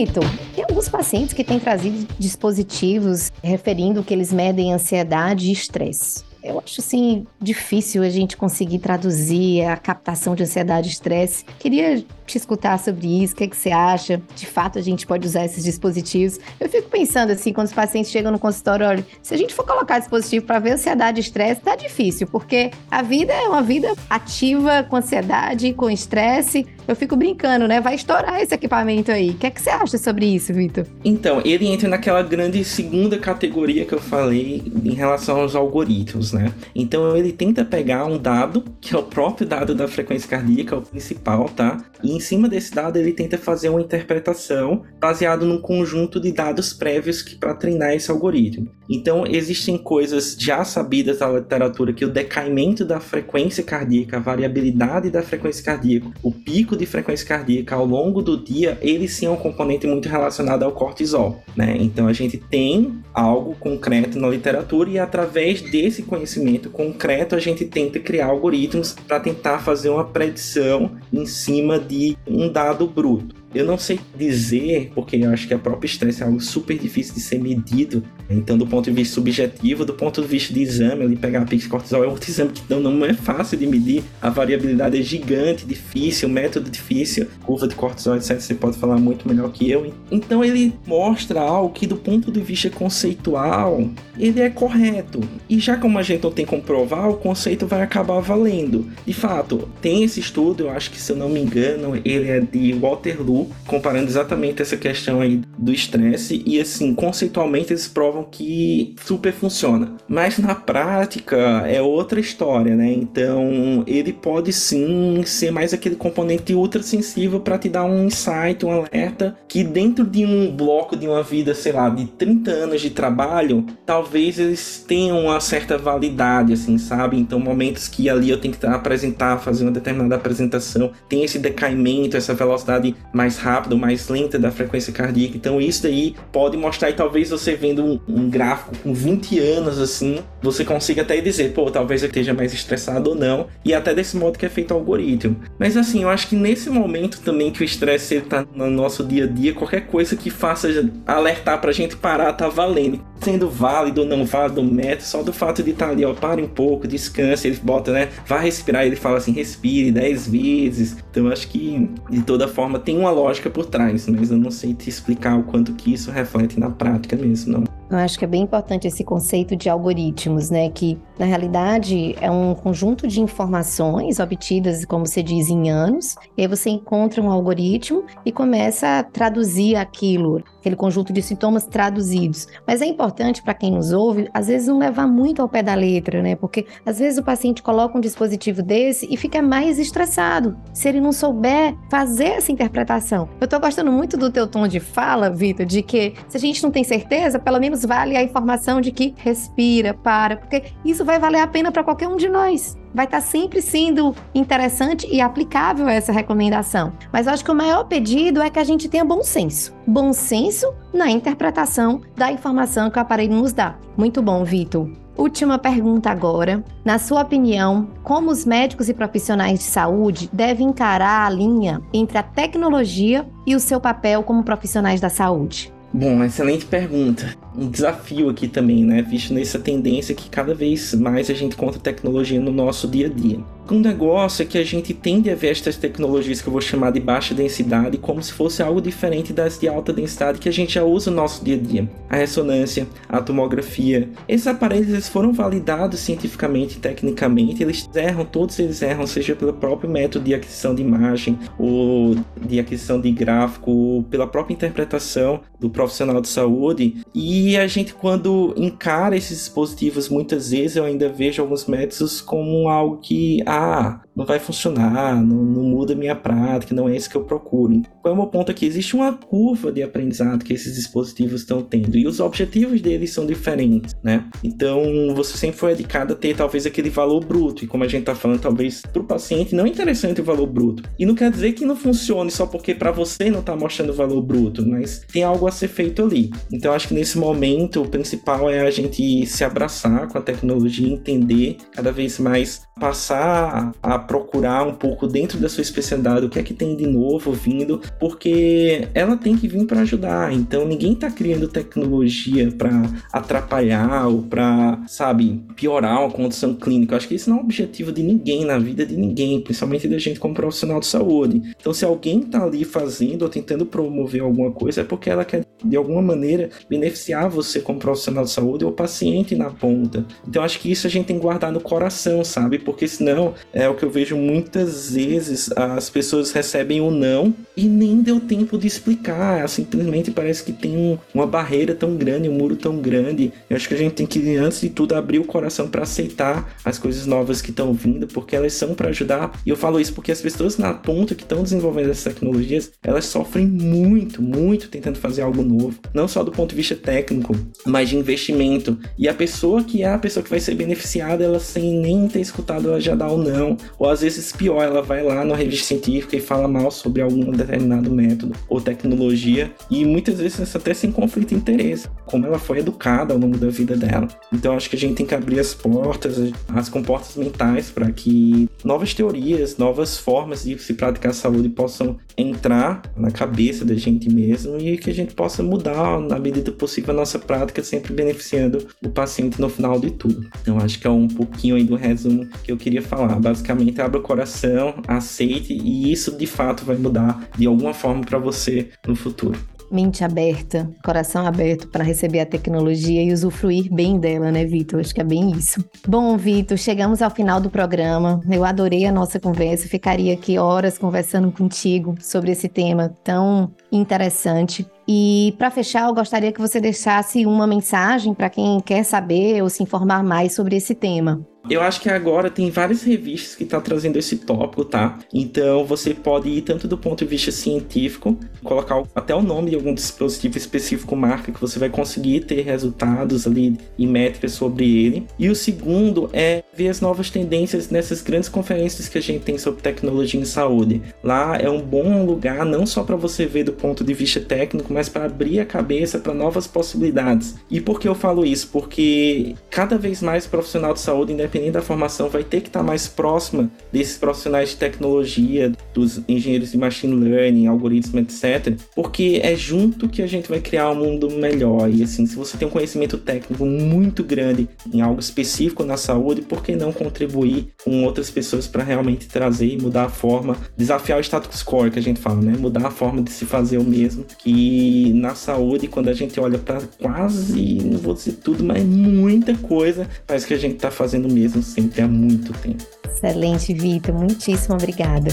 Vitor, 0.00 0.24
tem 0.54 0.64
alguns 0.66 0.88
pacientes 0.88 1.34
que 1.34 1.44
têm 1.44 1.60
trazido 1.60 2.08
dispositivos 2.18 3.30
referindo 3.44 4.02
que 4.02 4.14
eles 4.14 4.32
medem 4.32 4.72
ansiedade 4.72 5.50
e 5.50 5.52
estresse. 5.52 6.24
Eu 6.42 6.58
acho 6.58 6.80
assim 6.80 7.26
difícil 7.38 8.02
a 8.02 8.08
gente 8.08 8.34
conseguir 8.34 8.78
traduzir 8.78 9.62
a 9.66 9.76
captação 9.76 10.34
de 10.34 10.42
ansiedade 10.42 10.88
e 10.88 10.90
estresse. 10.90 11.44
Queria 11.58 12.02
te 12.26 12.38
escutar 12.38 12.78
sobre 12.78 13.22
isso, 13.22 13.34
o 13.34 13.36
que, 13.36 13.44
é 13.44 13.46
que 13.48 13.56
você 13.56 13.70
acha? 13.70 14.22
De 14.34 14.46
fato, 14.46 14.78
a 14.78 14.82
gente 14.82 15.06
pode 15.06 15.26
usar 15.26 15.44
esses 15.44 15.62
dispositivos? 15.62 16.38
Eu 16.58 16.68
fico 16.68 16.88
pensando 16.88 17.30
assim, 17.32 17.52
quando 17.52 17.66
os 17.66 17.72
pacientes 17.74 18.10
chegam 18.10 18.32
no 18.32 18.38
consultório, 18.38 18.86
olha, 18.86 19.06
se 19.20 19.34
a 19.34 19.36
gente 19.36 19.52
for 19.52 19.66
colocar 19.66 19.98
dispositivo 19.98 20.46
para 20.46 20.58
ver 20.58 20.72
ansiedade 20.72 21.18
e 21.18 21.20
estresse, 21.20 21.60
tá 21.60 21.76
difícil, 21.76 22.26
porque 22.26 22.70
a 22.90 23.02
vida 23.02 23.34
é 23.34 23.46
uma 23.46 23.62
vida 23.62 23.92
ativa 24.08 24.82
com 24.84 24.96
ansiedade, 24.96 25.74
com 25.74 25.90
estresse. 25.90 26.66
Eu 26.86 26.96
fico 26.96 27.16
brincando, 27.16 27.68
né? 27.68 27.80
Vai 27.80 27.94
estourar 27.94 28.40
esse 28.40 28.54
equipamento 28.54 29.10
aí. 29.10 29.30
O 29.30 29.34
que 29.34 29.46
é 29.46 29.50
que 29.50 29.60
você 29.60 29.70
acha 29.70 29.98
sobre 29.98 30.26
isso, 30.26 30.52
Vitor? 30.52 30.86
Então, 31.04 31.40
ele 31.44 31.66
entra 31.66 31.88
naquela 31.88 32.22
grande 32.22 32.64
segunda 32.64 33.18
categoria 33.18 33.84
que 33.84 33.92
eu 33.92 34.00
falei 34.00 34.62
em 34.84 34.94
relação 34.94 35.40
aos 35.40 35.54
algoritmos, 35.54 36.32
né? 36.32 36.52
Então, 36.74 37.16
ele 37.16 37.32
tenta 37.32 37.64
pegar 37.64 38.04
um 38.06 38.18
dado, 38.18 38.64
que 38.80 38.94
é 38.94 38.98
o 38.98 39.02
próprio 39.02 39.46
dado 39.46 39.74
da 39.74 39.86
frequência 39.86 40.28
cardíaca, 40.28 40.76
o 40.76 40.82
principal, 40.82 41.48
tá? 41.48 41.78
E 42.02 42.12
em 42.12 42.20
cima 42.20 42.48
desse 42.48 42.74
dado 42.74 42.96
ele 42.96 43.12
tenta 43.12 43.36
fazer 43.36 43.68
uma 43.68 43.80
interpretação 43.80 44.82
baseado 44.98 45.44
num 45.44 45.60
conjunto 45.60 46.20
de 46.20 46.32
dados 46.32 46.72
prévios 46.72 47.22
para 47.22 47.54
treinar 47.54 47.92
esse 47.92 48.10
algoritmo. 48.10 48.68
Então 48.88 49.24
existem 49.26 49.78
coisas 49.78 50.36
já 50.38 50.64
sabidas 50.64 51.18
da 51.18 51.30
literatura 51.30 51.92
que 51.92 52.04
o 52.04 52.10
decaimento 52.10 52.84
da 52.84 53.00
frequência 53.00 53.62
cardíaca, 53.62 54.16
a 54.16 54.20
variabilidade 54.20 55.10
da 55.10 55.22
frequência 55.22 55.64
cardíaca, 55.64 56.10
o 56.22 56.32
pico 56.32 56.76
de 56.80 56.86
frequência 56.86 57.26
cardíaca 57.26 57.76
ao 57.76 57.84
longo 57.84 58.22
do 58.22 58.36
dia, 58.36 58.78
ele 58.80 59.06
sim 59.06 59.26
é 59.26 59.30
um 59.30 59.36
componente 59.36 59.86
muito 59.86 60.08
relacionado 60.08 60.64
ao 60.64 60.72
cortisol, 60.72 61.42
né? 61.56 61.76
Então 61.78 62.08
a 62.08 62.12
gente 62.12 62.36
tem 62.36 63.00
algo 63.14 63.54
concreto 63.54 64.18
na 64.18 64.28
literatura 64.28 64.90
e 64.90 64.98
através 64.98 65.60
desse 65.60 66.02
conhecimento 66.02 66.70
concreto 66.70 67.34
a 67.34 67.38
gente 67.38 67.64
tenta 67.64 68.00
criar 68.00 68.26
algoritmos 68.26 68.96
para 69.06 69.20
tentar 69.20 69.58
fazer 69.58 69.90
uma 69.90 70.04
predição 70.04 70.92
em 71.12 71.26
cima 71.26 71.78
de 71.78 72.16
um 72.26 72.50
dado 72.50 72.86
bruto. 72.86 73.39
Eu 73.52 73.64
não 73.64 73.76
sei 73.76 73.98
dizer, 74.16 74.92
porque 74.94 75.16
eu 75.16 75.30
acho 75.30 75.48
que 75.48 75.54
a 75.54 75.58
própria 75.58 75.88
estresse 75.88 76.22
é 76.22 76.26
algo 76.26 76.40
super 76.40 76.78
difícil 76.78 77.14
de 77.14 77.20
ser 77.20 77.40
medido. 77.40 78.02
Então, 78.28 78.56
do 78.56 78.64
ponto 78.64 78.84
de 78.84 78.92
vista 78.96 79.14
subjetivo, 79.14 79.84
do 79.84 79.92
ponto 79.92 80.22
de 80.22 80.28
vista 80.28 80.54
de 80.54 80.62
exame, 80.62 81.02
ali 81.02 81.16
pegar 81.16 81.42
a 81.42 81.44
pix 81.44 81.66
cortisol 81.66 82.04
é 82.04 82.06
outro 82.06 82.30
exame 82.30 82.52
que 82.52 82.62
não, 82.68 82.80
não 82.80 83.04
é 83.04 83.12
fácil 83.12 83.58
de 83.58 83.66
medir. 83.66 84.04
A 84.22 84.30
variabilidade 84.30 84.96
é 84.96 85.02
gigante, 85.02 85.66
difícil, 85.66 86.28
método 86.28 86.70
difícil, 86.70 87.26
curva 87.42 87.66
de 87.66 87.74
cortisol, 87.74 88.16
etc. 88.16 88.38
Você 88.38 88.54
pode 88.54 88.78
falar 88.78 88.98
muito 88.98 89.26
melhor 89.26 89.50
que 89.50 89.68
eu. 89.68 89.92
Então, 90.12 90.44
ele 90.44 90.72
mostra 90.86 91.40
algo 91.40 91.74
que, 91.74 91.88
do 91.88 91.96
ponto 91.96 92.30
de 92.30 92.40
vista 92.40 92.70
conceitual, 92.70 93.90
ele 94.16 94.40
é 94.40 94.48
correto. 94.48 95.20
E 95.48 95.58
já 95.58 95.76
como 95.76 95.98
a 95.98 96.02
gente 96.04 96.22
não 96.22 96.30
tem 96.30 96.46
como 96.46 96.62
provar, 96.62 97.08
o 97.08 97.14
conceito 97.14 97.66
vai 97.66 97.82
acabar 97.82 98.20
valendo. 98.20 98.86
De 99.04 99.12
fato, 99.12 99.68
tem 99.82 100.04
esse 100.04 100.20
estudo, 100.20 100.64
eu 100.64 100.70
acho 100.70 100.92
que 100.92 101.00
se 101.00 101.10
eu 101.10 101.16
não 101.16 101.28
me 101.28 101.40
engano, 101.40 102.00
ele 102.04 102.28
é 102.28 102.38
de 102.40 102.72
Waterloo 102.74 103.39
comparando 103.66 104.08
exatamente 104.08 104.62
essa 104.62 104.76
questão 104.76 105.20
aí 105.20 105.40
do 105.58 105.72
estresse 105.72 106.42
e 106.46 106.60
assim, 106.60 106.94
conceitualmente 106.94 107.72
eles 107.72 107.88
provam 107.88 108.24
que 108.24 108.94
super 109.04 109.32
funciona. 109.32 109.92
Mas 110.08 110.38
na 110.38 110.54
prática 110.54 111.36
é 111.66 111.80
outra 111.80 112.20
história, 112.20 112.74
né? 112.74 112.92
Então, 112.92 113.84
ele 113.86 114.12
pode 114.12 114.52
sim 114.52 115.22
ser 115.24 115.50
mais 115.50 115.72
aquele 115.72 115.96
componente 115.96 116.54
ultra 116.54 116.82
sensível 116.82 117.40
para 117.40 117.58
te 117.58 117.68
dar 117.68 117.84
um 117.84 118.06
insight, 118.06 118.64
um 118.64 118.70
alerta 118.72 119.36
que 119.48 119.62
dentro 119.62 120.04
de 120.04 120.24
um 120.24 120.54
bloco 120.54 120.96
de 120.96 121.06
uma 121.06 121.22
vida, 121.22 121.54
sei 121.54 121.72
lá, 121.72 121.88
de 121.88 122.06
30 122.06 122.50
anos 122.50 122.80
de 122.80 122.90
trabalho, 122.90 123.66
talvez 123.84 124.38
eles 124.38 124.84
tenham 124.86 125.24
uma 125.24 125.40
certa 125.40 125.76
validade, 125.78 126.52
assim, 126.52 126.78
sabe? 126.78 127.18
Então, 127.18 127.38
momentos 127.38 127.88
que 127.88 128.08
ali 128.08 128.30
eu 128.30 128.40
tenho 128.40 128.54
que 128.54 128.66
apresentar, 128.66 129.38
fazer 129.38 129.64
uma 129.64 129.72
determinada 129.72 130.16
apresentação, 130.16 130.92
tem 131.08 131.24
esse 131.24 131.38
decaimento, 131.38 132.16
essa 132.16 132.34
velocidade 132.34 132.94
mais 133.12 133.29
mais 133.30 133.38
rápida 133.38 133.74
ou 133.74 133.80
mais 133.80 134.08
lenta 134.08 134.38
da 134.38 134.50
frequência 134.50 134.92
cardíaca. 134.92 135.36
Então 135.36 135.60
isso 135.60 135.86
aí 135.86 136.16
pode 136.32 136.56
mostrar 136.56 136.90
e 136.90 136.94
talvez 136.94 137.30
você 137.30 137.54
vendo 137.54 138.00
um, 138.08 138.28
gráfico 138.28 138.76
com 138.82 138.92
20 138.92 139.38
anos 139.38 139.78
assim, 139.78 140.18
você 140.42 140.64
consiga 140.64 141.02
até 141.02 141.20
dizer, 141.20 141.52
pô, 141.52 141.70
talvez 141.70 142.02
eu 142.02 142.08
esteja 142.08 142.34
mais 142.34 142.52
estressado 142.52 143.10
ou 143.10 143.16
não, 143.16 143.46
e 143.64 143.72
até 143.72 143.94
desse 143.94 144.16
modo 144.16 144.38
que 144.38 144.46
é 144.46 144.48
feito 144.48 144.72
o 144.72 144.74
algoritmo. 144.74 145.36
Mas 145.58 145.76
assim, 145.76 146.02
eu 146.02 146.08
acho 146.08 146.28
que 146.28 146.36
nesse 146.36 146.68
momento 146.70 147.20
também 147.20 147.50
que 147.50 147.62
o 147.62 147.64
estresse 147.64 148.16
está 148.16 148.44
no 148.54 148.70
nosso 148.70 149.04
dia 149.04 149.24
a 149.24 149.26
dia, 149.26 149.52
qualquer 149.52 149.86
coisa 149.86 150.16
que 150.16 150.30
faça 150.30 150.68
alertar 151.06 151.60
pra 151.60 151.72
gente 151.72 151.96
parar 151.96 152.32
tá 152.32 152.48
valendo. 152.48 153.00
Sendo 153.20 153.50
válido 153.50 154.00
ou 154.00 154.06
não 154.06 154.24
válido 154.24 154.62
o 154.62 154.64
método, 154.64 155.02
só 155.02 155.22
do 155.22 155.32
fato 155.32 155.62
de 155.62 155.72
estar 155.72 155.86
tá 155.86 155.92
ali, 155.92 156.04
ó, 156.04 156.14
pare 156.14 156.42
um 156.42 156.48
pouco, 156.48 156.88
descanse, 156.88 157.48
ele 157.48 157.58
bota, 157.62 157.92
né, 157.92 158.08
vai 158.26 158.44
respirar, 158.44 158.86
ele 158.86 158.96
fala 158.96 159.18
assim, 159.18 159.32
respire 159.32 159.92
10 159.92 160.28
vezes. 160.28 160.96
Então 161.10 161.28
acho 161.28 161.48
que 161.48 161.90
de 162.08 162.22
toda 162.22 162.48
forma 162.48 162.78
tem 162.78 162.96
uma 162.96 163.10
lógica 163.20 163.50
por 163.50 163.66
trás, 163.66 164.08
mas 164.08 164.30
eu 164.30 164.36
não 164.36 164.50
sei 164.50 164.74
te 164.74 164.88
explicar 164.88 165.38
o 165.38 165.42
quanto 165.44 165.74
que 165.74 165.92
isso 165.92 166.10
reflete 166.10 166.58
na 166.58 166.70
prática 166.70 167.16
mesmo, 167.16 167.52
não. 167.52 167.79
Eu 167.90 167.98
acho 167.98 168.16
que 168.16 168.24
é 168.24 168.28
bem 168.28 168.42
importante 168.42 168.86
esse 168.86 169.02
conceito 169.02 169.56
de 169.56 169.68
algoritmos, 169.68 170.48
né? 170.48 170.70
Que 170.70 170.96
na 171.18 171.26
realidade 171.26 172.14
é 172.20 172.30
um 172.30 172.54
conjunto 172.54 173.08
de 173.08 173.20
informações 173.20 174.20
obtidas, 174.20 174.84
como 174.84 175.04
você 175.04 175.22
diz, 175.22 175.48
em 175.48 175.70
anos. 175.70 176.14
E 176.38 176.42
aí 176.42 176.46
você 176.46 176.70
encontra 176.70 177.20
um 177.20 177.28
algoritmo 177.30 178.04
e 178.24 178.30
começa 178.30 179.00
a 179.00 179.02
traduzir 179.02 179.74
aquilo, 179.74 180.40
aquele 180.60 180.76
conjunto 180.76 181.12
de 181.12 181.20
sintomas 181.20 181.66
traduzidos. 181.66 182.46
Mas 182.64 182.80
é 182.80 182.86
importante 182.86 183.42
para 183.42 183.54
quem 183.54 183.72
nos 183.72 183.90
ouve, 183.90 184.28
às 184.32 184.46
vezes 184.46 184.68
não 184.68 184.78
levar 184.78 185.08
muito 185.08 185.42
ao 185.42 185.48
pé 185.48 185.60
da 185.60 185.74
letra, 185.74 186.22
né? 186.22 186.36
Porque 186.36 186.66
às 186.86 187.00
vezes 187.00 187.18
o 187.18 187.24
paciente 187.24 187.60
coloca 187.60 187.98
um 187.98 188.00
dispositivo 188.00 188.62
desse 188.62 189.08
e 189.10 189.16
fica 189.16 189.42
mais 189.42 189.80
estressado. 189.80 190.56
Se 190.72 190.88
ele 190.88 191.00
não 191.00 191.12
souber 191.12 191.74
fazer 191.90 192.34
essa 192.36 192.52
interpretação. 192.52 193.28
Eu 193.40 193.48
tô 193.48 193.58
gostando 193.58 193.90
muito 193.90 194.16
do 194.16 194.30
teu 194.30 194.46
tom 194.46 194.68
de 194.68 194.78
fala, 194.78 195.28
Vitor, 195.28 195.66
de 195.66 195.82
que 195.82 196.14
se 196.28 196.36
a 196.36 196.40
gente 196.40 196.62
não 196.62 196.70
tem 196.70 196.84
certeza, 196.84 197.38
pelo 197.38 197.58
menos 197.58 197.79
vale 197.84 198.16
a 198.16 198.22
informação 198.22 198.80
de 198.80 198.92
que 198.92 199.14
respira, 199.16 199.94
para, 199.94 200.36
porque 200.36 200.64
isso 200.84 201.04
vai 201.04 201.18
valer 201.18 201.40
a 201.40 201.46
pena 201.46 201.72
para 201.72 201.84
qualquer 201.84 202.08
um 202.08 202.16
de 202.16 202.28
nós 202.28 202.78
vai 202.94 203.04
estar 203.04 203.20
tá 203.20 203.26
sempre 203.26 203.62
sendo 203.62 204.14
interessante 204.34 205.06
e 205.10 205.20
aplicável 205.20 205.88
essa 205.88 206.12
recomendação. 206.12 206.92
Mas 207.12 207.26
eu 207.26 207.32
acho 207.32 207.44
que 207.44 207.50
o 207.50 207.54
maior 207.54 207.84
pedido 207.84 208.42
é 208.42 208.50
que 208.50 208.58
a 208.58 208.64
gente 208.64 208.88
tenha 208.88 209.04
bom 209.04 209.22
senso. 209.22 209.74
Bom 209.86 210.12
senso 210.12 210.72
na 210.92 211.10
interpretação 211.10 212.00
da 212.16 212.30
informação 212.32 212.90
que 212.90 212.98
o 212.98 213.02
aparelho 213.02 213.34
nos 213.34 213.52
dá. 213.52 213.76
Muito 213.96 214.20
bom, 214.20 214.44
Vitor. 214.44 214.90
Última 215.16 215.58
pergunta 215.58 216.10
agora. 216.10 216.64
Na 216.84 216.98
sua 216.98 217.20
opinião, 217.20 217.90
como 218.02 218.30
os 218.30 218.46
médicos 218.46 218.88
e 218.88 218.94
profissionais 218.94 219.58
de 219.58 219.64
saúde 219.64 220.30
devem 220.32 220.68
encarar 220.68 221.26
a 221.26 221.30
linha 221.30 221.82
entre 221.92 222.16
a 222.16 222.22
tecnologia 222.22 223.28
e 223.46 223.54
o 223.54 223.60
seu 223.60 223.78
papel 223.78 224.22
como 224.22 224.42
profissionais 224.42 225.00
da 225.00 225.10
saúde? 225.10 225.72
Bom, 225.92 226.22
excelente 226.22 226.64
pergunta. 226.64 227.34
Um 227.60 227.68
desafio 227.68 228.30
aqui 228.30 228.48
também, 228.48 228.82
né? 228.84 229.02
Visto 229.02 229.34
nessa 229.34 229.58
tendência 229.58 230.14
que 230.14 230.30
cada 230.30 230.54
vez 230.54 230.94
mais 230.94 231.28
a 231.28 231.34
gente 231.34 231.52
encontra 231.52 231.78
tecnologia 231.78 232.40
no 232.40 232.50
nosso 232.50 232.88
dia 232.88 233.06
a 233.06 233.10
dia. 233.10 233.38
Um 233.70 233.78
negócio 233.78 234.42
é 234.42 234.46
que 234.46 234.58
a 234.58 234.64
gente 234.64 234.92
tende 234.92 235.30
a 235.30 235.34
ver 235.36 235.50
estas 235.50 235.76
tecnologias 235.76 236.42
que 236.42 236.48
eu 236.48 236.52
vou 236.52 236.60
chamar 236.60 236.90
de 236.90 236.98
baixa 236.98 237.32
densidade 237.32 237.98
como 237.98 238.20
se 238.20 238.32
fosse 238.32 238.60
algo 238.60 238.80
diferente 238.80 239.32
das 239.32 239.60
de 239.60 239.68
alta 239.68 239.92
densidade 239.92 240.40
que 240.40 240.48
a 240.48 240.52
gente 240.52 240.74
já 240.74 240.82
usa 240.82 241.08
no 241.08 241.18
nosso 241.18 241.44
dia 241.44 241.54
a 241.54 241.58
dia. 241.58 241.88
A 242.08 242.16
ressonância, 242.16 242.88
a 243.08 243.20
tomografia. 243.20 244.08
Esses 244.26 244.48
aparelhos 244.48 244.88
eles 244.88 245.08
foram 245.08 245.32
validados 245.32 246.00
cientificamente 246.00 246.78
e 246.78 246.80
tecnicamente, 246.80 247.62
eles 247.62 247.88
erram, 247.94 248.24
todos 248.24 248.58
eles 248.58 248.82
erram, 248.82 249.06
seja 249.06 249.36
pelo 249.36 249.52
próprio 249.52 249.88
método 249.88 250.24
de 250.24 250.34
aquisição 250.34 250.74
de 250.74 250.82
imagem 250.82 251.38
ou 251.56 252.16
de 252.44 252.58
aquisição 252.58 253.00
de 253.00 253.12
gráfico, 253.12 253.70
ou 253.70 254.02
pela 254.02 254.26
própria 254.26 254.54
interpretação 254.54 255.42
do 255.60 255.70
profissional 255.70 256.20
de 256.20 256.28
saúde. 256.28 256.96
E 257.14 257.49
a 257.56 257.66
gente, 257.66 257.94
quando 257.94 258.54
encara 258.56 259.16
esses 259.16 259.38
dispositivos, 259.38 260.08
muitas 260.08 260.50
vezes 260.50 260.76
eu 260.76 260.84
ainda 260.84 261.08
vejo 261.08 261.42
alguns 261.42 261.66
métodos 261.66 262.20
como 262.20 262.68
algo 262.68 262.98
que 262.98 263.42
ah, 263.46 264.02
não 264.20 264.26
vai 264.26 264.38
funcionar, 264.38 265.16
não, 265.16 265.42
não 265.42 265.62
muda 265.62 265.94
minha 265.94 266.14
prática, 266.14 266.74
não 266.74 266.86
é 266.86 266.94
isso 266.94 267.08
que 267.08 267.16
eu 267.16 267.24
procuro. 267.24 267.80
Qual 268.02 268.12
é 268.12 268.14
o 268.14 268.20
meu 268.20 268.26
ponto 268.26 268.50
aqui? 268.50 268.66
Existe 268.66 268.94
uma 268.94 269.14
curva 269.14 269.72
de 269.72 269.82
aprendizado 269.82 270.44
que 270.44 270.52
esses 270.52 270.74
dispositivos 270.74 271.40
estão 271.40 271.62
tendo 271.62 271.96
e 271.96 272.06
os 272.06 272.20
objetivos 272.20 272.82
deles 272.82 273.14
são 273.14 273.24
diferentes, 273.24 273.96
né? 274.02 274.26
Então 274.44 275.14
você 275.14 275.38
sempre 275.38 275.56
foi 275.56 275.70
dedicado 275.70 276.12
a 276.12 276.16
ter 276.16 276.36
talvez 276.36 276.66
aquele 276.66 276.90
valor 276.90 277.24
bruto, 277.24 277.64
e 277.64 277.66
como 277.66 277.82
a 277.82 277.88
gente 277.88 278.00
está 278.00 278.14
falando, 278.14 278.40
talvez 278.40 278.82
para 278.82 279.00
o 279.00 279.06
paciente 279.06 279.54
não 279.54 279.64
é 279.64 279.68
interessante 279.68 280.20
o 280.20 280.24
valor 280.24 280.46
bruto. 280.46 280.82
E 280.98 281.06
não 281.06 281.14
quer 281.14 281.30
dizer 281.30 281.52
que 281.52 281.64
não 281.64 281.74
funcione 281.74 282.30
só 282.30 282.44
porque 282.44 282.74
para 282.74 282.92
você 282.92 283.30
não 283.30 283.40
está 283.40 283.56
mostrando 283.56 283.88
o 283.88 283.94
valor 283.94 284.20
bruto, 284.20 284.68
mas 284.68 285.00
tem 285.10 285.22
algo 285.22 285.46
a 285.46 285.50
ser 285.50 285.68
feito 285.68 286.02
ali. 286.02 286.30
Então 286.52 286.74
acho 286.74 286.88
que 286.88 286.94
nesse 286.94 287.16
momento 287.16 287.80
o 287.80 287.88
principal 287.88 288.50
é 288.50 288.60
a 288.60 288.70
gente 288.70 289.24
se 289.24 289.44
abraçar 289.44 290.08
com 290.08 290.18
a 290.18 290.20
tecnologia, 290.20 290.86
entender 290.86 291.56
cada 291.72 291.90
vez 291.90 292.18
mais 292.18 292.68
passar 292.78 293.72
a 293.82 293.98
procurar 294.10 294.66
um 294.66 294.74
pouco 294.74 295.06
dentro 295.06 295.38
da 295.38 295.48
sua 295.48 295.62
especialidade 295.62 296.26
o 296.26 296.28
que 296.28 296.40
é 296.40 296.42
que 296.42 296.52
tem 296.52 296.74
de 296.74 296.84
novo 296.84 297.30
vindo, 297.32 297.80
porque 298.00 298.88
ela 298.92 299.16
tem 299.16 299.36
que 299.36 299.46
vir 299.46 299.64
para 299.66 299.82
ajudar. 299.82 300.32
Então 300.32 300.66
ninguém 300.66 300.94
está 300.94 301.08
criando 301.08 301.46
tecnologia 301.46 302.50
para 302.50 302.72
atrapalhar 303.12 304.08
ou 304.08 304.22
para, 304.22 304.82
sabe, 304.88 305.40
piorar 305.54 306.00
uma 306.00 306.10
condição 306.10 306.56
clínica. 306.56 306.94
Eu 306.94 306.96
acho 306.96 307.06
que 307.06 307.14
isso 307.14 307.30
não 307.30 307.36
é 307.36 307.40
o 307.40 307.44
objetivo 307.44 307.92
de 307.92 308.02
ninguém 308.02 308.44
na 308.44 308.58
vida 308.58 308.84
de 308.84 308.96
ninguém, 308.96 309.40
principalmente 309.40 309.86
da 309.86 309.96
gente 309.96 310.18
como 310.18 310.34
profissional 310.34 310.80
de 310.80 310.86
saúde. 310.86 311.54
Então 311.56 311.72
se 311.72 311.84
alguém 311.84 312.18
está 312.18 312.42
ali 312.42 312.64
fazendo 312.64 313.22
ou 313.22 313.28
tentando 313.28 313.64
promover 313.64 314.22
alguma 314.22 314.50
coisa 314.50 314.80
é 314.80 314.84
porque 314.84 315.08
ela 315.08 315.24
quer 315.24 315.44
de 315.64 315.76
alguma 315.76 316.02
maneira 316.02 316.50
beneficiar 316.68 317.28
você 317.28 317.60
como 317.60 317.78
profissional 317.78 318.24
de 318.24 318.30
saúde 318.30 318.64
ou 318.64 318.72
paciente 318.72 319.36
na 319.36 319.50
ponta. 319.50 320.04
Então 320.26 320.42
acho 320.42 320.58
que 320.58 320.70
isso 320.72 320.86
a 320.86 320.90
gente 320.90 321.06
tem 321.06 321.16
que 321.16 321.22
guardar 321.22 321.52
no 321.52 321.60
coração, 321.60 322.24
sabe? 322.24 322.58
Porque 322.58 322.88
senão 322.88 323.34
é 323.52 323.68
o 323.68 323.74
que 323.74 323.84
eu 323.84 323.90
vejo 323.90 323.99
muitas 324.12 324.90
vezes 324.92 325.50
as 325.56 325.90
pessoas 325.90 326.32
recebem 326.32 326.80
o 326.80 326.90
não 326.90 327.34
e 327.56 327.64
nem 327.64 328.02
deu 328.02 328.20
tempo 328.20 328.56
de 328.56 328.66
explicar. 328.66 329.48
Simplesmente 329.48 330.10
parece 330.10 330.42
que 330.42 330.52
tem 330.52 330.76
um, 330.76 330.98
uma 331.14 331.26
barreira 331.26 331.74
tão 331.74 331.96
grande, 331.96 332.28
um 332.28 332.34
muro 332.34 332.56
tão 332.56 332.78
grande. 332.78 333.32
Eu 333.48 333.56
acho 333.56 333.68
que 333.68 333.74
a 333.74 333.78
gente 333.78 333.94
tem 333.94 334.06
que, 334.06 334.36
antes 334.36 334.60
de 334.60 334.70
tudo, 334.70 334.94
abrir 334.94 335.18
o 335.18 335.24
coração 335.24 335.68
para 335.68 335.82
aceitar 335.82 336.56
as 336.64 336.78
coisas 336.78 337.06
novas 337.06 337.42
que 337.42 337.50
estão 337.50 337.72
vindo, 337.72 338.06
porque 338.06 338.34
elas 338.34 338.52
são 338.52 338.74
para 338.74 338.88
ajudar. 338.88 339.32
E 339.44 339.50
eu 339.50 339.56
falo 339.56 339.80
isso 339.80 339.92
porque 339.92 340.12
as 340.12 340.20
pessoas 340.20 340.56
na 340.56 340.72
ponta 340.72 341.14
que 341.14 341.22
estão 341.22 341.42
desenvolvendo 341.42 341.90
essas 341.90 342.04
tecnologias, 342.04 342.72
elas 342.82 343.04
sofrem 343.04 343.46
muito, 343.46 344.22
muito 344.22 344.68
tentando 344.68 344.98
fazer 344.98 345.22
algo 345.22 345.42
novo. 345.42 345.78
Não 345.92 346.08
só 346.08 346.22
do 346.22 346.30
ponto 346.30 346.50
de 346.50 346.56
vista 346.56 346.74
técnico, 346.74 347.36
mas 347.66 347.88
de 347.88 347.96
investimento. 347.96 348.78
E 348.98 349.08
a 349.08 349.14
pessoa 349.14 349.62
que 349.62 349.82
é 349.82 349.92
a 349.92 349.98
pessoa 349.98 350.22
que 350.22 350.30
vai 350.30 350.40
ser 350.40 350.54
beneficiada, 350.54 351.24
ela 351.24 351.40
sem 351.40 351.78
nem 351.78 352.08
ter 352.08 352.20
escutado, 352.20 352.68
ela 352.68 352.80
já 352.80 352.94
dá 352.94 353.08
o 353.08 353.18
não. 353.18 353.56
Ou 353.80 353.88
às 353.88 354.02
vezes 354.02 354.30
pior, 354.30 354.62
ela 354.62 354.82
vai 354.82 355.02
lá 355.02 355.24
na 355.24 355.34
revista 355.34 355.68
científica 355.68 356.14
e 356.14 356.20
fala 356.20 356.46
mal 356.46 356.70
sobre 356.70 357.00
algum 357.00 357.32
determinado 357.32 357.90
método 357.90 358.34
ou 358.46 358.60
tecnologia 358.60 359.50
e 359.70 359.86
muitas 359.86 360.20
vezes 360.20 360.54
até 360.54 360.74
sem 360.74 360.92
conflito 360.92 361.30
de 361.30 361.36
interesse, 361.36 361.88
como 362.04 362.26
ela 362.26 362.38
foi 362.38 362.58
educada 362.58 363.14
ao 363.14 363.18
longo 363.18 363.38
da 363.38 363.48
vida 363.48 363.74
dela. 363.74 364.06
Então 364.30 364.54
acho 364.54 364.68
que 364.68 364.76
a 364.76 364.78
gente 364.78 364.96
tem 364.96 365.06
que 365.06 365.14
abrir 365.14 365.40
as 365.40 365.54
portas, 365.54 366.18
as 366.54 366.68
comportas 366.68 367.16
mentais 367.16 367.70
para 367.70 367.90
que 367.90 368.50
novas 368.62 368.92
teorias, 368.92 369.56
novas 369.56 369.96
formas 369.96 370.44
de 370.44 370.58
se 370.58 370.74
praticar 370.74 371.14
saúde 371.14 371.48
possam 371.48 371.96
entrar 372.20 372.82
na 372.96 373.10
cabeça 373.10 373.64
da 373.64 373.74
gente 373.74 374.08
mesmo 374.08 374.58
e 374.58 374.78
que 374.78 374.90
a 374.90 374.94
gente 374.94 375.14
possa 375.14 375.42
mudar 375.42 376.00
na 376.00 376.18
medida 376.18 376.52
possível 376.52 376.92
a 376.92 376.96
nossa 376.96 377.18
prática, 377.18 377.62
sempre 377.62 377.92
beneficiando 377.92 378.66
o 378.84 378.88
paciente 378.88 379.40
no 379.40 379.48
final 379.48 379.78
de 379.80 379.90
tudo. 379.90 380.28
Então 380.42 380.58
acho 380.58 380.78
que 380.78 380.86
é 380.86 380.90
um 380.90 381.08
pouquinho 381.08 381.56
aí 381.56 381.64
do 381.64 381.76
resumo 381.76 382.28
que 382.44 382.52
eu 382.52 382.56
queria 382.56 382.82
falar. 382.82 383.18
Basicamente, 383.20 383.80
abra 383.80 383.98
o 383.98 384.02
coração, 384.02 384.74
aceite 384.86 385.52
e 385.52 385.92
isso 385.92 386.16
de 386.16 386.26
fato 386.26 386.64
vai 386.64 386.76
mudar 386.76 387.28
de 387.36 387.46
alguma 387.46 387.74
forma 387.74 388.02
para 388.02 388.18
você 388.18 388.68
no 388.86 388.94
futuro 388.94 389.38
mente 389.70 390.04
aberta, 390.04 390.70
coração 390.84 391.26
aberto 391.26 391.68
para 391.68 391.84
receber 391.84 392.20
a 392.20 392.26
tecnologia 392.26 393.02
e 393.02 393.12
usufruir 393.12 393.72
bem 393.72 393.98
dela, 393.98 394.30
né, 394.30 394.44
Vitor? 394.44 394.80
Acho 394.80 394.94
que 394.94 395.00
é 395.00 395.04
bem 395.04 395.30
isso. 395.30 395.64
Bom, 395.86 396.16
Vitor, 396.16 396.58
chegamos 396.58 397.00
ao 397.02 397.10
final 397.10 397.40
do 397.40 397.50
programa. 397.50 398.20
Eu 398.30 398.44
adorei 398.44 398.86
a 398.86 398.92
nossa 398.92 399.20
conversa, 399.20 399.68
ficaria 399.68 400.14
aqui 400.14 400.38
horas 400.38 400.78
conversando 400.78 401.30
contigo 401.30 401.94
sobre 402.00 402.32
esse 402.32 402.48
tema 402.48 402.92
tão 403.04 403.52
interessante. 403.70 404.66
E 404.88 405.34
para 405.38 405.50
fechar, 405.50 405.86
eu 405.88 405.94
gostaria 405.94 406.32
que 406.32 406.40
você 406.40 406.60
deixasse 406.60 407.24
uma 407.24 407.46
mensagem 407.46 408.12
para 408.12 408.28
quem 408.28 408.60
quer 408.60 408.82
saber 408.82 409.40
ou 409.42 409.48
se 409.48 409.62
informar 409.62 410.02
mais 410.02 410.34
sobre 410.34 410.56
esse 410.56 410.74
tema. 410.74 411.24
Eu 411.48 411.62
acho 411.62 411.80
que 411.80 411.88
agora 411.88 412.30
tem 412.30 412.50
várias 412.50 412.82
revistas 412.82 413.34
que 413.34 413.44
estão 413.44 413.60
tá 413.60 413.64
trazendo 413.64 413.96
esse 413.96 414.18
tópico, 414.18 414.64
tá? 414.64 414.98
Então 415.12 415.64
você 415.64 415.94
pode 415.94 416.28
ir 416.28 416.42
tanto 416.42 416.68
do 416.68 416.76
ponto 416.76 417.04
de 417.04 417.10
vista 417.10 417.32
científico, 417.32 418.18
colocar 418.44 418.82
até 418.94 419.14
o 419.14 419.22
nome 419.22 419.50
de 419.50 419.56
algum 419.56 419.72
dispositivo 419.72 420.36
específico, 420.36 420.94
marca, 420.94 421.32
que 421.32 421.40
você 421.40 421.58
vai 421.58 421.68
conseguir 421.68 422.20
ter 422.20 422.42
resultados 422.42 423.26
ali 423.26 423.56
e 423.78 423.86
métricas 423.86 424.32
sobre 424.32 424.84
ele. 424.84 425.06
E 425.18 425.28
o 425.28 425.34
segundo 425.34 426.10
é 426.12 426.44
ver 426.54 426.68
as 426.68 426.80
novas 426.80 427.10
tendências 427.10 427.70
nessas 427.70 428.02
grandes 428.02 428.28
conferências 428.28 428.88
que 428.88 428.98
a 428.98 429.02
gente 429.02 429.24
tem 429.24 429.38
sobre 429.38 429.62
tecnologia 429.62 430.20
em 430.20 430.24
saúde. 430.24 430.82
Lá 431.02 431.36
é 431.36 431.48
um 431.48 431.60
bom 431.60 432.04
lugar 432.04 432.44
não 432.44 432.66
só 432.66 432.82
para 432.82 432.96
você 432.96 433.26
ver 433.26 433.44
do 433.44 433.52
ponto 433.52 433.82
de 433.82 433.94
vista 433.94 434.20
técnico, 434.20 434.72
mas 434.72 434.88
para 434.88 435.06
abrir 435.06 435.40
a 435.40 435.46
cabeça 435.46 435.98
para 435.98 436.12
novas 436.12 436.46
possibilidades. 436.46 437.34
E 437.50 437.60
por 437.60 437.80
que 437.80 437.88
eu 437.88 437.94
falo 437.94 438.24
isso? 438.24 438.48
Porque 438.52 439.34
cada 439.50 439.78
vez 439.78 440.02
mais 440.02 440.26
o 440.26 440.30
profissional 440.30 440.74
de 440.74 440.80
saúde, 440.80 441.12
independente 441.30 441.52
da 441.52 441.62
formação, 441.62 442.08
vai 442.08 442.24
ter 442.24 442.40
que 442.40 442.48
estar 442.48 442.62
mais 442.62 442.88
próxima 442.88 443.50
desses 443.72 443.96
profissionais 443.96 444.50
de 444.50 444.56
tecnologia, 444.56 445.52
dos 445.72 446.00
engenheiros 446.08 446.50
de 446.50 446.58
machine 446.58 446.94
learning, 446.94 447.46
algoritmos, 447.46 448.02
etc. 448.02 448.54
Porque 448.74 449.20
é 449.22 449.36
junto 449.36 449.88
que 449.88 450.02
a 450.02 450.06
gente 450.06 450.28
vai 450.28 450.40
criar 450.40 450.70
um 450.70 450.74
mundo 450.74 451.10
melhor. 451.10 451.70
E 451.70 451.82
assim, 451.82 452.06
se 452.06 452.16
você 452.16 452.36
tem 452.36 452.48
um 452.48 452.50
conhecimento 452.50 452.98
técnico 452.98 453.46
muito 453.46 454.02
grande 454.02 454.48
em 454.72 454.80
algo 454.80 455.00
específico 455.00 455.64
na 455.64 455.76
saúde, 455.76 456.22
por 456.22 456.42
que 456.42 456.56
não 456.56 456.72
contribuir 456.72 457.48
com 457.64 457.84
outras 457.84 458.10
pessoas 458.10 458.46
para 458.46 458.64
realmente 458.64 459.06
trazer 459.06 459.46
e 459.46 459.60
mudar 459.60 459.84
a 459.84 459.88
forma, 459.88 460.36
desafiar 460.56 460.98
o 460.98 461.00
status 461.00 461.42
quo 461.42 461.70
que 461.70 461.78
a 461.78 461.82
gente 461.82 462.00
fala, 462.00 462.20
né? 462.20 462.34
Mudar 462.38 462.66
a 462.66 462.70
forma 462.70 463.02
de 463.02 463.10
se 463.10 463.24
fazer 463.24 463.58
o 463.58 463.64
mesmo. 463.64 464.04
Que 464.18 464.92
na 464.94 465.14
saúde, 465.14 465.68
quando 465.68 465.88
a 465.88 465.92
gente 465.92 466.18
olha 466.18 466.38
para 466.38 466.60
quase, 466.80 467.60
não 467.64 467.78
vou 467.78 467.94
dizer 467.94 468.14
tudo, 468.14 468.42
mas 468.42 468.64
muita 468.64 469.34
coisa, 469.36 469.88
parece 470.06 470.26
que 470.26 470.34
a 470.34 470.38
gente 470.38 470.54
está 470.54 470.70
fazendo 470.70 471.08
o 471.08 471.12
mesmo 471.20 471.42
sempre 471.42 471.82
há 471.82 471.88
muito 471.88 472.32
tempo. 472.40 472.64
Excelente, 472.84 473.52
Vitor. 473.52 473.94
Muitíssimo 473.94 474.54
obrigada. 474.54 475.10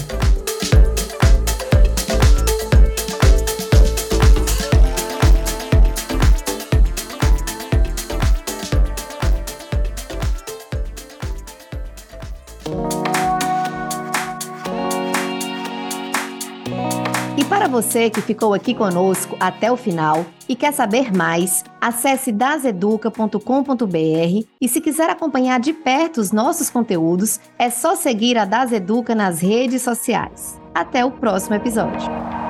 Você 17.68 18.08
que 18.08 18.22
ficou 18.22 18.54
aqui 18.54 18.74
conosco 18.74 19.36
até 19.38 19.70
o 19.70 19.76
final 19.76 20.24
e 20.48 20.56
quer 20.56 20.72
saber 20.72 21.14
mais, 21.14 21.62
acesse 21.80 22.32
daseduca.com.br 22.32 24.46
e 24.60 24.68
se 24.68 24.80
quiser 24.80 25.10
acompanhar 25.10 25.60
de 25.60 25.74
perto 25.74 26.18
os 26.18 26.32
nossos 26.32 26.70
conteúdos, 26.70 27.38
é 27.58 27.68
só 27.68 27.94
seguir 27.94 28.38
a 28.38 28.46
Daseduca 28.46 29.14
nas 29.14 29.40
redes 29.40 29.82
sociais. 29.82 30.58
Até 30.74 31.04
o 31.04 31.10
próximo 31.10 31.56
episódio. 31.56 32.47